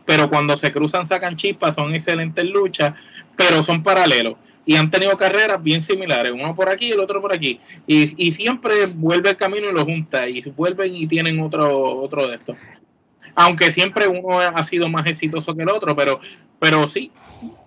pero 0.06 0.30
cuando 0.30 0.56
se 0.58 0.72
cruzan 0.72 1.08
sacan 1.08 1.36
chispas, 1.36 1.76
son 1.76 1.94
excelentes 1.96 2.46
luchas, 2.46 2.94
pero 3.36 3.64
son 3.64 3.82
paralelos. 3.82 4.36
Y 4.66 4.76
han 4.76 4.90
tenido 4.90 5.18
carreras 5.18 5.62
bien 5.62 5.82
similares, 5.82 6.32
uno 6.34 6.56
por 6.56 6.70
aquí 6.70 6.88
y 6.88 6.92
el 6.92 7.00
otro 7.00 7.20
por 7.20 7.34
aquí. 7.34 7.60
Y, 7.86 8.28
y 8.28 8.32
siempre 8.32 8.86
vuelve 8.86 9.32
el 9.32 9.38
camino 9.38 9.70
y 9.70 9.74
lo 9.74 9.84
junta, 9.84 10.30
y 10.30 10.42
vuelven 10.52 10.96
y 10.96 11.08
tienen 11.08 11.40
otro, 11.42 11.98
otro 11.98 12.28
de 12.28 12.36
estos. 12.36 12.56
Aunque 13.36 13.72
siempre 13.72 14.08
uno 14.08 14.40
ha 14.40 14.64
sido 14.64 14.88
más 14.88 15.08
exitoso 15.08 15.56
que 15.56 15.64
el 15.64 15.70
otro, 15.70 15.96
pero, 15.96 16.20
pero 16.60 16.88
sí, 16.88 17.12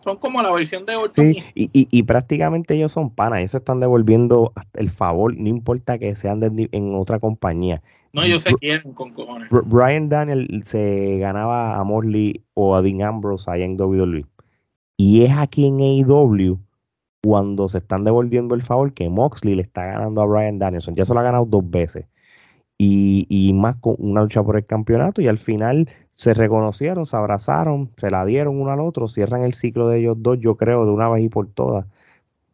son 0.01 0.17
como 0.17 0.43
la 0.43 0.53
versión 0.53 0.87
de 0.87 0.97
Orton. 0.97 1.35
Sí, 1.35 1.43
y, 1.55 1.71
y, 1.73 2.03
prácticamente 2.05 2.75
ellos 2.75 2.93
son 2.93 3.11
panas, 3.11 3.41
ellos 3.41 3.55
están 3.55 3.81
devolviendo 3.81 4.53
el 4.75 4.91
favor, 4.91 5.37
no 5.37 5.49
importa 5.49 5.99
que 5.99 6.15
sean 6.17 6.41
en 6.43 6.95
otra 6.95 7.19
compañía. 7.19 7.83
No, 8.13 8.23
ellos 8.23 8.43
se 8.43 8.55
quieren 8.55 8.95
con 8.95 9.13
cojones. 9.13 9.49
Brian 9.51 10.09
Daniel 10.09 10.63
se 10.65 11.19
ganaba 11.19 11.77
a 11.77 11.85
Morley 11.85 12.43
o 12.55 12.75
a 12.75 12.81
Dean 12.81 13.03
Ambrose 13.03 13.51
allá 13.51 13.67
en 13.67 13.79
WWE. 13.79 14.25
Y 14.97 15.23
es 15.23 15.33
aquí 15.37 15.67
en 15.67 15.81
AEW 15.81 16.59
cuando 17.23 17.69
se 17.69 17.77
están 17.77 18.05
devolviendo 18.05 18.55
el 18.55 18.63
favor 18.63 18.95
que 18.95 19.11
Moxley 19.11 19.55
le 19.55 19.63
está 19.63 19.85
ganando 19.85 20.23
a 20.23 20.25
Brian 20.25 20.59
Danielson. 20.59 20.95
Ya 20.95 21.05
se 21.05 21.13
lo 21.13 21.21
ha 21.21 21.25
ganado 21.25 21.45
dos 21.45 21.69
veces. 21.69 22.07
Y, 22.79 23.27
y 23.31 23.55
más 23.55 23.77
con 23.77 23.97
una 23.99 24.23
lucha 24.23 24.43
por 24.43 24.57
el 24.57 24.67
campeonato. 24.67 25.23
Y 25.23 25.29
al 25.29 25.39
final 25.39 25.89
se 26.17 26.33
reconocieron, 26.33 27.05
se 27.05 27.15
abrazaron, 27.15 27.91
se 27.99 28.11
la 28.11 28.25
dieron 28.25 28.59
uno 28.59 28.71
al 28.71 28.81
otro, 28.81 29.07
cierran 29.07 29.43
el 29.43 29.53
ciclo 29.53 29.89
de 29.89 29.99
ellos 29.99 30.17
dos, 30.19 30.39
yo 30.41 30.57
creo, 30.57 30.87
de 30.87 30.91
una 30.91 31.11
vez 31.11 31.25
y 31.25 31.29
por 31.29 31.47
todas. 31.47 31.85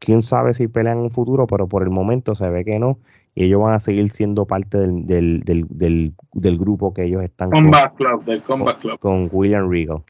Quién 0.00 0.22
sabe 0.22 0.52
si 0.52 0.66
pelean 0.66 0.98
en 0.98 1.04
un 1.04 1.10
futuro, 1.10 1.46
pero 1.46 1.68
por 1.68 1.84
el 1.84 1.90
momento 1.90 2.34
se 2.34 2.48
ve 2.48 2.64
que 2.64 2.80
no. 2.80 2.98
Y 3.36 3.44
ellos 3.44 3.62
van 3.62 3.74
a 3.74 3.78
seguir 3.78 4.10
siendo 4.10 4.46
parte 4.46 4.78
del, 4.78 5.06
del, 5.06 5.42
del, 5.44 6.14
del, 6.32 6.58
grupo 6.58 6.92
que 6.92 7.04
ellos 7.04 7.22
están 7.22 7.50
Combat 7.50 7.96
con, 7.96 7.96
Club, 7.96 8.24
del 8.24 8.42
Combat 8.42 8.80
Club. 8.80 8.98
Con 8.98 9.28
William 9.30 9.70
Regal. 9.70 10.02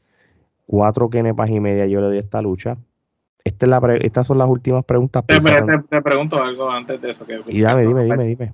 Cuatro 0.65 1.11
kenepas 1.11 1.51
y 1.51 1.59
media 1.59 1.85
yo 1.85 2.01
le 2.01 2.07
doy 2.07 2.17
esta 2.17 2.41
lucha. 2.41 2.77
esta 3.43 3.65
es 3.67 3.69
la 3.69 3.95
estas 4.01 4.25
son 4.25 4.39
las 4.39 4.49
últimas 4.49 4.83
preguntas. 4.83 5.23
Te, 5.27 5.39
te, 5.39 6.01
pregunto 6.01 6.41
algo 6.41 6.71
antes 6.71 6.99
de 6.99 7.11
eso. 7.11 7.23
Que, 7.23 7.39
y 7.47 7.61
dame, 7.61 7.85
dime, 7.85 8.03
dime, 8.05 8.25
dime. 8.25 8.53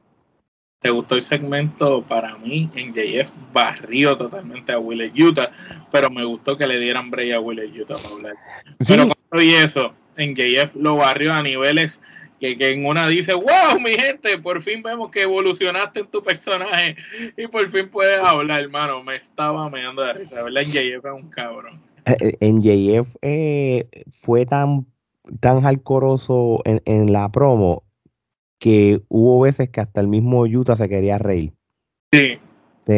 ¿Te 0.80 0.90
gustó 0.92 1.16
el 1.16 1.24
segmento? 1.24 2.04
Para 2.04 2.38
mí, 2.38 2.70
en 2.74 2.94
JF 2.94 3.30
barrió 3.52 4.18
totalmente 4.18 4.72
a 4.72 4.80
Willie 4.80 5.12
Utah, 5.22 5.52
pero 5.92 6.10
me 6.10 6.24
gustó 6.24 6.58
que 6.58 6.66
le 6.66 6.80
dieran 6.80 7.12
break 7.12 7.34
a 7.34 7.40
Willie 7.42 7.82
Utah 7.82 7.98
para 7.98 8.16
hablar. 8.16 8.36
Pero 8.88 9.04
cuando 9.04 9.46
vi 9.46 9.56
eso, 9.56 9.94
en 10.16 10.36
JF 10.36 10.76
lo 10.76 10.96
barrió 10.96 11.34
a 11.34 11.44
niveles 11.44 12.00
que, 12.40 12.58
que, 12.58 12.70
en 12.70 12.86
una 12.86 13.10
dice, 13.10 13.34
wow, 13.34 13.78
mi 13.84 13.92
gente, 13.92 14.38
por 14.38 14.62
fin 14.62 14.82
vemos 14.82 15.12
que 15.12 15.24
evolucionaste 15.24 16.00
en 16.00 16.08
tu 16.08 16.24
personaje 16.24 16.96
y 17.36 17.48
por 17.48 17.70
fin 17.70 17.90
puedes 17.90 18.22
hablar, 18.22 18.62
hermano. 18.62 19.04
Me 19.04 19.16
estaba 19.16 19.70
meando 19.70 20.02
de 20.02 20.14
risa, 20.14 20.42
¿verdad? 20.42 20.64
En 20.64 20.72
JF 20.72 21.06
es 21.06 21.12
un 21.12 21.30
cabrón. 21.30 21.82
Eh, 22.06 22.38
en 22.40 22.62
JF 22.62 23.18
eh, 23.22 23.90
fue 24.14 24.46
tan, 24.46 24.86
tan 25.42 25.66
alcoroso 25.66 26.62
en, 26.64 26.82
en 26.86 27.12
la 27.12 27.30
promo 27.30 27.84
que 28.60 29.02
hubo 29.08 29.40
veces 29.40 29.70
que 29.70 29.82
hasta 29.82 30.02
el 30.02 30.08
mismo 30.08 30.42
Utah 30.44 30.76
se 30.76 30.90
quería 30.90 31.18
reír. 31.18 31.54
Sí. 32.12 32.38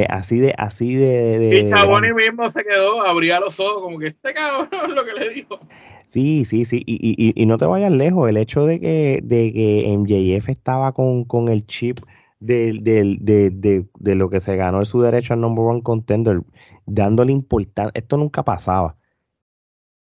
así 0.09 0.39
de, 0.39 0.53
así 0.57 0.95
de. 0.95 1.61
y 1.63 1.69
Chaboni 1.69 2.13
mismo 2.13 2.49
se 2.49 2.63
quedó, 2.63 3.01
abría 3.03 3.39
los 3.39 3.59
ojos, 3.59 3.81
como 3.83 3.99
que 3.99 4.07
este 4.07 4.33
cabrón 4.33 4.69
lo 4.95 5.05
que 5.05 5.13
le 5.13 5.29
dijo. 5.29 5.59
Sí, 6.07 6.43
sí, 6.43 6.65
sí. 6.65 6.83
Y, 6.85 6.95
y, 6.95 7.41
y 7.41 7.45
no 7.45 7.57
te 7.57 7.65
vayas 7.65 7.91
lejos. 7.91 8.27
El 8.27 8.35
hecho 8.35 8.65
de 8.65 8.81
que, 8.81 9.21
de 9.23 9.53
que 9.53 9.95
MJF 9.97 10.49
estaba 10.49 10.91
con, 10.91 11.23
con 11.23 11.47
el 11.47 11.65
chip 11.67 11.99
de, 12.41 12.79
de, 12.81 13.17
de, 13.21 13.85
de, 13.97 14.15
lo 14.15 14.29
que 14.29 14.41
se 14.41 14.57
ganó 14.57 14.83
su 14.83 14.99
derecho 15.01 15.33
al 15.33 15.41
number 15.41 15.63
one 15.63 15.83
contender, 15.83 16.41
dándole 16.85 17.31
importancia. 17.31 17.91
Esto 17.93 18.17
nunca 18.17 18.43
pasaba. 18.43 18.97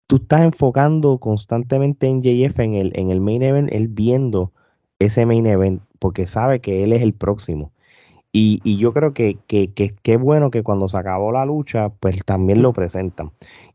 Tú 0.07 0.15
estás 0.15 0.41
enfocando 0.41 1.19
constantemente 1.19 2.07
en 2.07 2.23
JF 2.23 2.59
en 2.59 2.73
el, 2.73 2.91
en 2.95 3.11
el 3.11 3.21
main 3.21 3.43
event, 3.43 3.71
él 3.71 3.87
viendo 3.87 4.53
ese 5.05 5.25
main 5.25 5.45
event, 5.45 5.81
porque 5.99 6.27
sabe 6.27 6.61
que 6.61 6.83
él 6.83 6.93
es 6.93 7.01
el 7.01 7.13
próximo. 7.13 7.71
Y, 8.33 8.61
y 8.63 8.77
yo 8.77 8.93
creo 8.93 9.13
que 9.13 9.37
qué 9.47 9.73
que, 9.73 9.93
que, 9.93 10.15
bueno 10.15 10.51
que 10.51 10.63
cuando 10.63 10.87
se 10.87 10.97
acabó 10.97 11.33
la 11.33 11.45
lucha, 11.45 11.89
pues 11.89 12.23
también 12.23 12.61
lo 12.61 12.71
presentan. 12.71 13.31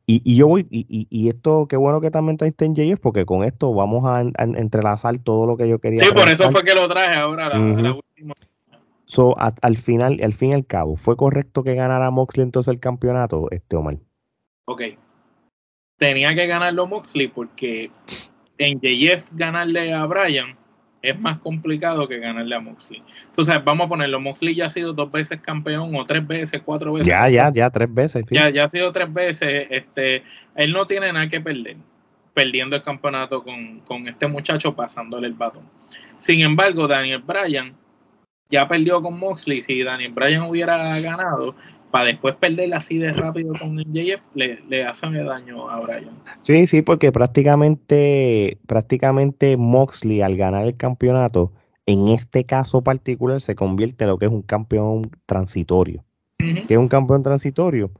Y, 0.07 0.23
y 0.25 0.37
yo 0.37 0.47
voy, 0.47 0.67
y, 0.71 1.07
y, 1.11 1.29
esto, 1.29 1.67
qué 1.69 1.77
bueno 1.77 2.01
que 2.01 2.11
también 2.11 2.39
está 2.41 2.65
en 2.65 2.75
JF, 2.75 3.01
porque 3.01 3.27
con 3.27 3.45
esto 3.45 3.75
vamos 3.75 4.05
a, 4.07 4.21
entrelazar 4.21 5.19
todo 5.19 5.47
lo 5.47 5.57
que 5.57 5.69
yo 5.69 5.79
quería. 5.79 6.03
Sí, 6.03 6.13
por 6.15 6.29
eso 6.29 6.51
fue 6.51 6.63
que 6.65 6.75
lo 6.75 6.89
traje 6.89 7.17
ahora, 7.17 7.49
la, 7.49 7.93
última. 7.93 8.35
So, 9.05 9.37
al 9.39 9.77
final, 9.77 10.21
al 10.23 10.33
fin 10.33 10.53
y 10.53 10.55
al 10.55 10.65
cabo, 10.65 10.97
¿fue 10.97 11.17
correcto 11.17 11.63
que 11.63 11.75
ganara 11.75 12.11
Moxley 12.11 12.45
entonces 12.45 12.73
el 12.73 12.81
campeonato, 12.81 13.49
este 13.51 13.77
Omar? 13.77 13.99
Ok. 14.67 14.83
Tenía 15.99 16.35
que 16.35 16.47
ganarlo 16.47 16.87
Moxley 16.87 17.29
porque 17.29 17.91
en 18.59 18.81
JF 18.81 19.25
ganarle 19.33 19.93
a 19.93 20.07
Brian 20.07 20.57
es 21.09 21.19
más 21.19 21.39
complicado 21.39 22.09
que 22.09 22.19
ganarle 22.19 22.55
a 22.55 22.61
Moxley. 22.61 23.03
Entonces, 23.27 23.63
vamos 23.65 23.87
a 23.87 23.89
ponerlo, 23.89 24.21
Moxley 24.21 24.55
ya 24.55 24.67
ha 24.67 24.71
sido 24.71 24.93
dos 24.93 25.11
veces 25.11 25.41
campeón 25.41 25.95
o 25.95 26.05
tres 26.05 26.27
veces, 26.27 26.63
cuatro 26.65 26.93
veces. 26.93 27.07
Ya, 27.07 27.29
ya, 27.29 27.53
ya, 27.53 27.71
tres 27.71 27.93
veces. 27.93 28.25
Ya, 28.31 28.51
ya 28.51 28.65
ha 28.65 28.69
sido 28.69 28.91
tres 28.93 29.13
veces. 29.13 29.67
Este, 29.71 30.23
él 30.55 30.73
no 30.73 30.87
tiene 30.87 31.13
nada 31.13 31.29
que 31.29 31.41
perder, 31.41 31.77
perdiendo 32.35 32.77
el 32.77 32.83
campeonato 32.83 33.43
con, 33.43 33.81
con 33.81 34.09
este 34.09 34.27
muchacho 34.27 34.75
pasándole 34.75 35.27
el 35.27 35.35
batón. 35.35 35.65
Sin 36.19 36.41
embargo, 36.41 36.89
Daniel 36.89 37.23
Bryan 37.25 37.75
ya 38.49 38.67
perdió 38.69 39.03
con 39.03 39.19
Moxley. 39.19 39.63
Si 39.63 39.83
Daniel 39.83 40.13
Bryan 40.13 40.43
hubiera 40.43 40.99
ganado, 41.01 41.55
para 41.97 42.09
después 42.09 42.35
perder 42.35 42.75
así 42.75 42.99
de 42.99 43.11
rápido 43.11 43.55
con 43.59 43.79
JF, 43.79 44.21
le, 44.35 44.61
le 44.69 44.85
hacen 44.85 45.15
el 45.15 45.25
daño 45.25 45.71
a 45.71 45.81
Bryan. 45.81 46.11
Sí, 46.43 46.67
sí, 46.67 46.83
porque 46.83 47.11
prácticamente, 47.11 48.59
prácticamente 48.67 49.57
Moxley 49.57 50.21
al 50.21 50.37
ganar 50.37 50.67
el 50.67 50.77
campeonato, 50.77 51.55
en 51.87 52.09
este 52.09 52.45
caso 52.45 52.83
particular, 52.83 53.41
se 53.41 53.55
convierte 53.55 54.05
en 54.05 54.11
lo 54.11 54.19
que 54.19 54.27
es 54.27 54.31
un 54.31 54.43
campeón 54.43 55.11
transitorio. 55.25 56.05
que 56.37 56.67
es 56.69 56.79
un 56.79 56.89
campeón 56.89 57.23
transitorio? 57.23 57.91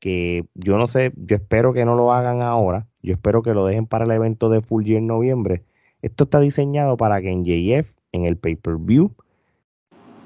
Que 0.00 0.46
yo 0.54 0.76
no 0.76 0.88
sé, 0.88 1.12
yo 1.14 1.36
espero 1.36 1.72
que 1.72 1.84
no 1.84 1.94
lo 1.94 2.12
hagan 2.12 2.42
ahora, 2.42 2.88
yo 3.04 3.12
espero 3.12 3.44
que 3.44 3.54
lo 3.54 3.64
dejen 3.66 3.86
para 3.86 4.04
el 4.04 4.10
evento 4.10 4.48
de 4.48 4.62
Full 4.62 4.82
Year 4.82 4.98
en 4.98 5.06
noviembre. 5.06 5.62
Esto 6.02 6.24
está 6.24 6.40
diseñado 6.40 6.96
para 6.96 7.22
que 7.22 7.30
en 7.30 7.44
JF, 7.44 7.92
en 8.10 8.24
el 8.24 8.36
pay-per-view, 8.36 9.12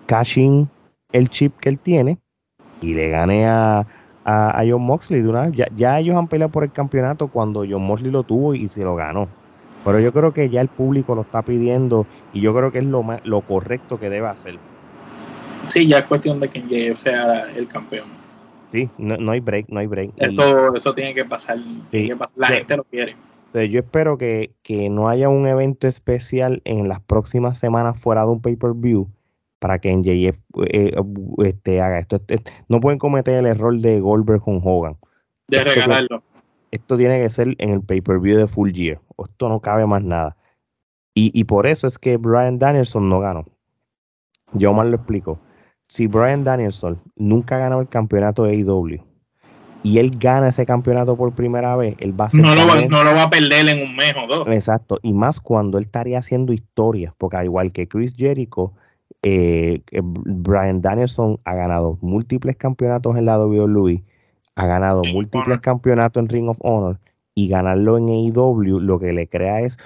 cashing 0.06 0.70
el 1.12 1.28
chip 1.28 1.54
que 1.58 1.68
él 1.68 1.78
tiene 1.78 2.16
y 2.80 2.94
le 2.94 3.08
gane 3.08 3.46
a, 3.46 3.86
a, 4.24 4.62
John 4.68 4.82
Moxley 4.82 5.22
de 5.22 5.28
una 5.28 5.46
vez. 5.46 5.68
Ya, 5.76 5.98
ellos 5.98 6.16
han 6.16 6.28
peleado 6.28 6.52
por 6.52 6.64
el 6.64 6.72
campeonato 6.72 7.28
cuando 7.28 7.64
John 7.68 7.82
Moxley 7.82 8.10
lo 8.10 8.22
tuvo 8.22 8.54
y 8.54 8.68
se 8.68 8.84
lo 8.84 8.94
ganó. 8.96 9.28
Pero 9.84 10.00
yo 10.00 10.12
creo 10.12 10.32
que 10.32 10.50
ya 10.50 10.60
el 10.60 10.68
público 10.68 11.14
lo 11.14 11.22
está 11.22 11.42
pidiendo 11.42 12.06
y 12.32 12.40
yo 12.40 12.54
creo 12.54 12.70
que 12.72 12.78
es 12.78 12.84
lo, 12.84 13.04
lo 13.24 13.40
correcto 13.42 13.98
que 13.98 14.10
debe 14.10 14.28
hacer. 14.28 14.58
Sí, 15.68 15.86
ya 15.86 15.98
es 15.98 16.06
cuestión 16.06 16.40
de 16.40 16.48
que 16.48 16.60
JF 16.60 16.98
sea 16.98 17.50
el 17.54 17.68
campeón. 17.68 18.08
Sí, 18.70 18.90
no, 18.98 19.32
hay 19.32 19.40
break, 19.40 19.68
no 19.68 19.80
hay 19.80 19.86
break. 19.86 20.10
Eso, 20.16 20.74
eso 20.74 20.94
tiene 20.94 21.14
que 21.14 21.24
pasar. 21.24 21.58
La 22.36 22.48
gente 22.48 22.76
lo 22.76 22.84
quiere. 22.84 23.16
Yo 23.54 23.80
espero 23.80 24.18
que, 24.18 24.52
que 24.62 24.90
no 24.90 25.08
haya 25.08 25.28
un 25.30 25.46
evento 25.46 25.88
especial 25.88 26.60
en 26.64 26.86
las 26.86 27.00
próximas 27.00 27.58
semanas 27.58 27.98
fuera 27.98 28.22
de 28.22 28.28
un 28.30 28.42
pay-per-view 28.42 29.08
para 29.58 29.78
que 29.78 29.94
NJF 29.94 30.38
eh, 30.70 30.92
este, 31.44 31.80
haga 31.80 31.98
esto. 31.98 32.20
No 32.68 32.80
pueden 32.80 32.98
cometer 32.98 33.34
el 33.38 33.46
error 33.46 33.76
de 33.78 34.00
Goldberg 34.00 34.42
con 34.42 34.60
Hogan. 34.62 34.96
De 35.48 35.64
regalarlo. 35.64 36.22
Esto 36.70 36.96
tiene 36.96 37.20
que 37.22 37.30
ser 37.30 37.54
en 37.58 37.70
el 37.70 37.82
pay-per-view 37.82 38.36
de 38.36 38.46
Full 38.46 38.72
Year. 38.72 39.00
Esto 39.18 39.48
no 39.48 39.60
cabe 39.60 39.86
más 39.86 40.02
nada. 40.02 40.36
Y, 41.20 41.42
por 41.44 41.66
eso 41.66 41.88
es 41.88 41.98
que 41.98 42.16
Brian 42.16 42.60
Danielson 42.60 43.08
no 43.08 43.18
ganó. 43.18 43.44
Yo 44.52 44.72
más 44.72 44.86
lo 44.86 44.94
explico. 44.94 45.40
Si 45.88 46.06
Brian 46.06 46.44
Danielson 46.44 47.02
nunca 47.16 47.56
ha 47.56 47.58
ganado 47.58 47.80
el 47.80 47.88
campeonato 47.88 48.44
de 48.44 48.52
AEW 48.52 49.02
y 49.82 49.98
él 49.98 50.12
gana 50.16 50.48
ese 50.48 50.64
campeonato 50.64 51.16
por 51.16 51.34
primera 51.34 51.74
vez, 51.74 51.96
él 51.98 52.18
va 52.18 52.26
a 52.26 52.30
ser 52.30 52.40
no, 52.40 52.54
lo 52.54 52.68
va, 52.68 52.80
no 52.82 53.02
lo 53.02 53.14
va 53.14 53.24
a 53.24 53.30
perder 53.30 53.68
en 53.68 53.88
un 53.88 53.96
mes 53.96 54.14
o 54.16 54.28
dos. 54.28 54.46
Exacto. 54.46 55.00
Y 55.02 55.12
más 55.12 55.40
cuando 55.40 55.78
él 55.78 55.86
estaría 55.86 56.20
haciendo 56.20 56.52
historias, 56.52 57.12
porque 57.18 57.38
al 57.38 57.46
igual 57.46 57.72
que 57.72 57.88
Chris 57.88 58.14
Jericho, 58.16 58.74
eh, 59.22 59.82
Brian 60.02 60.80
Danielson 60.80 61.40
ha 61.44 61.54
ganado 61.54 61.98
múltiples 62.00 62.56
campeonatos 62.56 63.16
en 63.16 63.24
la 63.24 63.38
WWE, 63.38 64.02
ha 64.54 64.66
ganado 64.66 65.02
múltiples 65.12 65.60
campeonatos 65.60 66.22
en 66.22 66.28
Ring 66.28 66.48
of 66.48 66.58
Honor 66.60 67.00
y 67.34 67.48
ganarlo 67.48 67.98
en 67.98 68.08
AEW 68.08 68.80
lo 68.80 68.98
que 68.98 69.12
le 69.12 69.28
crea 69.28 69.60
es, 69.60 69.78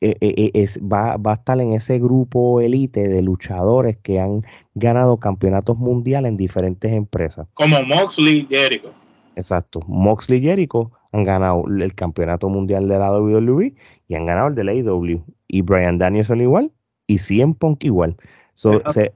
eh, 0.00 0.16
eh, 0.20 0.50
es 0.54 0.80
va, 0.80 1.16
va, 1.16 1.32
a 1.32 1.34
estar 1.34 1.60
en 1.60 1.72
ese 1.72 1.98
grupo 1.98 2.60
elite 2.60 3.08
de 3.08 3.22
luchadores 3.22 3.96
que 3.98 4.18
han 4.18 4.44
ganado 4.74 5.18
campeonatos 5.18 5.78
mundiales 5.78 6.30
en 6.30 6.36
diferentes 6.36 6.92
empresas. 6.92 7.46
Como 7.54 7.80
Moxley 7.82 8.46
Jericho. 8.50 8.92
Exacto. 9.36 9.80
Moxley 9.86 10.38
y 10.38 10.42
Jericho 10.42 10.90
han 11.12 11.24
ganado 11.24 11.64
el 11.66 11.94
campeonato 11.94 12.48
mundial 12.48 12.88
de 12.88 12.98
la 12.98 13.12
WWE 13.12 13.74
y 14.08 14.14
han 14.14 14.26
ganado 14.26 14.48
el 14.48 14.54
de 14.54 14.64
la 14.64 14.72
AEW. 14.72 15.24
Y 15.48 15.62
Brian 15.62 15.98
Danielson 15.98 16.40
igual 16.40 16.72
y 17.06 17.18
CM 17.18 17.54
Punk 17.54 17.84
igual 17.84 18.16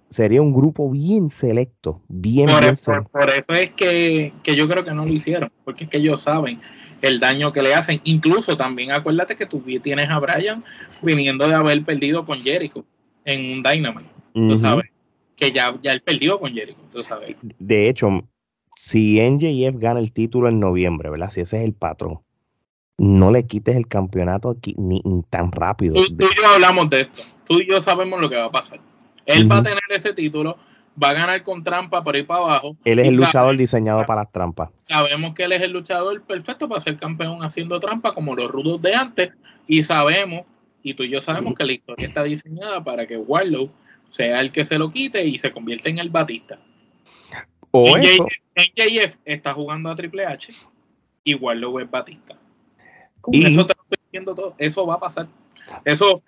sería 0.08 0.40
un 0.40 0.52
grupo 0.52 0.90
bien 0.90 1.28
selecto, 1.28 2.00
bien, 2.08 2.46
por, 2.46 2.60
bien 2.60 2.76
selecto. 2.76 3.10
Por, 3.10 3.30
eso 3.30 3.52
es 3.52 3.70
que, 3.70 4.32
yo 4.44 4.68
creo 4.68 4.84
que 4.84 4.92
no 4.92 5.04
lo 5.04 5.12
hicieron, 5.12 5.50
porque 5.64 5.84
es 5.84 5.90
que 5.90 5.98
ellos 5.98 6.22
saben 6.22 6.60
el 7.02 7.20
daño 7.20 7.52
que 7.52 7.62
le 7.62 7.74
hacen. 7.74 8.00
Incluso 8.04 8.56
también 8.56 8.92
acuérdate 8.92 9.36
que 9.36 9.46
tú 9.46 9.62
tienes 9.82 10.08
a 10.08 10.18
Brian 10.18 10.64
viniendo 11.02 11.46
de 11.46 11.54
haber 11.54 11.84
perdido 11.84 12.24
con 12.24 12.40
Jericho 12.40 12.84
en 13.24 13.52
un 13.52 13.62
Dynamite, 13.62 14.10
tú 14.32 14.56
sabes, 14.56 14.90
que 15.36 15.52
ya, 15.52 15.74
ya 15.82 15.92
él 15.92 16.02
perdió 16.02 16.38
con 16.38 16.52
Jericho, 16.52 16.80
tú 16.90 17.02
sabes. 17.02 17.36
De 17.58 17.88
hecho, 17.88 18.08
si 18.74 19.20
NJF 19.20 19.78
gana 19.78 20.00
el 20.00 20.12
título 20.12 20.48
en 20.48 20.60
noviembre, 20.60 21.10
¿verdad? 21.10 21.30
Si 21.30 21.40
ese 21.40 21.58
es 21.58 21.64
el 21.64 21.74
patrón, 21.74 22.20
no 22.96 23.30
le 23.30 23.46
quites 23.46 23.76
el 23.76 23.88
campeonato 23.88 24.50
aquí, 24.50 24.74
ni, 24.78 25.02
tan 25.28 25.52
rápido. 25.52 25.94
tú, 25.94 26.02
y 26.02 26.16
yo 26.18 26.46
hablamos 26.54 26.88
de 26.90 27.02
esto, 27.02 27.22
tú 27.46 27.60
y 27.60 27.68
yo 27.68 27.80
sabemos 27.80 28.20
lo 28.20 28.30
que 28.30 28.36
va 28.36 28.44
a 28.44 28.52
pasar. 28.52 28.80
Él 29.26 29.50
va 29.50 29.58
a 29.58 29.62
tener 29.62 29.82
ese 29.90 30.12
título, 30.12 30.56
va 31.02 31.10
a 31.10 31.12
ganar 31.14 31.42
con 31.42 31.62
trampa 31.62 32.02
por 32.02 32.16
ir 32.16 32.26
para 32.26 32.40
abajo. 32.40 32.76
Él 32.84 32.98
es 32.98 33.08
el 33.08 33.16
luchador 33.16 33.56
diseñado 33.56 34.04
para 34.06 34.22
las 34.22 34.32
trampas. 34.32 34.70
Sabemos 34.74 35.34
que 35.34 35.44
él 35.44 35.52
es 35.52 35.62
el 35.62 35.72
luchador 35.72 36.22
perfecto 36.22 36.68
para 36.68 36.80
ser 36.80 36.96
campeón 36.96 37.42
haciendo 37.42 37.80
trampa 37.80 38.14
como 38.14 38.34
los 38.34 38.50
rudos 38.50 38.80
de 38.82 38.94
antes. 38.94 39.30
Y 39.66 39.82
sabemos, 39.82 40.42
y 40.82 40.94
tú 40.94 41.02
y 41.04 41.10
yo 41.10 41.20
sabemos 41.20 41.54
que 41.54 41.64
la 41.64 41.72
historia 41.72 42.06
está 42.06 42.22
diseñada 42.22 42.84
para 42.84 43.06
que 43.06 43.16
Warlow 43.16 43.70
sea 44.08 44.40
el 44.40 44.52
que 44.52 44.64
se 44.64 44.78
lo 44.78 44.90
quite 44.90 45.24
y 45.24 45.38
se 45.38 45.50
convierta 45.52 45.88
en 45.88 45.98
el 45.98 46.10
Batista. 46.10 46.58
O 47.70 47.96
en, 47.96 48.04
JF 48.54 49.16
está 49.24 49.52
jugando 49.52 49.90
a 49.90 49.96
Triple 49.96 50.24
H 50.26 50.52
y 51.24 51.34
Warlow 51.34 51.80
es 51.80 51.90
Batista. 51.90 52.36
eso 53.32 53.66
te 53.66 53.74
lo 53.74 53.82
estoy 53.82 53.98
diciendo 54.04 54.34
todo. 54.34 54.54
Eso 54.58 54.86
va 54.86 54.94
a 54.94 55.00
pasar. 55.00 55.26
Eso, 55.84 56.22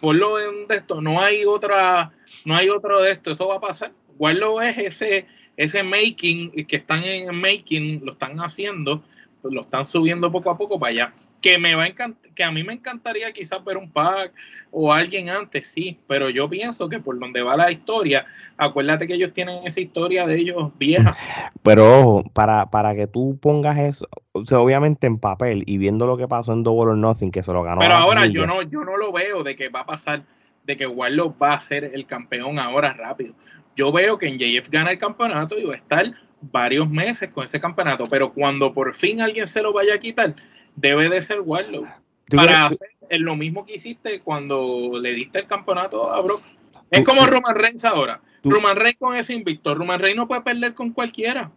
por 0.00 0.14
lo 0.14 0.36
de 0.36 0.64
esto, 0.70 1.00
no 1.00 1.20
hay 1.20 1.44
otra, 1.44 2.12
no 2.44 2.56
hay 2.56 2.68
otro 2.68 3.00
de 3.00 3.12
esto, 3.12 3.32
eso 3.32 3.48
va 3.48 3.56
a 3.56 3.60
pasar. 3.60 3.92
lo 4.18 4.60
es 4.62 4.78
ese, 4.78 5.26
ese 5.56 5.82
making 5.82 6.50
que 6.66 6.76
están 6.76 7.04
en 7.04 7.34
making, 7.34 8.04
lo 8.04 8.12
están 8.12 8.38
haciendo, 8.38 9.02
lo 9.42 9.62
están 9.62 9.86
subiendo 9.86 10.30
poco 10.30 10.50
a 10.50 10.58
poco 10.58 10.78
para 10.78 10.90
allá. 10.90 11.14
Que 11.42 11.58
me 11.58 11.74
va 11.74 11.84
a 11.84 11.92
que 12.34 12.44
a 12.44 12.50
mí 12.50 12.62
me 12.64 12.72
encantaría 12.72 13.32
quizás 13.32 13.62
ver 13.64 13.76
un 13.76 13.90
pack 13.90 14.32
o 14.70 14.92
alguien 14.92 15.28
antes, 15.28 15.68
sí, 15.68 15.98
pero 16.06 16.30
yo 16.30 16.48
pienso 16.48 16.88
que 16.88 16.98
por 16.98 17.18
donde 17.18 17.42
va 17.42 17.56
la 17.56 17.70
historia, 17.70 18.24
acuérdate 18.56 19.06
que 19.06 19.14
ellos 19.14 19.32
tienen 19.32 19.66
esa 19.66 19.80
historia 19.80 20.26
de 20.26 20.36
ellos 20.36 20.72
vieja. 20.78 21.16
Pero 21.62 22.00
ojo, 22.00 22.24
para, 22.32 22.70
para 22.70 22.94
que 22.94 23.06
tú 23.06 23.38
pongas 23.40 23.78
eso, 23.78 24.08
o 24.32 24.44
sea, 24.44 24.60
obviamente 24.60 25.06
en 25.06 25.18
papel 25.18 25.62
y 25.66 25.78
viendo 25.78 26.06
lo 26.06 26.16
que 26.16 26.26
pasó 26.26 26.52
en 26.52 26.62
Double 26.62 26.92
or 26.92 26.96
Nothing, 26.96 27.30
que 27.30 27.42
se 27.42 27.52
lo 27.52 27.62
ganó. 27.62 27.80
Pero 27.80 27.94
ahora 27.94 28.26
yo 28.26 28.46
no, 28.46 28.62
yo 28.62 28.84
no 28.84 28.96
lo 28.96 29.12
veo 29.12 29.42
de 29.42 29.54
que 29.54 29.68
va 29.68 29.80
a 29.80 29.86
pasar, 29.86 30.24
de 30.64 30.76
que 30.76 30.86
Warlock 30.86 31.40
va 31.40 31.54
a 31.54 31.60
ser 31.60 31.84
el 31.84 32.06
campeón 32.06 32.58
ahora 32.58 32.94
rápido. 32.94 33.34
Yo 33.76 33.92
veo 33.92 34.18
que 34.18 34.28
en 34.28 34.38
JF 34.38 34.70
gana 34.70 34.90
el 34.90 34.98
campeonato 34.98 35.58
y 35.58 35.64
va 35.64 35.74
a 35.74 35.76
estar 35.76 36.12
varios 36.40 36.88
meses 36.90 37.30
con 37.30 37.44
ese 37.44 37.60
campeonato, 37.60 38.08
pero 38.08 38.32
cuando 38.32 38.74
por 38.74 38.94
fin 38.94 39.20
alguien 39.20 39.46
se 39.46 39.62
lo 39.62 39.72
vaya 39.72 39.94
a 39.94 39.98
quitar, 39.98 40.34
debe 40.76 41.08
de 41.08 41.20
ser 41.20 41.40
Warlock. 41.40 41.86
Para 42.28 42.66
hacer 42.66 42.88
lo 43.20 43.36
mismo 43.36 43.66
que 43.66 43.76
hiciste 43.76 44.20
cuando 44.20 44.98
le 45.00 45.12
diste 45.12 45.40
el 45.40 45.46
campeonato 45.46 46.12
a 46.12 46.20
Brock. 46.20 46.42
Es 46.90 47.04
como 47.04 47.26
Roman 47.26 47.54
Reigns 47.54 47.84
ahora. 47.84 48.20
Roman 48.42 48.76
Reigns 48.76 48.98
con 48.98 49.16
ese 49.16 49.34
invicto. 49.34 49.74
Roman 49.74 50.00
Reigns 50.00 50.16
no 50.16 50.28
puede 50.28 50.42
perder 50.42 50.74
con 50.74 50.92
cualquiera. 50.92 51.50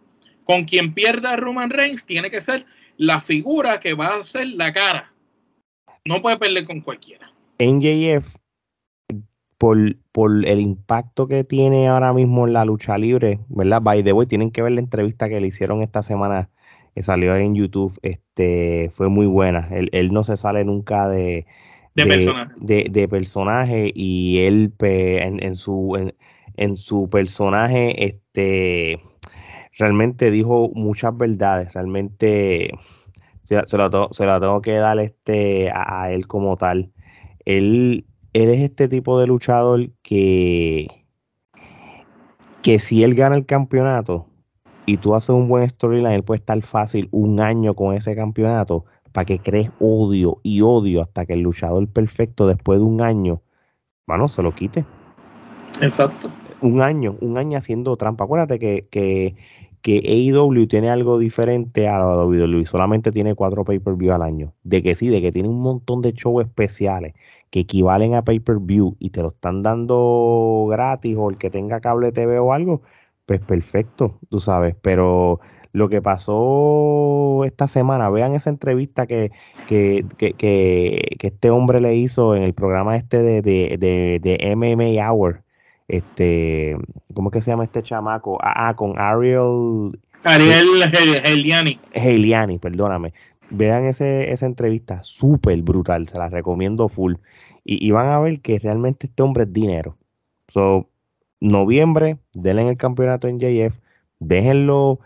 Con 0.44 0.64
quien 0.64 0.94
pierda 0.94 1.36
Roman 1.36 1.70
Reigns 1.70 2.04
tiene 2.04 2.30
que 2.30 2.40
ser 2.40 2.66
la 2.96 3.20
figura 3.20 3.80
que 3.80 3.94
va 3.94 4.16
a 4.16 4.24
ser 4.24 4.48
la 4.48 4.72
cara. 4.72 5.12
No 6.04 6.22
puede 6.22 6.36
perder 6.36 6.64
con 6.64 6.80
cualquiera. 6.80 7.32
NJF, 7.58 8.36
por, 9.58 9.96
por 10.12 10.46
el 10.46 10.60
impacto 10.60 11.26
que 11.26 11.42
tiene 11.42 11.88
ahora 11.88 12.12
mismo 12.12 12.46
en 12.46 12.52
la 12.52 12.64
lucha 12.64 12.96
libre, 12.98 13.40
¿verdad? 13.48 13.82
By 13.82 14.04
the 14.04 14.12
way, 14.12 14.26
tienen 14.26 14.50
que 14.50 14.62
ver 14.62 14.72
la 14.72 14.80
entrevista 14.80 15.28
que 15.28 15.40
le 15.40 15.48
hicieron 15.48 15.82
esta 15.82 16.02
semana 16.02 16.50
que 16.96 17.02
salió 17.02 17.36
en 17.36 17.54
YouTube, 17.54 17.92
este, 18.00 18.90
fue 18.94 19.10
muy 19.10 19.26
buena. 19.26 19.68
Él, 19.70 20.12
no 20.14 20.24
se 20.24 20.38
sale 20.38 20.64
nunca 20.64 21.10
de, 21.10 21.44
de, 21.94 23.06
personaje. 23.06 23.92
y 23.94 24.38
él 24.38 24.72
en, 24.80 25.54
su, 25.56 26.10
en, 26.56 26.76
su 26.78 27.10
personaje 27.10 28.06
este, 28.06 28.98
realmente 29.76 30.30
dijo 30.30 30.70
muchas 30.74 31.14
verdades, 31.14 31.74
realmente 31.74 32.70
se, 33.44 33.62
se, 33.66 33.76
lo, 33.76 34.08
se 34.12 34.24
tengo 34.24 34.62
que 34.62 34.76
dar 34.76 34.98
este, 34.98 35.70
a, 35.74 36.10
él 36.10 36.26
como 36.26 36.56
tal. 36.56 36.92
Él, 37.44 38.06
él 38.32 38.48
es 38.48 38.60
este 38.60 38.88
tipo 38.88 39.20
de 39.20 39.26
luchador 39.26 39.90
que, 40.02 40.86
que 42.62 42.78
si 42.78 43.04
él 43.04 43.14
gana 43.14 43.36
el 43.36 43.44
campeonato, 43.44 44.30
y 44.86 44.96
tú 44.98 45.14
haces 45.14 45.30
un 45.30 45.48
buen 45.48 45.68
storyline, 45.68 46.12
él 46.12 46.22
puede 46.22 46.38
estar 46.38 46.60
fácil 46.62 47.08
un 47.10 47.40
año 47.40 47.74
con 47.74 47.94
ese 47.94 48.14
campeonato 48.14 48.84
para 49.12 49.24
que 49.24 49.40
crees 49.40 49.70
odio 49.80 50.38
y 50.42 50.60
odio 50.62 51.00
hasta 51.00 51.26
que 51.26 51.32
el 51.32 51.40
luchador 51.40 51.88
perfecto 51.88 52.46
después 52.46 52.78
de 52.78 52.84
un 52.84 53.00
año, 53.00 53.42
bueno, 54.06 54.28
se 54.28 54.42
lo 54.42 54.54
quite. 54.54 54.84
Exacto. 55.80 56.30
Un 56.60 56.82
año, 56.82 57.16
un 57.20 57.36
año 57.36 57.58
haciendo 57.58 57.96
trampa. 57.96 58.24
Acuérdate 58.24 58.58
que, 58.58 58.86
que, 58.90 59.34
que 59.82 59.98
AEW 59.98 60.66
tiene 60.68 60.90
algo 60.90 61.18
diferente 61.18 61.88
a 61.88 61.98
la 61.98 62.24
WWE, 62.24 62.66
solamente 62.66 63.10
tiene 63.10 63.34
cuatro 63.34 63.64
pay-per-view 63.64 64.12
al 64.12 64.22
año. 64.22 64.52
De 64.62 64.82
que 64.82 64.94
sí, 64.94 65.08
de 65.08 65.20
que 65.20 65.32
tiene 65.32 65.48
un 65.48 65.60
montón 65.60 66.02
de 66.02 66.12
shows 66.12 66.44
especiales 66.44 67.14
que 67.50 67.60
equivalen 67.60 68.14
a 68.14 68.24
pay-per-view 68.24 68.96
y 68.98 69.10
te 69.10 69.22
lo 69.22 69.28
están 69.28 69.62
dando 69.62 70.66
gratis 70.68 71.16
o 71.18 71.30
el 71.30 71.38
que 71.38 71.50
tenga 71.50 71.80
cable 71.80 72.12
TV 72.12 72.38
o 72.38 72.52
algo, 72.52 72.82
pues 73.26 73.40
perfecto, 73.40 74.18
tú 74.30 74.40
sabes, 74.40 74.76
pero 74.80 75.40
lo 75.72 75.90
que 75.90 76.00
pasó 76.00 77.44
esta 77.44 77.68
semana, 77.68 78.08
vean 78.08 78.34
esa 78.34 78.48
entrevista 78.48 79.06
que, 79.06 79.30
que, 79.66 80.06
que, 80.16 80.32
que, 80.32 81.16
este 81.20 81.50
hombre 81.50 81.80
le 81.80 81.94
hizo 81.96 82.34
en 82.34 82.44
el 82.44 82.54
programa 82.54 82.96
este 82.96 83.22
de, 83.22 83.42
de, 83.42 83.76
de, 84.22 84.56
MMA 84.56 85.10
Hour, 85.10 85.42
este, 85.88 86.76
¿cómo 87.12 87.30
que 87.30 87.42
se 87.42 87.50
llama 87.50 87.64
este 87.64 87.82
chamaco? 87.82 88.38
Ah, 88.42 88.68
ah 88.68 88.76
con 88.76 88.98
Ariel... 88.98 90.00
Ariel 90.24 90.82
Heliani. 91.24 91.78
Heliani, 91.92 92.58
perdóname. 92.58 93.12
Vean 93.50 93.84
ese, 93.84 94.32
esa 94.32 94.46
entrevista, 94.46 95.02
súper 95.02 95.60
brutal, 95.62 96.08
se 96.08 96.18
la 96.18 96.28
recomiendo 96.28 96.88
full. 96.88 97.16
Y, 97.64 97.86
y, 97.86 97.90
van 97.90 98.08
a 98.08 98.18
ver 98.18 98.40
que 98.40 98.58
realmente 98.58 99.08
este 99.08 99.22
hombre 99.22 99.44
es 99.44 99.52
dinero. 99.52 99.96
So, 100.48 100.88
noviembre, 101.40 102.18
denle 102.34 102.62
en 102.62 102.68
el 102.68 102.76
campeonato 102.76 103.28
en 103.28 103.38
JF, 103.38 103.78
déjenlo, 104.18 105.00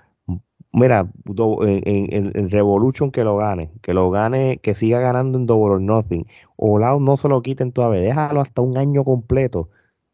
mira, 0.73 1.09
en, 1.27 2.51
Revolution 2.51 3.11
que 3.11 3.25
lo 3.25 3.37
gane, 3.37 3.71
que 3.83 3.95
lo 3.95 4.11
gane, 4.11 4.59
que 4.59 4.75
siga 4.75 5.01
ganando 5.01 5.39
en 5.39 5.47
Double 5.47 5.75
or 5.75 5.81
Nothing. 5.81 6.27
O 6.57 6.79
no 6.79 7.17
se 7.17 7.29
lo 7.29 7.43
quiten 7.43 7.73
todavía, 7.73 8.03
déjalo 8.03 8.41
hasta 8.41 8.63
un 8.63 8.77
año 8.77 9.05
completo. 9.05 9.69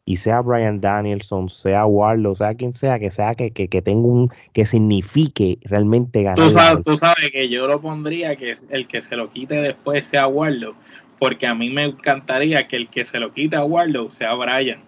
Y 0.08 0.18
sea 0.18 0.40
Brian 0.40 0.80
Danielson, 0.80 1.48
sea 1.48 1.84
Warlock, 1.84 2.36
sea 2.36 2.54
quien 2.54 2.72
sea, 2.72 3.00
que 3.00 3.10
sea 3.10 3.34
que, 3.34 3.50
que, 3.50 3.82
tenga 3.82 4.06
un, 4.06 4.30
que 4.52 4.64
signifique 4.64 5.58
realmente 5.62 6.22
ganar. 6.22 6.36
Tú 6.36 6.50
sabes, 6.50 6.84
tú 6.84 6.96
sabes 6.96 7.32
que 7.32 7.48
yo 7.48 7.66
lo 7.66 7.80
pondría 7.80 8.36
que 8.36 8.54
el 8.70 8.86
que 8.86 9.00
se 9.00 9.16
lo 9.16 9.30
quite 9.30 9.56
después 9.56 10.06
sea 10.06 10.28
Warlock, 10.28 10.76
porque 11.18 11.48
a 11.48 11.56
mí 11.56 11.70
me 11.70 11.82
encantaría 11.82 12.68
que 12.68 12.76
el 12.76 12.88
que 12.88 13.04
se 13.04 13.18
lo 13.18 13.32
quite 13.32 13.56
a 13.56 13.64
Warlock 13.64 14.10
sea 14.10 14.34
Brian 14.34 14.78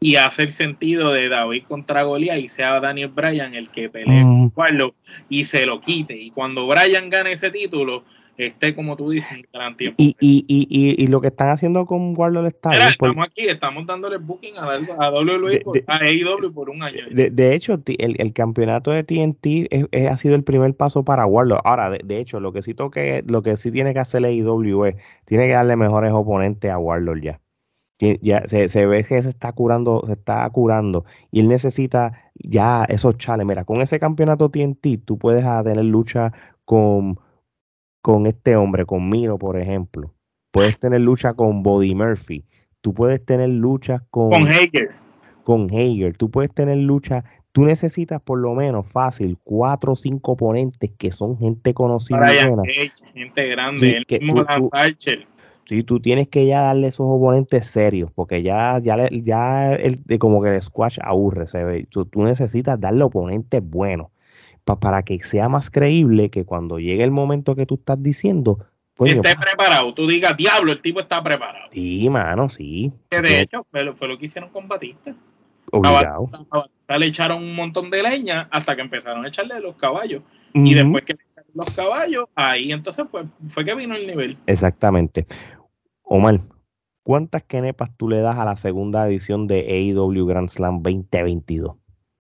y 0.00 0.16
hacer 0.16 0.50
sentido 0.52 1.12
de 1.12 1.28
David 1.28 1.64
contra 1.68 2.02
Goliat 2.02 2.38
y 2.38 2.48
sea 2.48 2.80
Daniel 2.80 3.08
Bryan 3.08 3.54
el 3.54 3.68
que 3.68 3.90
pelee 3.90 4.22
con 4.22 4.52
Warlock 4.56 4.94
y 5.28 5.44
se 5.44 5.66
lo 5.66 5.80
quite. 5.80 6.16
Y 6.16 6.30
cuando 6.30 6.66
Bryan 6.66 7.10
gane 7.10 7.32
ese 7.32 7.50
título, 7.50 8.02
esté 8.38 8.74
como 8.74 8.96
tú 8.96 9.10
dices, 9.10 9.30
en 9.30 9.46
gran 9.52 9.76
tiempo. 9.76 9.96
Y, 9.98 10.16
y, 10.18 10.46
y, 10.48 11.02
y, 11.02 11.06
lo 11.08 11.20
que 11.20 11.28
están 11.28 11.50
haciendo 11.50 11.84
con 11.84 12.14
Warlock 12.16 12.46
está 12.46 12.88
Estamos 12.88 13.26
aquí, 13.26 13.46
estamos 13.46 13.84
dándole 13.84 14.16
booking 14.16 14.56
a, 14.56 14.62
a 14.62 15.10
WWE, 15.10 15.62
a 15.86 15.96
AEW 15.98 16.50
por 16.54 16.70
un 16.70 16.82
año. 16.82 17.04
De, 17.10 17.54
hecho, 17.54 17.74
el, 17.74 18.16
el, 18.18 18.32
campeonato 18.32 18.90
de 18.92 19.04
TNT 19.04 19.68
ha 20.08 20.16
sido 20.16 20.34
el 20.34 20.44
primer 20.44 20.74
paso 20.74 21.04
para 21.04 21.26
Warlock. 21.26 21.60
Ahora, 21.64 21.90
de, 21.90 22.18
hecho, 22.18 22.40
lo 22.40 22.54
que 22.54 22.62
sí 22.62 22.72
toque, 22.72 23.22
lo 23.26 23.42
que 23.42 23.58
sí 23.58 23.70
tiene 23.70 23.92
que 23.92 24.00
hacer 24.00 24.24
AEW 24.24 24.86
es, 24.86 24.96
tiene 25.26 25.46
que 25.46 25.52
darle 25.52 25.76
mejores 25.76 26.12
oponentes 26.12 26.70
a 26.70 26.78
Warlock 26.78 27.20
ya 27.20 27.40
ya 28.22 28.46
se, 28.46 28.86
ve 28.86 29.04
que 29.04 29.20
se 29.22 29.28
está 29.28 29.52
curando, 29.52 30.02
se 30.06 30.12
está 30.12 30.48
curando 30.50 31.04
y 31.30 31.40
él 31.40 31.48
necesita 31.48 32.32
ya 32.34 32.84
esos 32.84 33.18
chales. 33.18 33.46
Mira, 33.46 33.64
con 33.64 33.82
ese 33.82 34.00
campeonato 34.00 34.50
TNT 34.50 35.04
tú 35.04 35.18
puedes 35.18 35.44
tener 35.64 35.84
lucha 35.84 36.32
con, 36.64 37.18
con 38.00 38.26
este 38.26 38.56
hombre, 38.56 38.86
con 38.86 39.08
Miro, 39.08 39.38
por 39.38 39.58
ejemplo. 39.58 40.14
Puedes 40.50 40.78
tener 40.78 41.00
lucha 41.00 41.34
con 41.34 41.62
Body 41.62 41.94
Murphy. 41.94 42.44
Tú 42.80 42.94
puedes 42.94 43.24
tener 43.24 43.50
lucha 43.50 44.02
con... 44.10 44.30
Con 44.30 44.48
Hager. 44.48 44.90
Con 45.44 45.70
Hager. 45.70 46.16
Tú 46.16 46.30
puedes 46.30 46.52
tener 46.52 46.78
lucha... 46.78 47.24
Tú 47.52 47.64
necesitas 47.64 48.22
por 48.22 48.38
lo 48.38 48.54
menos 48.54 48.86
fácil 48.86 49.36
cuatro 49.42 49.92
o 49.92 49.96
cinco 49.96 50.32
oponentes 50.32 50.92
que 50.96 51.10
son 51.10 51.36
gente 51.36 51.74
conocida. 51.74 52.28
gente 53.12 53.48
grande. 53.48 54.04
el 54.08 54.20
mismo 54.20 54.46
Sí, 55.70 55.84
tú 55.84 56.00
tienes 56.00 56.26
que 56.26 56.46
ya 56.46 56.62
darle 56.62 56.88
esos 56.88 57.06
oponentes 57.08 57.68
serios, 57.68 58.10
porque 58.12 58.42
ya, 58.42 58.80
ya, 58.80 59.08
ya 59.08 59.72
el, 59.74 60.02
como 60.18 60.42
que 60.42 60.52
el 60.52 60.60
squash 60.60 60.98
aburre, 61.00 61.46
se 61.46 61.62
ve. 61.62 61.86
Tú, 61.88 62.08
necesitas 62.16 62.80
darle 62.80 63.04
oponentes 63.04 63.62
buenos 63.62 64.08
para 64.64 65.04
que 65.04 65.22
sea 65.22 65.48
más 65.48 65.70
creíble 65.70 66.28
que 66.28 66.44
cuando 66.44 66.80
llegue 66.80 67.04
el 67.04 67.12
momento 67.12 67.54
que 67.54 67.66
tú 67.66 67.76
estás 67.76 68.02
diciendo, 68.02 68.58
pues 68.96 69.14
esté 69.14 69.36
preparado, 69.36 69.94
tú 69.94 70.08
digas, 70.08 70.36
diablo, 70.36 70.72
el 70.72 70.82
tipo 70.82 70.98
está 70.98 71.22
preparado. 71.22 71.68
Sí, 71.72 72.08
mano, 72.08 72.48
sí. 72.48 72.92
Que 73.08 73.22
de 73.22 73.42
hecho 73.42 73.64
fue 73.70 73.84
lo, 73.84 74.18
que 74.18 74.26
hicieron 74.26 74.50
con 74.50 74.66
Batista. 74.66 75.14
Obligado. 75.70 76.28
le 76.98 77.06
echaron 77.06 77.44
un 77.44 77.54
montón 77.54 77.90
de 77.90 78.02
leña 78.02 78.48
hasta 78.50 78.74
que 78.74 78.82
empezaron 78.82 79.24
a 79.24 79.28
echarle 79.28 79.60
los 79.60 79.76
caballos. 79.76 80.22
Y 80.52 80.74
después 80.74 81.04
que 81.04 81.14
los 81.54 81.70
caballos, 81.70 82.24
ahí 82.34 82.72
entonces 82.72 83.06
pues, 83.08 83.26
fue 83.44 83.64
que 83.64 83.76
vino 83.76 83.94
el 83.94 84.04
nivel. 84.06 84.36
Exactamente. 84.46 85.26
Omar, 86.12 86.40
¿cuántas 87.04 87.44
kenepas 87.44 87.96
tú 87.96 88.08
le 88.08 88.18
das 88.18 88.36
a 88.36 88.44
la 88.44 88.56
segunda 88.56 89.06
edición 89.06 89.46
de 89.46 89.60
AEW 89.60 90.26
Grand 90.26 90.48
Slam 90.48 90.82
2022? 90.82 91.76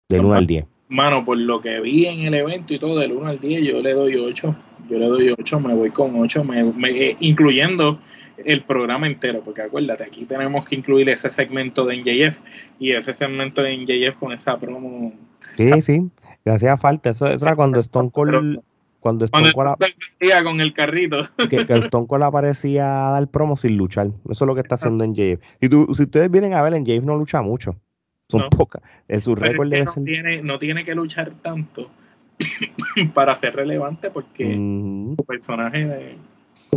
Del 0.09 0.25
1 0.25 0.33
al 0.33 0.45
10. 0.45 0.65
Mano, 0.89 1.23
por 1.23 1.37
lo 1.37 1.61
que 1.61 1.79
vi 1.79 2.05
en 2.05 2.19
el 2.19 2.33
evento 2.33 2.73
y 2.73 2.79
todo, 2.79 2.99
del 2.99 3.13
1 3.13 3.27
al 3.27 3.39
10, 3.39 3.65
yo 3.65 3.81
le 3.81 3.93
doy 3.93 4.17
8. 4.17 4.55
Yo 4.89 4.97
le 4.99 5.05
doy 5.05 5.33
8, 5.39 5.59
me 5.61 5.73
voy 5.73 5.91
con 5.91 6.19
8, 6.19 6.45
eh, 6.53 7.15
incluyendo 7.21 8.01
el 8.43 8.65
programa 8.65 9.07
entero, 9.07 9.41
porque 9.41 9.61
acuérdate, 9.61 10.03
aquí 10.03 10.25
tenemos 10.25 10.65
que 10.65 10.75
incluir 10.75 11.07
ese 11.07 11.29
segmento 11.29 11.85
de 11.85 11.95
NJF 11.95 12.41
y 12.79 12.91
ese 12.91 13.13
segmento 13.13 13.61
de 13.61 13.77
NJF 13.77 14.17
con 14.19 14.33
esa 14.33 14.59
promo. 14.59 15.13
Sí, 15.55 15.81
sí, 15.81 16.11
le 16.43 16.51
hacía 16.51 16.75
falta. 16.75 17.11
Eso, 17.11 17.27
eso 17.27 17.45
era 17.45 17.55
cuando 17.55 17.79
Stone 17.79 18.11
Cold 18.11 18.59
cuando 18.99 19.25
Stone 19.25 19.51
Cold 19.53 19.77
con 20.43 20.61
el 20.61 20.73
carrito. 20.73 21.21
Que, 21.49 21.65
Stone 21.67 22.07
Cold 22.07 22.23
aparecía 22.23 23.07
a 23.07 23.11
dar 23.11 23.27
promo 23.27 23.57
sin 23.57 23.77
luchar. 23.77 24.07
Eso 24.29 24.45
es 24.45 24.47
lo 24.47 24.55
que 24.55 24.61
está 24.61 24.75
haciendo 24.75 25.03
en 25.03 25.13
JF. 25.13 25.41
Si, 25.61 25.69
si 25.69 26.03
ustedes 26.03 26.31
vienen 26.31 26.53
a 26.53 26.61
ver, 26.61 26.73
en 26.73 26.85
JF 26.85 27.03
no 27.03 27.17
lucha 27.17 27.41
mucho. 27.41 27.75
Son 28.29 28.49
pocas. 28.49 28.81
En 29.07 29.21
su 29.21 29.35
récord 29.35 29.69
no, 29.69 29.93
tiene, 30.03 30.41
no 30.41 30.59
tiene 30.59 30.83
que 30.83 30.93
luchar 30.93 31.31
tanto 31.41 31.89
para 33.13 33.35
ser 33.35 33.55
relevante 33.55 34.09
porque 34.09 34.53
su 34.53 35.25
personaje 35.25 36.17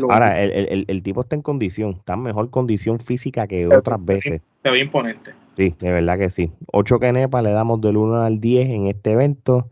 Ahora, 0.09 0.41
el, 0.41 0.85
el, 0.87 1.03
tipo 1.03 1.21
está 1.21 1.35
en 1.35 1.43
condición, 1.43 1.97
está 1.99 2.15
en 2.15 2.23
mejor 2.23 2.49
condición 2.51 3.01
física 3.01 3.47
que 3.47 3.67
otras 3.67 4.03
veces. 4.05 4.41
Se 4.63 4.71
ve 4.71 4.79
imponente. 4.79 5.33
Sí, 5.57 5.75
de 5.79 5.91
verdad 5.91 6.19
que 6.19 6.31
sí. 6.31 6.53
8 6.73 7.01
Kenepa 7.01 7.43
le 7.43 7.51
damos 7.51 7.81
del 7.81 7.97
1 7.97 8.23
al 8.23 8.41
10 8.41 8.71
en 8.71 8.87
este 8.87 9.13
evento. 9.13 9.69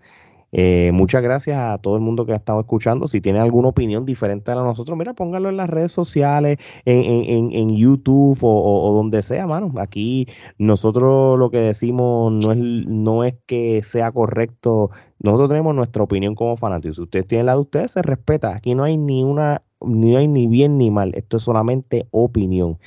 Eh, 0.53 0.91
muchas 0.95 1.23
gracias 1.23 1.59
a 1.59 1.79
todo 1.79 1.97
el 1.97 2.01
mundo 2.01 2.25
que 2.25 2.33
ha 2.33 2.37
estado 2.37 2.61
escuchando. 2.61 3.07
Si 3.07 3.21
tiene 3.21 3.39
alguna 3.39 3.69
opinión 3.69 4.05
diferente 4.07 4.51
a 4.51 4.55
la 4.55 4.63
nosotros, 4.63 4.97
mira, 4.97 5.15
póngalo 5.15 5.49
en 5.49 5.57
las 5.57 5.69
redes 5.69 5.93
sociales, 5.93 6.59
en, 6.85 7.53
en, 7.53 7.77
YouTube 7.77 8.39
o, 8.43 8.93
donde 8.95 9.23
sea, 9.23 9.47
mano. 9.47 9.73
Aquí 9.79 10.27
nosotros 10.59 11.39
lo 11.39 11.51
que 11.51 11.61
decimos 11.61 12.33
no 12.33 12.53
es, 12.53 12.59
no 12.59 13.25
es 13.25 13.35
que 13.47 13.83
sea 13.83 14.11
correcto. 14.13 14.91
Nosotros 15.21 15.51
tenemos 15.51 15.75
nuestra 15.75 16.03
opinión 16.03 16.35
como 16.35 16.57
fanáticos. 16.57 16.97
Si 16.97 17.03
ustedes 17.03 17.27
tienen 17.27 17.47
la 17.47 17.55
de 17.55 17.61
ustedes, 17.61 17.93
se 17.93 18.03
respeta. 18.03 18.55
Aquí 18.55 18.75
no 18.75 18.85
hay 18.85 18.97
ni 18.97 19.23
una, 19.23 19.63
hay 19.83 20.29
ni 20.29 20.47
bien 20.47 20.79
ni 20.79 20.91
mal. 20.91 21.15
Esto 21.15 21.37
es 21.37 21.43
solamente 21.43 22.07
opinión. 22.11 22.79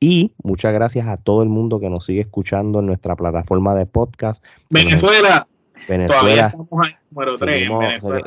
Y 0.00 0.34
muchas 0.42 0.74
gracias 0.74 1.06
a 1.06 1.16
todo 1.16 1.42
el 1.42 1.48
mundo 1.48 1.80
que 1.80 1.88
nos 1.88 2.04
sigue 2.04 2.20
escuchando 2.20 2.80
en 2.80 2.86
nuestra 2.86 3.16
plataforma 3.16 3.74
de 3.74 3.86
podcast. 3.86 4.44
Venezuela. 4.70 5.46
Venezuela. 5.88 6.54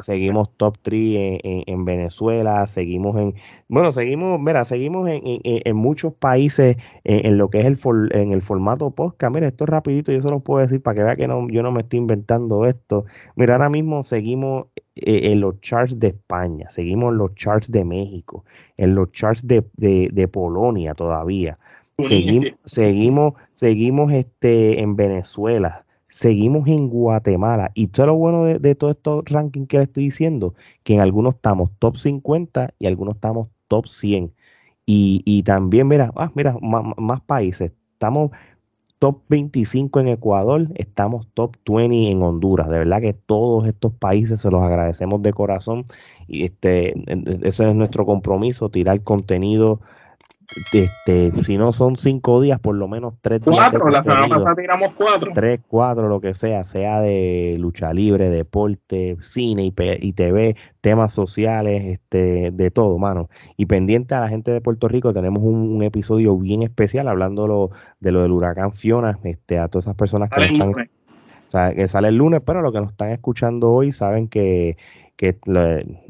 seguimos, 0.02 0.50
top 0.58 0.78
3 0.82 1.40
en, 1.44 1.86
Venezuela, 1.86 2.68
seguimos 2.68 3.18
en, 3.18 3.36
bueno, 3.68 3.92
seguimos, 3.92 4.40
mira, 4.40 4.66
seguimos 4.66 5.10
en, 5.10 5.76
muchos 5.76 6.14
países 6.14 6.78
en, 7.04 7.38
lo 7.38 7.50
que 7.50 7.60
es 7.60 7.66
el 7.66 7.80
en 8.12 8.32
el 8.32 8.42
formato 8.42 8.92
podcast. 8.92 9.34
Mira, 9.34 9.48
esto 9.48 9.64
es 9.66 9.70
rapidito, 9.70 10.12
yo 10.12 10.22
se 10.22 10.30
lo 10.30 10.40
puedo 10.40 10.62
decir 10.62 10.82
para 10.82 10.96
que 10.96 11.04
vea 11.04 11.16
que 11.16 11.28
no, 11.28 11.48
yo 11.50 11.64
no 11.64 11.72
me 11.72 11.82
estoy 11.82 12.00
inventando 12.00 12.66
esto. 12.66 13.06
Mira, 13.36 13.54
ahora 13.56 13.70
mismo 13.70 14.04
seguimos 14.04 14.68
eh, 14.96 15.32
en 15.32 15.42
los 15.42 15.60
charts 15.62 16.00
de 16.00 16.08
España, 16.08 16.70
seguimos 16.72 17.12
en 17.12 17.18
los 17.20 17.36
charts 17.36 17.72
de 17.72 17.84
México, 17.84 18.44
en 18.78 18.96
los 18.96 19.12
charts 19.12 19.46
de, 19.46 19.64
de, 19.76 20.28
Polonia 20.28 20.94
todavía. 20.96 21.58
Seguimos, 22.00 22.54
seguimos, 22.64 23.34
seguimos 23.54 24.14
este, 24.14 24.82
en 24.82 24.96
Venezuela, 24.96 25.86
seguimos 26.10 26.68
en 26.68 26.90
Guatemala. 26.90 27.72
Y 27.76 27.88
todo 27.88 28.08
lo 28.08 28.16
bueno 28.16 28.44
de, 28.44 28.60
de 28.60 28.76
todos 28.76 28.96
estos 28.96 29.26
rankings 29.26 29.68
que 29.68 29.78
le 29.78 29.84
estoy 29.84 30.06
diciendo, 30.06 30.56
que 30.84 30.96
en 30.96 31.02
algunos 31.02 31.36
estamos 31.36 31.72
top 31.80 31.98
50 31.98 32.74
y 32.80 32.88
algunos 32.88 33.16
estamos 33.16 33.50
top 33.68 33.88
100. 33.88 34.34
Y, 34.86 35.22
y 35.26 35.44
también, 35.44 35.88
mira, 35.88 36.12
ah, 36.16 36.32
mira, 36.36 36.58
más, 36.62 37.22
países. 37.22 37.74
Estamos 37.94 38.32
top 39.00 39.22
25 39.30 40.00
en 40.00 40.08
Ecuador, 40.10 40.68
estamos 40.76 41.28
top 41.34 41.58
20 41.68 42.10
en 42.12 42.24
Honduras. 42.24 42.70
De 42.70 42.80
verdad 42.80 43.02
que 43.02 43.14
todos 43.14 43.68
estos 43.68 43.94
países 43.94 44.42
se 44.42 44.50
los 44.52 44.64
agradecemos 44.64 45.22
de 45.22 45.34
corazón. 45.34 45.86
Y 46.28 46.46
este, 46.46 46.94
ese 47.48 47.70
es 47.70 47.76
nuestro 47.76 48.06
compromiso, 48.06 48.70
tirar 48.70 49.02
contenido 49.04 49.82
este, 50.56 51.32
si 51.44 51.58
no 51.58 51.74
son 51.74 51.98
cinco 51.98 52.40
días, 52.42 52.60
por 52.60 52.76
lo 52.76 52.88
menos 52.88 53.16
tres 53.22 53.42
días. 53.42 53.56
Cuatro, 53.56 53.90
la 53.90 54.02
semana 54.02 54.28
pasada 54.30 54.56
tiramos 54.56 54.90
cuatro. 54.96 55.32
Tres, 55.34 55.60
cuatro, 55.68 56.08
lo 56.08 56.22
que 56.22 56.34
sea, 56.34 56.64
sea 56.64 57.02
de 57.02 57.56
lucha 57.60 57.94
libre, 57.94 58.30
deporte, 58.30 59.18
cine 59.22 59.66
y, 59.66 59.74
y 59.78 60.14
TV, 60.14 60.56
temas 60.82 61.14
sociales, 61.14 61.84
este, 61.86 62.52
de 62.52 62.72
todo, 62.72 62.98
mano. 62.98 63.30
Y 63.58 63.66
pendiente 63.66 64.16
a 64.16 64.22
la 64.22 64.30
gente 64.30 64.52
de 64.52 64.62
Puerto 64.62 64.88
Rico, 64.88 65.14
tenemos 65.14 65.44
un, 65.44 65.84
episodio 65.84 66.38
bien 66.38 66.64
especial 66.64 67.08
hablando 67.08 67.70
de 68.00 68.12
lo 68.12 68.22
del 68.22 68.32
huracán 68.32 68.72
Fiona, 68.74 69.20
este, 69.24 69.60
a 69.60 69.68
todas 69.68 69.86
esas 69.86 69.96
personas 69.96 70.30
que, 70.30 70.44
están, 70.44 71.76
que 71.76 71.88
sale 71.88 72.08
el 72.08 72.16
lunes, 72.16 72.42
pero 72.46 72.62
los 72.62 72.72
que 72.72 72.82
nos 72.82 72.92
están 72.92 73.12
escuchando 73.12 73.72
hoy 73.72 73.92
saben 73.92 74.28
que 74.28 74.78
que 75.18 75.36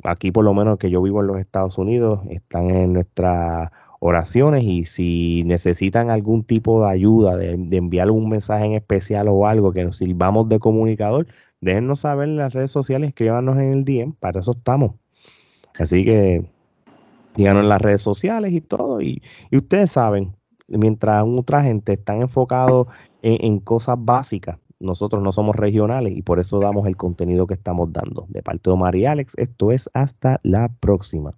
aquí 0.04 0.32
por 0.32 0.44
lo 0.44 0.54
menos 0.54 0.78
que 0.78 0.90
yo 0.90 1.02
vivo 1.02 1.22
en 1.22 1.28
los 1.28 1.40
Estados 1.40 1.78
Unidos, 1.78 2.20
están 2.30 2.70
en 2.70 2.92
nuestra 2.92 3.72
oraciones 4.00 4.64
y 4.64 4.86
si 4.86 5.44
necesitan 5.46 6.10
algún 6.10 6.44
tipo 6.44 6.84
de 6.84 6.92
ayuda, 6.92 7.36
de, 7.38 7.52
enviar 7.52 8.12
un 8.12 8.30
mensaje 8.30 8.66
en 8.66 8.74
especial 8.74 9.28
o 9.30 9.48
algo 9.48 9.72
que 9.72 9.84
nos 9.84 9.98
sirvamos 9.98 10.50
de 10.50 10.60
comunicador, 10.60 11.28
déjennos 11.62 12.02
saber 12.02 12.30
en 12.30 12.38
las 12.38 12.54
redes 12.54 12.72
sociales, 12.72 13.10
escríbanos 13.10 13.58
en 13.58 13.74
el 13.74 13.86
DM, 13.86 14.14
para 14.14 14.40
eso 14.40 14.52
estamos. 14.52 14.94
Así 15.80 16.06
que 16.06 16.46
díganos 17.36 17.64
en 17.64 17.70
las 17.70 17.82
redes 17.82 18.02
sociales 18.02 18.54
y 18.54 18.62
todo. 18.62 19.02
Y, 19.02 19.22
ustedes 19.52 19.92
saben, 19.92 20.36
mientras 20.68 21.24
otra 21.26 21.64
gente 21.64 21.94
están 21.94 22.22
enfocados 22.22 22.88
en, 23.22 23.44
en 23.46 23.60
cosas 23.60 23.98
básicas, 24.00 24.58
nosotros 24.80 25.24
no 25.24 25.32
somos 25.32 25.56
regionales 25.56 26.16
y 26.16 26.22
por 26.22 26.40
eso 26.40 26.60
damos 26.60 26.88
el 26.88 26.98
contenido 26.98 27.48
que 27.48 27.56
estamos 27.56 27.92
dando. 27.92 28.26
De 28.30 28.44
parte 28.44 28.70
de 28.70 29.00
y 29.00 29.06
Alex, 29.06 29.34
esto 29.38 29.72
es 29.72 29.90
hasta 29.94 30.40
la 30.44 30.70
próxima. 30.80 31.34